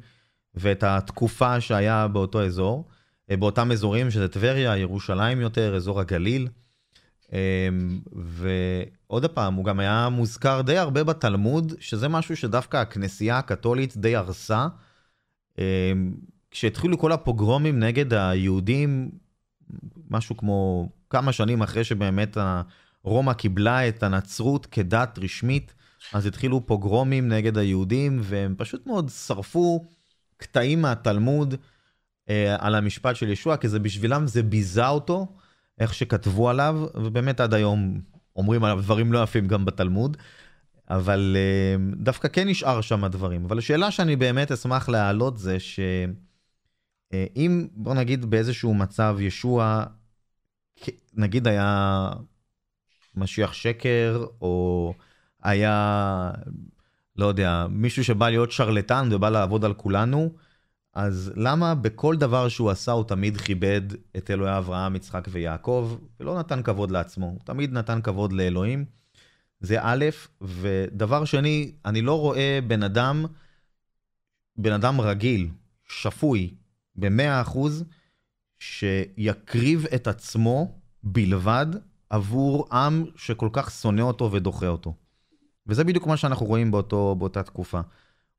[0.55, 2.89] ואת התקופה שהיה באותו אזור,
[3.31, 6.49] אה, באותם אזורים שזה טבריה, ירושלים יותר, אזור הגליל.
[7.33, 13.97] אמ, ועוד פעם, הוא גם היה מוזכר די הרבה בתלמוד, שזה משהו שדווקא הכנסייה הקתולית
[13.97, 14.67] די הרסה.
[15.59, 16.15] אמ,
[16.51, 19.11] כשהתחילו כל הפוגרומים נגד היהודים,
[20.11, 22.37] משהו כמו כמה שנים אחרי שבאמת
[23.03, 25.75] רומא קיבלה את הנצרות כדת רשמית,
[26.13, 29.85] אז התחילו פוגרומים נגד היהודים, והם פשוט מאוד שרפו
[30.37, 31.55] קטעים מהתלמוד
[32.29, 35.27] אה, על המשפט של ישוע, כי זה בשבילם זה ביזה אותו.
[35.81, 38.01] איך שכתבו עליו, ובאמת עד היום
[38.37, 40.17] אומרים עליו דברים לא יפים גם בתלמוד,
[40.91, 43.45] אבל uh, דווקא כן נשאר שם דברים.
[43.45, 49.85] אבל השאלה שאני באמת אשמח להעלות זה שאם, uh, בוא נגיד באיזשהו מצב ישוע,
[51.15, 52.09] נגיד היה
[53.15, 54.95] משיח שקר, או
[55.43, 56.31] היה,
[57.17, 60.33] לא יודע, מישהו שבא להיות שרלטן ובא לעבוד על כולנו,
[60.95, 63.81] אז למה בכל דבר שהוא עשה הוא תמיד כיבד
[64.17, 68.85] את אלוהי אברהם, יצחק ויעקב, ולא נתן כבוד לעצמו, הוא תמיד נתן כבוד לאלוהים.
[69.61, 70.05] זה א',
[70.41, 73.25] ודבר שני, אני לא רואה בן אדם,
[74.57, 75.49] בן אדם רגיל,
[75.89, 76.55] שפוי,
[76.97, 77.85] במאה אחוז,
[78.59, 81.67] שיקריב את עצמו בלבד
[82.11, 84.95] עבור עם שכל כך שונא אותו ודוחה אותו.
[85.67, 87.81] וזה בדיוק מה שאנחנו רואים באותו, באותה תקופה.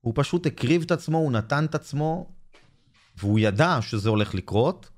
[0.02, 2.30] הוא פשוט הקריב את עצמו, הוא נתן את עצמו,
[3.18, 4.90] והוא ידע שזה הולך לקרות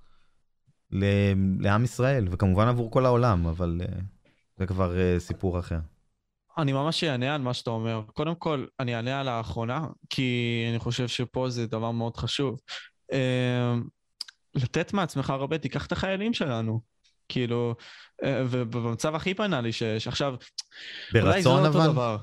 [1.59, 4.01] לעם ישראל, וכמובן עבור כל העולם, אבל uh,
[4.57, 5.79] זה כבר אה, סיפור אחר.
[6.57, 8.01] אני ממש אענה על מה שאתה אומר.
[8.13, 12.59] קודם כל, אני אענה על האחרונה, כי אני חושב שפה זה דבר מאוד חשוב.
[13.13, 13.73] אה,
[14.55, 16.92] לתת מעצמך הרבה, תיקח את החיילים שלנו.
[17.29, 17.75] כאילו,
[18.23, 20.35] אה, ובמצב הכי בנאלי שיש, עכשיו,
[21.21, 21.87] אולי זה לא אותו אבל?
[21.91, 22.17] דבר.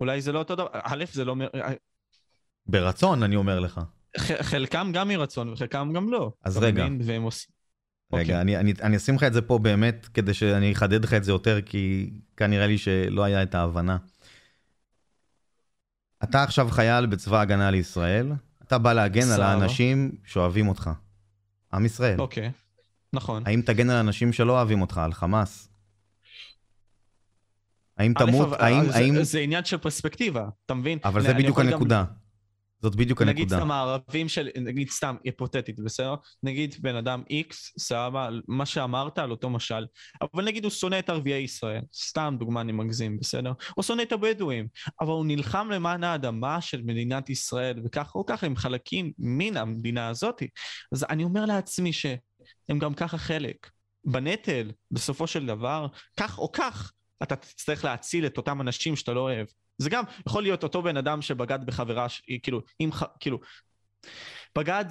[0.00, 1.40] אולי זה לא אותו דבר, א', זה לא, מ-
[2.66, 3.80] ברצון, אני אומר לך.
[4.40, 6.32] חלקם גם מרצון וחלקם גם לא.
[6.44, 6.86] אז רגע.
[7.04, 7.56] והם עושים...
[8.12, 8.40] רגע, אוקיי.
[8.40, 11.32] אני, אני, אני אשים לך את זה פה באמת, כדי שאני אחדד לך את זה
[11.32, 13.96] יותר, כי כאן נראה לי שלא היה את ההבנה.
[16.24, 19.46] אתה עכשיו חייל בצבא ההגנה לישראל, אתה בא להגן על סבבה.
[19.46, 20.90] האנשים שאוהבים אותך.
[21.72, 22.20] עם ישראל.
[22.20, 22.50] אוקיי,
[23.16, 23.42] נכון.
[23.46, 25.68] האם תגן על אנשים שלא אוהבים אותך, על חמאס?
[27.96, 29.22] האם תמות, האם, זה- האם...
[29.22, 30.98] זה עניין של פרספקטיבה, אתה מבין?
[31.04, 32.04] אבל זה בדיוק יכול גם- הנקודה.
[32.82, 33.56] זאת בדיוק נגיד הנקודה.
[33.56, 36.14] סתם הערבים של, נגיד סתם היפותטית, בסדר?
[36.42, 39.86] נגיד בן אדם איקס, סבבה, מה שאמרת על אותו משל,
[40.34, 43.52] אבל נגיד הוא שונא את ערביי ישראל, סתם דוגמה אני מגזים, בסדר?
[43.74, 44.66] הוא שונא את הבדואים,
[45.00, 50.08] אבל הוא נלחם למען האדמה של מדינת ישראל, וכך או ככה הם חלקים מן המדינה
[50.08, 50.42] הזאת.
[50.92, 51.92] אז אני אומר לעצמי
[52.66, 53.70] שהם גם ככה חלק.
[54.04, 55.86] בנטל, בסופו של דבר,
[56.16, 56.92] כך או כך,
[57.22, 59.46] אתה תצטרך להציל את אותם אנשים שאתה לא אוהב.
[59.78, 62.06] זה גם יכול להיות אותו בן אדם שבגד בחברה.
[62.42, 63.02] כאילו, אם, ח...
[63.20, 63.40] כאילו,
[64.58, 64.84] בגד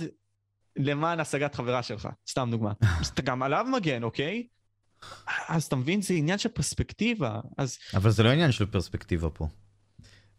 [0.77, 2.73] למען השגת חברה שלך, סתם דוגמה.
[3.01, 4.47] אז אתה גם עליו מגן, אוקיי?
[5.47, 7.39] אז אתה מבין, זה עניין של פרספקטיבה.
[7.57, 9.47] אז אבל זה לא עניין של פרספקטיבה פה.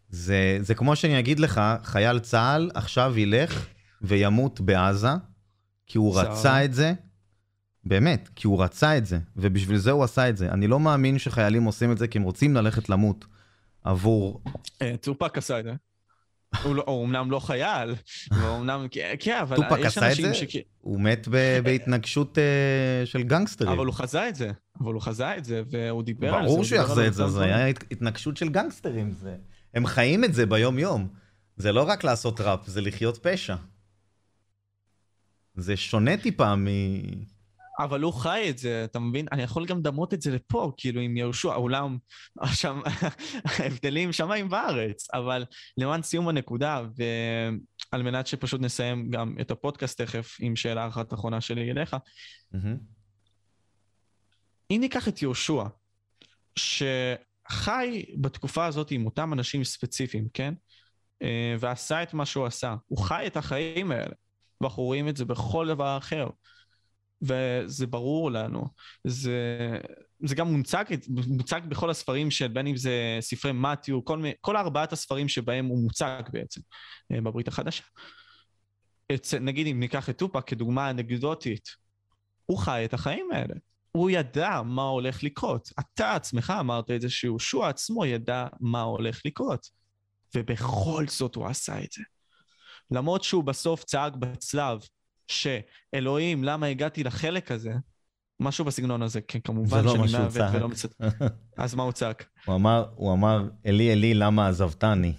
[0.09, 3.67] זה, זה כמו שאני אגיד לך, חייל צה"ל עכשיו ילך
[4.01, 5.09] וימות בעזה,
[5.85, 6.19] כי הוא.
[6.19, 6.93] רצה את זה,
[7.87, 10.51] באמת, כי הוא רצה את זה, ובשביל זה הוא עשה את זה.
[10.51, 13.25] אני לא מאמין שחיילים עושים את זה כי הם רוצים ללכת למות
[13.83, 14.41] עבור...
[14.81, 15.73] אה, טופק עשה את זה.
[16.63, 17.95] הוא, לא, הוא אמנם לא חייל,
[18.31, 18.87] ואומנם,
[19.19, 20.59] כן, אבל טופק יש עשה את אנשים זה?
[20.81, 23.71] הוא מת ב, בהתנגשות אה, של גנגסטרים.
[23.71, 26.45] אבל הוא חזה את זה, אבל הוא חזה את זה, והוא דיבר על זה.
[26.45, 27.43] ברור הוא שהוא יחזה את זה, זה.
[27.43, 29.11] היה הת- התנגשות של גנגסטרים.
[29.11, 29.35] זה...
[29.73, 31.07] הם חיים את זה ביום-יום.
[31.57, 33.55] זה לא רק לעשות ראפ, זה לחיות פשע.
[35.55, 36.67] זה שונה טיפה מ...
[37.79, 39.27] אבל הוא חי את זה, אתה מבין?
[39.31, 41.97] אני יכול גם לדמות את זה לפה, כאילו עם יהושע, אולם,
[42.45, 42.81] שם,
[43.45, 45.45] ההבדלים שמיים וארץ, אבל
[45.77, 51.41] למען סיום הנקודה, ועל מנת שפשוט נסיים גם את הפודקאסט תכף עם שאלה אחת אחרונה
[51.41, 51.95] שלי אליך.
[54.71, 55.63] אם ניקח את יהושע,
[56.55, 60.53] שחי בתקופה הזאת עם אותם אנשים ספציפיים, כן?
[61.23, 64.15] אה, ועשה את מה שהוא עשה, הוא חי את החיים האלה,
[64.61, 66.27] ואנחנו רואים את זה בכל דבר אחר.
[67.21, 68.65] וזה ברור לנו,
[69.03, 69.39] זה,
[70.25, 70.83] זה גם מוצג,
[71.27, 75.83] מוצג בכל הספרים של בין אם זה ספרי מתיו, כל, כל ארבעת הספרים שבהם הוא
[75.83, 76.61] מוצג בעצם
[77.11, 77.83] אה, בברית החדשה.
[79.13, 81.69] את, נגיד אם ניקח את טופק כדוגמה אנקדוטית,
[82.45, 83.53] הוא חי את החיים האלה.
[83.91, 85.69] הוא ידע מה הולך לקרות.
[85.79, 89.67] אתה עצמך אמרת את זה שיהושע עצמו ידע מה הולך לקרות.
[90.35, 92.03] ובכל זאת הוא עשה את זה.
[92.91, 94.79] למרות שהוא בסוף צעק בצלב
[95.27, 97.73] שאלוהים, למה הגעתי לחלק הזה?
[98.39, 100.49] משהו בסגנון הזה, כן, כמובן לא שאני מעוות.
[100.53, 101.01] ולא מצט...
[101.57, 102.25] אז מה הוא צעק?
[102.45, 105.13] הוא אמר, הוא אמר, אלי אלי למה עזבתני?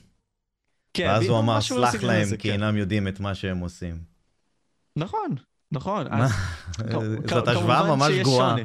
[0.95, 2.55] כן, ואז הוא אמר, סלח להם הזה, כי כן.
[2.55, 3.99] אינם יודעים את מה שהם עושים.
[4.97, 5.35] נכון,
[5.73, 6.07] נכון.
[6.11, 6.31] אז
[7.29, 8.57] זאת השוואה ממש גרועה.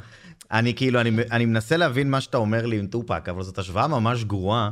[0.51, 3.87] אני כאילו, אני, אני מנסה להבין מה שאתה אומר לי עם טופק, אבל זאת השוואה
[3.87, 4.71] ממש גרועה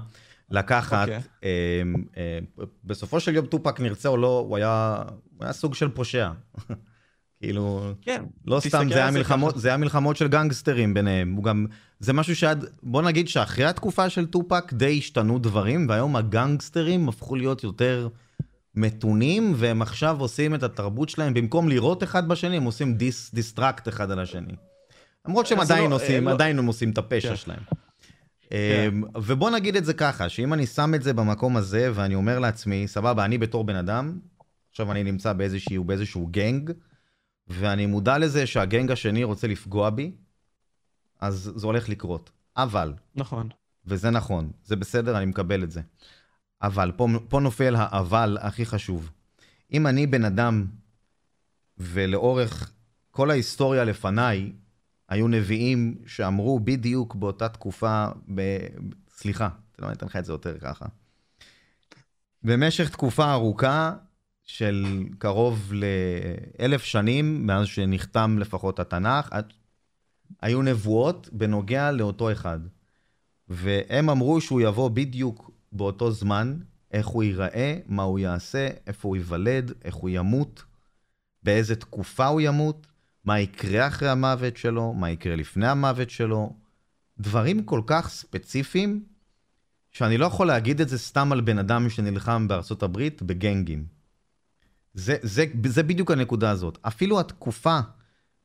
[0.52, 1.22] לקחת, אוקיי.
[1.44, 1.82] אה,
[2.18, 2.40] אה,
[2.84, 5.04] בסופו של יום טופק נרצה או לא, הוא היה,
[5.38, 6.30] הוא היה סוג של פושע.
[7.42, 9.58] כאילו, כן, לא סתם, זה היה זה מלחמות.
[9.58, 11.34] זה היה מלחמות של גנגסטרים ביניהם.
[11.34, 11.66] הוא גם,
[12.00, 17.36] זה משהו שעד, בוא נגיד שאחרי התקופה של טופק די השתנו דברים, והיום הגנגסטרים הפכו
[17.36, 18.08] להיות יותר
[18.76, 23.58] מתונים, והם עכשיו עושים את התרבות שלהם, במקום לירות אחד בשני, הם עושים diss, diss
[23.58, 24.54] track אחד על השני.
[25.28, 27.36] למרות שהם זה עדיין לא- עושים, לא- עדיין הם עושים את הפשע כן.
[27.36, 27.60] שלהם.
[28.52, 32.40] אמ, ובוא נגיד את זה ככה, שאם אני שם את זה במקום הזה, ואני אומר
[32.40, 34.20] לעצמי, סבבה, אני בתור בן אדם,
[34.70, 36.72] עכשיו אני נמצא באיזשהו, באיזשהו גנג,
[37.48, 40.12] ואני מודע לזה שהגנג השני רוצה לפגוע בי,
[41.20, 42.32] אז זה הולך לקרות.
[42.58, 43.50] אבל, נכון.
[43.86, 45.82] וזה נכון, זה בסדר, אני מקבל את זה.
[46.62, 49.12] אבל, פה, פה נופל האבל הכי חשוב.
[49.74, 50.66] אם אני בן אדם,
[51.78, 52.72] ולאורך
[53.12, 54.52] כל ההיסטוריה לפניי,
[55.12, 58.58] היו נביאים שאמרו בדיוק באותה תקופה, ב...
[59.10, 60.86] סליחה, לא אתן לך את זה יותר ככה.
[62.44, 63.94] במשך תקופה ארוכה
[64.44, 69.30] של קרוב לאלף שנים, מאז שנחתם לפחות התנ"ך,
[70.42, 72.60] היו נבואות בנוגע לאותו אחד.
[73.48, 76.58] והם אמרו שהוא יבוא בדיוק באותו זמן,
[76.92, 80.64] איך הוא ייראה, מה הוא יעשה, איפה הוא ייוולד, איך הוא ימות,
[81.44, 82.88] באיזה תקופה הוא ימות,
[83.26, 86.56] מה יקרה אחרי המוות שלו, מה יקרה לפני המוות שלו.
[87.20, 89.04] דברים כל כך ספציפיים,
[89.92, 93.86] שאני לא יכול להגיד את זה סתם על בן אדם שנלחם בארצות הברית בגנגים.
[94.94, 96.78] זה, זה, זה בדיוק הנקודה הזאת.
[96.82, 97.80] אפילו התקופה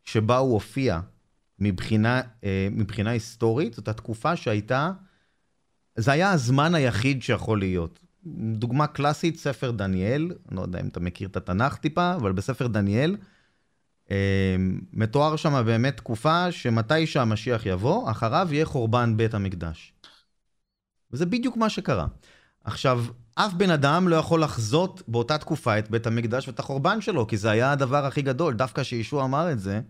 [0.05, 1.01] שבה הוא הופיע
[1.59, 4.93] מבחינה, אה, מבחינה היסטורית, זאת התקופה שהייתה,
[5.97, 8.01] זה היה הזמן היחיד שיכול להיות.
[8.53, 12.67] דוגמה קלאסית, ספר דניאל, אני לא יודע אם אתה מכיר את התנ"ך טיפה, אבל בספר
[12.67, 13.17] דניאל,
[14.93, 19.93] מתואר שם באמת תקופה שמתי שהמשיח יבוא, אחריו יהיה חורבן בית המקדש.
[21.13, 22.07] וזה בדיוק מה שקרה.
[22.65, 23.05] עכשיו,
[23.35, 27.37] אף בן אדם לא יכול לחזות באותה תקופה את בית המקדש ואת החורבן שלו, כי
[27.37, 28.55] זה היה הדבר הכי גדול.
[28.55, 29.81] דווקא כשישוע אמר את זה,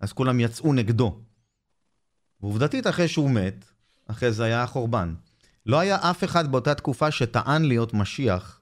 [0.00, 1.20] אז כולם יצאו נגדו.
[2.40, 3.64] ועובדתית, אחרי שהוא מת,
[4.06, 5.14] אחרי זה היה החורבן.
[5.66, 8.60] לא היה אף אחד באותה תקופה שטען להיות משיח,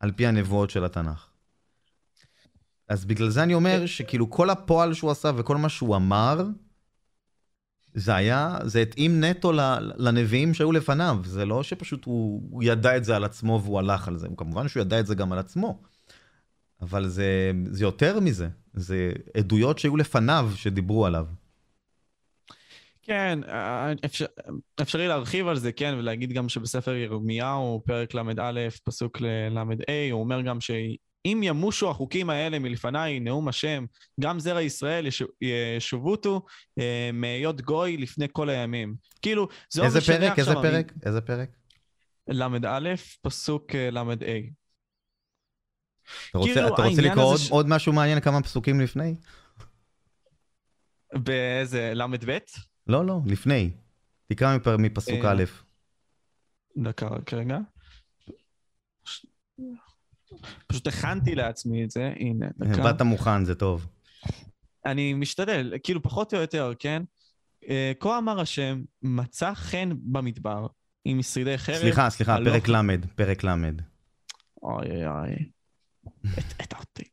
[0.00, 1.26] על פי הנבואות של התנ"ך.
[2.88, 6.44] אז בגלל זה אני אומר שכאילו כל הפועל שהוא עשה וכל מה שהוא אמר,
[7.94, 9.52] זה היה, זה התאים נטו
[9.96, 14.08] לנביאים שהיו לפניו, זה לא שפשוט הוא, הוא ידע את זה על עצמו והוא הלך
[14.08, 15.82] על זה, הוא כמובן שהוא ידע את זה גם על עצמו,
[16.80, 21.26] אבל זה, זה יותר מזה, זה עדויות שהיו לפניו שדיברו עליו.
[23.02, 23.38] כן,
[24.04, 24.26] אפשר,
[24.82, 29.62] אפשרי להרחיב על זה, כן, ולהגיד גם שבספר ירמיהו, פרק ל"א, פסוק ל"ה,
[30.10, 30.60] הוא אומר גם
[31.26, 33.84] אם ימושו החוקים האלה מלפניי, נאום השם,
[34.20, 35.06] גם זרע ישראל
[35.40, 36.46] ישובותו
[36.78, 38.94] אה, מהיות גוי לפני כל הימים.
[39.22, 40.38] כאילו, זה לא משנה עכשיו...
[40.38, 40.62] איזה פרק?
[40.66, 40.92] איזה פרק?
[41.06, 41.48] איזה פרק?
[42.28, 44.02] ל"א, פסוק אה, ל"ה.
[46.30, 47.50] אתה רוצה, כאילו, אתה רוצה לקרוא עוד, ש...
[47.50, 49.14] עוד משהו מעניין כמה פסוקים לפני?
[51.14, 52.38] באיזה, ל"ב?
[52.86, 53.70] לא, לא, לפני.
[54.28, 55.44] תקרא מפסוק אה, א'.
[56.76, 57.58] דקה, רק רגע.
[60.66, 62.82] פשוט הכנתי לעצמי את זה, הנה, דקה.
[62.82, 63.86] באת מוכן, זה טוב.
[64.86, 67.02] אני משתדל, כאילו פחות או יותר, כן?
[67.68, 70.66] אה, כה אמר השם, מצא חן במדבר,
[71.04, 71.76] עם שרידי חרב.
[71.76, 72.76] סליחה, סליחה, פרק ל',
[73.14, 73.48] פרק ל'.
[74.62, 75.50] אוי אוי אוי,
[76.58, 77.04] הטעת אותי.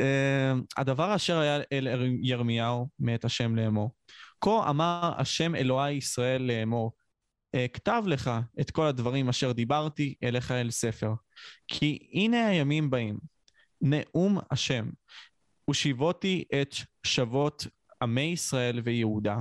[0.00, 1.88] אה, הדבר אשר היה אל
[2.22, 3.94] ירמיהו מאת השם לאמור.
[4.40, 6.92] כה אמר השם אלוהי ישראל לאמור,
[7.72, 8.30] כתב לך
[8.60, 11.14] את כל הדברים אשר דיברתי אליך אל ספר.
[11.68, 13.18] כי הנה הימים באים,
[13.80, 14.90] נאום השם,
[15.70, 17.66] ושיבותי את שבות
[18.02, 19.36] עמי ישראל ויהודה,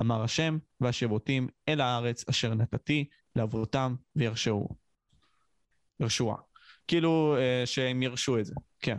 [0.00, 3.04] אמר השם, והשבותים אל הארץ אשר נתתי
[3.36, 4.68] לאבותם וירשעו.
[6.00, 6.36] ירשועה.
[6.88, 8.96] כאילו אה, שהם ירשו את זה, כן.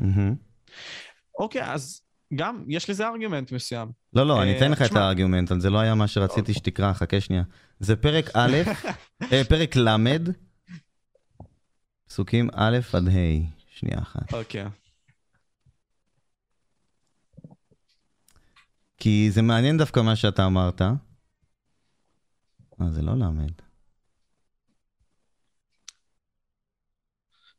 [1.40, 2.02] אוקיי, אז
[2.36, 4.03] גם יש לזה ארגומנט מסוים.
[4.16, 7.44] לא, לא, אני אתן לך את הארגומנט, זה לא היה מה שרציתי שתקרא, חכה שנייה.
[7.80, 8.58] זה פרק א',
[9.32, 10.18] אה, פרק ל',
[12.08, 13.12] פסוקים א' עד ה',
[13.76, 14.34] שנייה אחת.
[14.34, 14.66] אוקיי.
[18.98, 20.82] כי זה מעניין דווקא מה שאתה אמרת.
[20.82, 20.96] אה,
[22.92, 23.63] זה לא למד.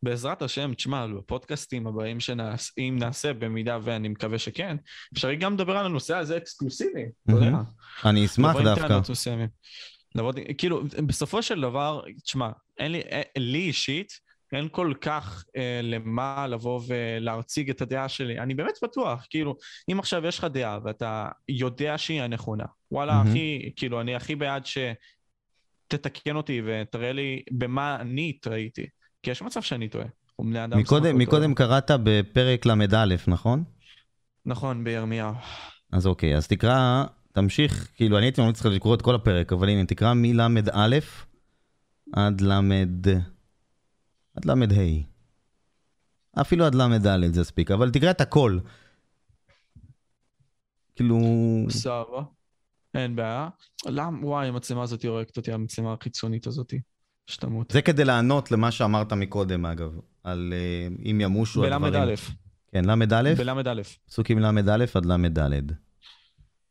[0.05, 4.77] בעזרת השם, תשמע, בפודקאסטים הבאים שאם נעשה, במידה ואני מקווה שכן,
[5.13, 7.51] אפשרי גם לדבר על הנושא הזה אקסקלוסיבי, אתה יודע.
[8.05, 9.01] אני אשמח דווקא.
[10.15, 14.13] לעבוד, כאילו, בסופו של דבר, תשמע, אין לי, אין, לי אישית,
[14.53, 18.39] אין כל כך אה, למה לבוא ולהציג את הדעה שלי.
[18.39, 19.57] אני באמת בטוח, כאילו,
[19.93, 23.29] אם עכשיו יש לך דעה ואתה יודע שהיא הנכונה, וואלה, mm-hmm.
[23.29, 28.87] הכי, כאילו, אני הכי בעד שתתקן אותי ותראה לי במה אני טעיתי.
[29.25, 30.07] כי יש מצב שאני טועה.
[30.77, 33.65] מקודם, מקודם קראת בפרק ל"א, נכון?
[34.47, 35.33] נכון, בירמיהו.
[35.93, 39.69] אז אוקיי, אז תקרא, תמשיך, כאילו, אני הייתי ממליץ לך לקרוא את כל הפרק, אבל
[39.69, 40.99] הנה, תקרא מל"א
[42.13, 43.09] עד ל"ד...
[44.37, 44.55] עד ל"ה.
[46.41, 48.59] אפילו עד ל"ד זה יספיק, אבל תקרא את הכל.
[50.97, 51.19] כאילו...
[51.69, 52.23] סבבה.
[52.95, 53.49] אין בעיה.
[53.87, 56.75] למה, וואי, המצלמה הזאת הורגת אותי, המצלמה החיצונית הזאת.
[57.27, 57.71] שתמות.
[57.71, 61.93] זה כדי לענות למה שאמרת מקודם, אגב, על uh, אם ימושו הדברים.
[61.93, 62.15] בל"א.
[62.73, 63.35] כן, ל"א?
[63.35, 63.83] בל"א.
[64.07, 65.73] פסוקים ל"א עד ל"ד.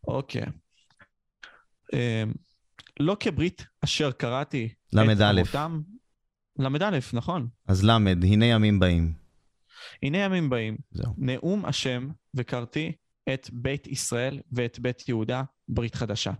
[0.07, 0.43] אוקיי.
[1.91, 1.95] Uh,
[2.99, 5.31] לא כברית אשר קראתי ל"א.
[6.59, 7.47] ל"א, נכון.
[7.67, 7.91] אז ל',
[8.23, 9.13] הנה ימים באים.
[10.03, 10.77] הנה ימים באים.
[10.91, 11.13] זהו.
[11.17, 12.91] נאום השם וקראתי
[13.33, 16.31] את בית ישראל ואת בית יהודה ברית חדשה.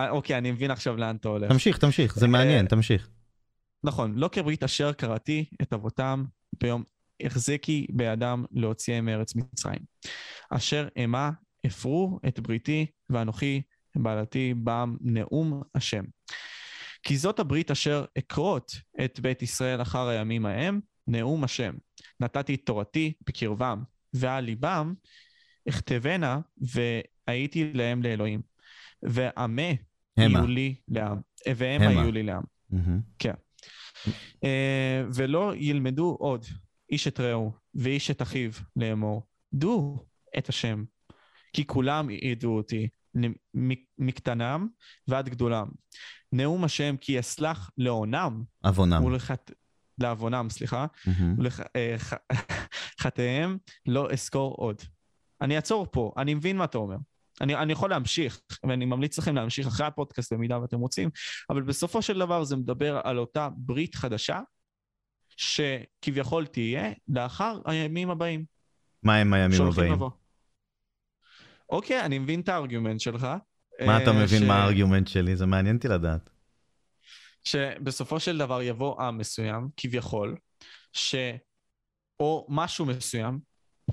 [0.00, 1.52] אה, אוקיי, אני מבין עכשיו לאן אתה הולך.
[1.52, 3.08] תמשיך, תמשיך, זה מעניין, תמשיך.
[3.84, 6.24] נכון, לא כברית אשר קראתי את אבותם
[6.60, 6.84] ביום
[7.22, 9.80] החזקי בידם להוציאם מארץ מצרים.
[10.50, 11.30] אשר אמה
[11.64, 13.62] הפרו את בריתי ואנוכי
[13.96, 16.04] בעלתי בם נאום השם.
[17.02, 18.72] כי זאת הברית אשר אכרות
[19.04, 21.74] את בית ישראל אחר הימים ההם, נאום השם.
[22.20, 23.82] נתתי את תורתי בקרבם,
[24.14, 24.94] ועל ליבם
[25.68, 28.51] אכתבנה והייתי להם לאלוהים.
[29.02, 29.62] ועמה
[30.16, 30.38] המה.
[30.38, 31.20] יהיו לי לעם.
[31.56, 31.92] והמה המה.
[31.92, 32.42] יהיו לי לעם.
[32.70, 33.00] מהמם.
[34.44, 36.44] אה, ולא ילמדו עוד
[36.90, 39.26] איש את רעהו ואיש את אחיו לאמור.
[39.52, 40.04] דעו
[40.38, 40.84] את השם,
[41.52, 42.88] כי כולם ידעו אותי,
[43.98, 44.68] מקטנם
[45.08, 45.68] ועד גדולם.
[46.32, 49.04] נאום השם כי אסלח לעונם עוונם.
[49.04, 49.50] ולחט...
[49.98, 50.86] לעוונם, סליחה.
[52.98, 54.82] ולחטאיהם לא אזכור עוד.
[55.40, 56.96] אני אעצור פה, אני מבין מה אתה אומר.
[57.40, 61.10] אני, אני יכול להמשיך, ואני ממליץ לכם להמשיך אחרי הפודקאסט במידה ואתם רוצים,
[61.50, 64.40] אבל בסופו של דבר זה מדבר על אותה ברית חדשה,
[65.36, 68.44] שכביכול תהיה לאחר הימים הבאים.
[69.02, 69.92] מה הם הימים הבאים?
[69.92, 70.10] לבוא.
[71.70, 73.26] אוקיי, אני מבין את הארגומנט שלך.
[73.86, 75.36] מה אתה אה, מבין ש- מה הארגומנט שלי?
[75.36, 76.30] זה מעניין אותי לדעת.
[77.44, 80.36] שבסופו של דבר יבוא עם מסוים, כביכול,
[80.92, 81.14] ש...
[82.20, 83.38] או משהו מסוים,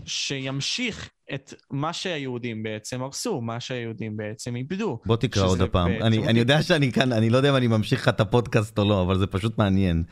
[0.06, 5.00] שימשיך את מה שהיהודים בעצם הרסו, מה שהיהודים בעצם איבדו.
[5.06, 5.90] בוא תקרא עוד הפעם.
[5.92, 8.80] בעצם- אני, אני יודע שאני כאן, אני לא יודע אם אני ממשיך לך את הפודקאסט
[8.80, 10.04] או לא, אבל זה פשוט מעניין.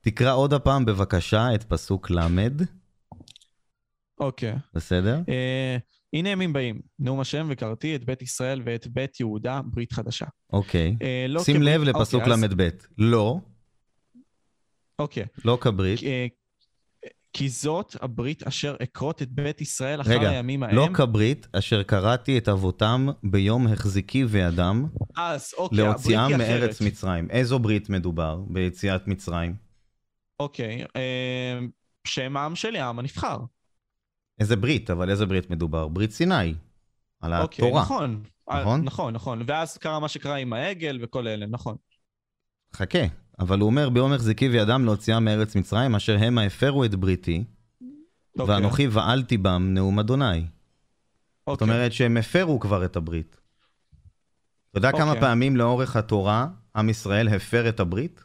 [0.00, 2.18] תקרא עוד הפעם בבקשה את פסוק ל',
[4.20, 4.54] אוקיי.
[4.74, 5.20] בסדר?
[5.28, 5.76] אה,
[6.12, 10.26] הנה ימים באים, נאום השם וקראתי את בית ישראל ואת בית יהודה ברית חדשה.
[10.52, 10.96] אוקיי.
[11.02, 12.68] אה, לא שים כברית- לב לפסוק אוקיי, אז- ל"ב.
[12.98, 13.38] לא,
[14.98, 15.24] אוקיי.
[15.44, 16.02] לא כברית.
[16.02, 16.26] אה,
[17.36, 20.74] כי זאת הברית אשר אכרות את בית ישראל אחר רגע, הימים ההם.
[20.74, 24.86] לא כברית אשר קראתי את אבותם ביום החזיקי וידם
[25.16, 26.88] אז אוקיי, להוציאם מארץ אחרת.
[26.88, 27.30] מצרים.
[27.30, 29.54] איזו ברית מדובר ביציאת מצרים?
[30.40, 31.58] אוקיי, אה,
[32.06, 33.38] שהם העם שלי, העם הנבחר.
[34.40, 35.88] איזה ברית, אבל איזה ברית מדובר?
[35.88, 36.54] ברית סיני.
[37.20, 37.82] על אוקיי, התורה.
[37.82, 38.22] נכון.
[38.48, 38.84] נכון?
[38.84, 39.42] נכון, נכון.
[39.46, 41.76] ואז קרה מה שקרה עם העגל וכל אלה, נכון.
[42.74, 42.98] חכה,
[43.38, 47.44] אבל הוא אומר ביום החזיקי וידם להוציאם מארץ מצרים אשר המה הפרו את בריתי
[48.38, 50.40] אוקיי, ואנוכי ועלתי בם נאום אדוני.
[50.40, 50.48] זאת
[51.46, 51.64] אוקיי.
[51.64, 53.40] אומרת שהם הפרו כבר את הברית.
[54.70, 55.20] אתה יודע כמה אוקיי.
[55.20, 56.46] פעמים לאורך התורה
[56.76, 58.24] עם ישראל הפר את הברית?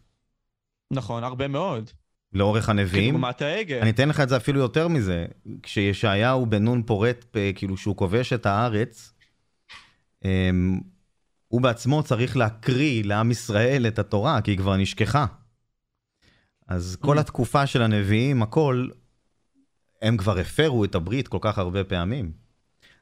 [0.91, 1.89] נכון, הרבה מאוד.
[2.33, 3.13] לאורך הנביאים?
[3.13, 3.79] כדוגמת העגל.
[3.81, 5.25] אני אתן לך את זה אפילו יותר מזה.
[5.63, 9.13] כשישעיהו בן נון פורט, אה, כאילו שהוא כובש את הארץ,
[10.25, 10.79] אמ,
[11.51, 15.25] הוא בעצמו צריך להקריא לעם ישראל את התורה, כי היא כבר נשכחה.
[16.67, 17.19] אז כל Mm.
[17.19, 18.87] התקופה של הנביאים, הכל,
[20.01, 22.31] הם כבר הפרו את הברית כל כך הרבה פעמים.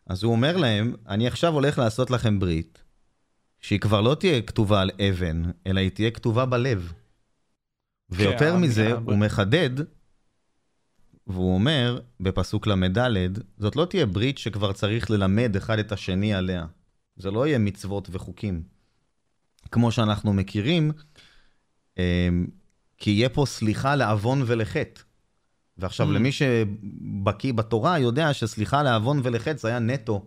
[0.06, 2.84] אז הוא אומר להם, אני עכשיו הולך לעשות לכם ברית,
[3.60, 6.94] שהיא כבר לא תהיה כתובה על אבן, אלא היא תהיה כתובה בלב.
[8.10, 9.70] ויותר כן, מזה, הוא מחדד,
[11.28, 16.66] והוא אומר, בפסוק ל"ד, זאת לא תהיה ברית שכבר צריך ללמד אחד את השני עליה.
[17.20, 18.64] זה לא יהיה מצוות וחוקים.
[19.72, 20.92] כמו שאנחנו מכירים,
[21.98, 22.48] אמ,
[22.98, 25.02] כי יהיה פה סליחה לעוון ולחטא.
[25.78, 26.12] ועכשיו, Mm.
[26.12, 30.26] למי שבקיא בתורה יודע שסליחה לעוון ולחטא זה היה נטו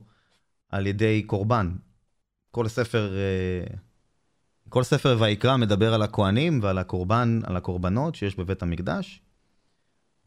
[0.68, 1.72] על ידי קורבן.
[2.50, 3.74] כל ספר, אה,
[4.68, 9.20] כל ספר ויקרא מדבר על הכוהנים ועל הקורבן, על הקורבנות שיש בבית המקדש.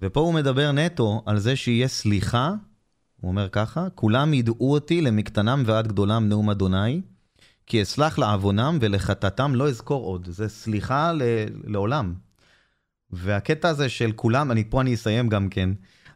[0.02, 2.54] ופה הוא מדבר נטו על זה שיהיה סליחה,
[3.26, 7.02] הוא אומר ככה, כולם ידעו אותי למקטנם ועד גדולם נאום אדוני,
[7.65, 10.27] כי אסלח לעוונם ולחטאתם לא אזכור עוד.
[10.31, 11.22] זה סליחה ל-
[11.64, 12.14] לעולם.
[13.10, 15.69] והקטע הזה של כולם, אני פה אני אסיים גם כן,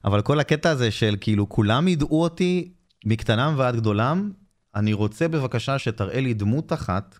[0.05, 2.71] אבל כל הקטע הזה של כאילו כולם ידעו אותי
[3.05, 4.31] מקטנם ועד גדולם,
[4.75, 7.19] אני רוצה בבקשה שתראה לי דמות אחת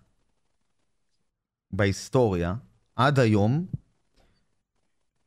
[1.71, 2.55] בהיסטוריה,
[2.95, 3.65] עד היום,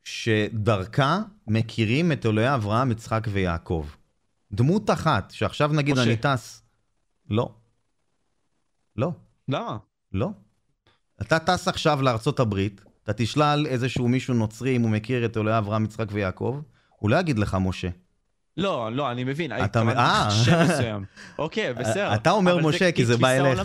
[0.03, 3.87] שדרכה מכירים את אלוהי אברהם, יצחק ויעקב.
[4.55, 6.03] דמות אחת, שעכשיו נגיד משה.
[6.03, 6.63] אני טס.
[7.31, 7.53] לא.
[8.97, 9.13] לא.
[9.49, 9.77] למה?
[10.13, 10.31] לא.
[11.23, 15.59] אתה טס עכשיו לארצות הברית, אתה תשלל איזשהו מישהו נוצרי אם הוא מכיר את אלוהי
[15.59, 16.61] אברהם, יצחק ויעקב,
[16.99, 17.89] הוא לא יגיד לך משה.
[18.57, 19.53] לא, לא, אני מבין.
[19.53, 20.31] אתה- התכוונתי אה.
[20.31, 21.05] שם מסוים.
[21.39, 22.15] אוקיי, בסדר.
[22.15, 23.61] אתה אומר משה, כי זה בא אליך.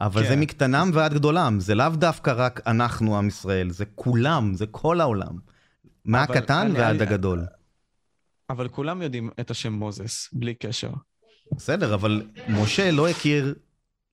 [0.00, 0.28] אבל כן.
[0.28, 5.00] זה מקטנם ועד גדולם, זה לאו דווקא רק אנחנו עם ישראל, זה כולם, זה כל
[5.00, 5.38] העולם.
[6.04, 7.44] מהקטן ועד הגדול.
[8.50, 10.90] אבל כולם יודעים את השם מוזס, בלי קשר.
[11.52, 13.54] בסדר, אבל משה לא הכיר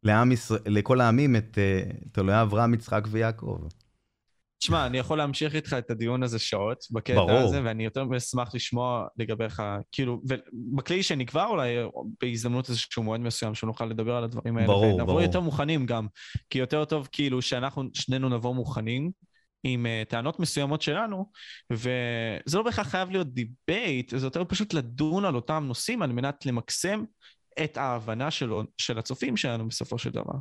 [0.04, 1.58] לעם ישראל, לכל העמים את,
[2.18, 3.68] אלוהי אברהם, יצחק ויעקב.
[4.60, 7.40] תשמע, אני יכול להמשיך איתך את הדיון הזה שעות, בקטע ברור.
[7.40, 11.76] הזה, ואני יותר אשמח לשמוע לגביך, כאילו, ובכללי שנקבע אולי
[12.22, 14.68] בהזדמנות איזשהו מועד מסוים, שנוכל לדבר על הדברים האלה.
[14.68, 15.22] ברור, ונבוא ברור.
[15.22, 16.08] יותר מוכנים גם,
[16.50, 19.12] כי יותר טוב כאילו שאנחנו שנינו נבוא מוכנים.
[19.64, 21.32] עם אה, טענות מסוימות שלנו,
[21.72, 26.46] וזה לא בהכרח חייב להיות debate, זה יותר פשוט לדון על אותם נושאים על מנת
[26.46, 27.04] למקסם
[27.64, 30.34] את ההבנה שלו, של הצופים שלנו בסופו של דבר.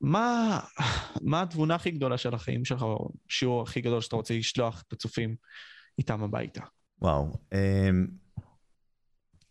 [0.00, 0.60] מה,
[1.22, 4.92] מה התבונה הכי גדולה של החיים שלך, או השיעור הכי גדול שאתה רוצה לשלוח את
[4.92, 5.36] הצופים
[5.98, 6.62] איתם הביתה?
[7.02, 7.38] וואו.
[7.52, 8.06] אמ,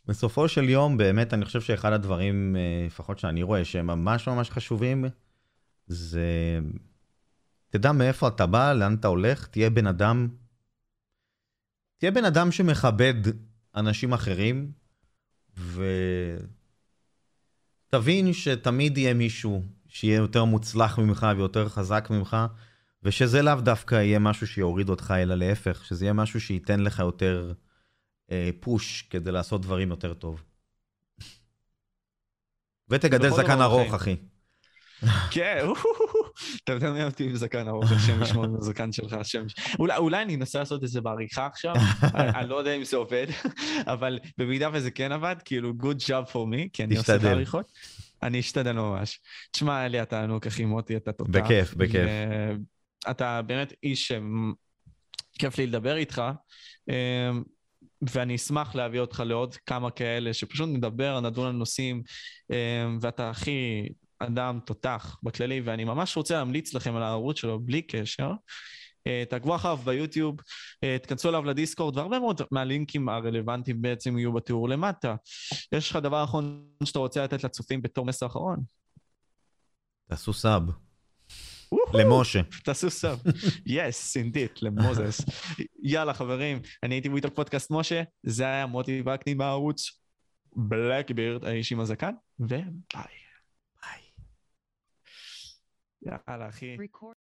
[0.06, 4.50] בסופו של יום, באמת, אני חושב שאחד הדברים, אה, לפחות שאני רואה, שהם ממש ממש
[4.50, 5.06] חשובים,
[5.88, 6.60] זה...
[7.70, 10.28] תדע מאיפה אתה בא, לאן אתה הולך, תהיה בן אדם...
[11.98, 13.14] תהיה בן אדם שמכבד
[13.76, 14.72] אנשים אחרים,
[17.90, 22.38] ותבין שתמיד יהיה מישהו שיהיה יותר מוצלח ממך ויותר חזק ממך,
[23.04, 27.54] ושזה לאו דווקא יהיה משהו שיוריד אותך, אלא להפך, שזה יהיה משהו שייתן לך יותר
[28.32, 30.44] אה, פוש כדי לעשות דברים יותר טוב.
[32.90, 34.16] ותגדל זקן ארוך, אחי.
[35.32, 35.66] כן,
[36.64, 39.44] אתה יודע מי אותי עם זקן ארוך, השם ישמור עם הזקן שלך, השם...
[39.80, 41.74] אולי אני אנסה לעשות את זה בעריכה עכשיו,
[42.14, 43.28] אני לא יודע אם זה עובד,
[43.94, 47.72] אבל במידה וזה כן עבד, כאילו, good job for me, כי אני עושה את העריכות.
[48.24, 49.20] אני אשתדל ממש.
[49.52, 51.32] תשמע, היה לי התענוג, אחי מוטי, אתה תותח.
[51.32, 52.10] בכיף, בכיף.
[53.10, 54.12] אתה באמת איש
[55.34, 56.22] שכיף לי לדבר איתך,
[56.90, 57.44] אמ,
[58.02, 62.04] ואני אשמח להביא אותך לעוד כמה כאלה, שפשוט נדבר, נדון על נושאים,
[62.52, 63.88] אמ, ואתה הכי
[64.20, 68.32] אדם תותח בכללי, ואני ממש רוצה להמליץ לכם על הערוץ שלו בלי קשר.
[69.08, 70.36] אה, תעקבו אחריו ביוטיוב,
[70.84, 75.16] אה, תכנסו אליו לדיסקורד, והרבה מאוד מהלינקים הרלוונטיים בעצם יהיו בתיאור למטה.
[75.72, 78.60] יש לך דבר אחרון שאתה רוצה לתת לצופים בתור מסר אחרון?
[80.10, 80.64] תעשו sub.
[81.94, 82.42] למשה.
[82.64, 83.22] תעשו sub.
[83.66, 85.22] Yes, indeed, למוזס.
[85.84, 90.02] יאללה חברים, אני הייתי באיתו פודקאסט משה, זה היה מוטי וקנין מהערוץ
[90.56, 93.19] בלקבירד, האיש עם הזקן, וביי.
[96.02, 96.18] ביי.
[96.28, 96.78] יאללה אחי.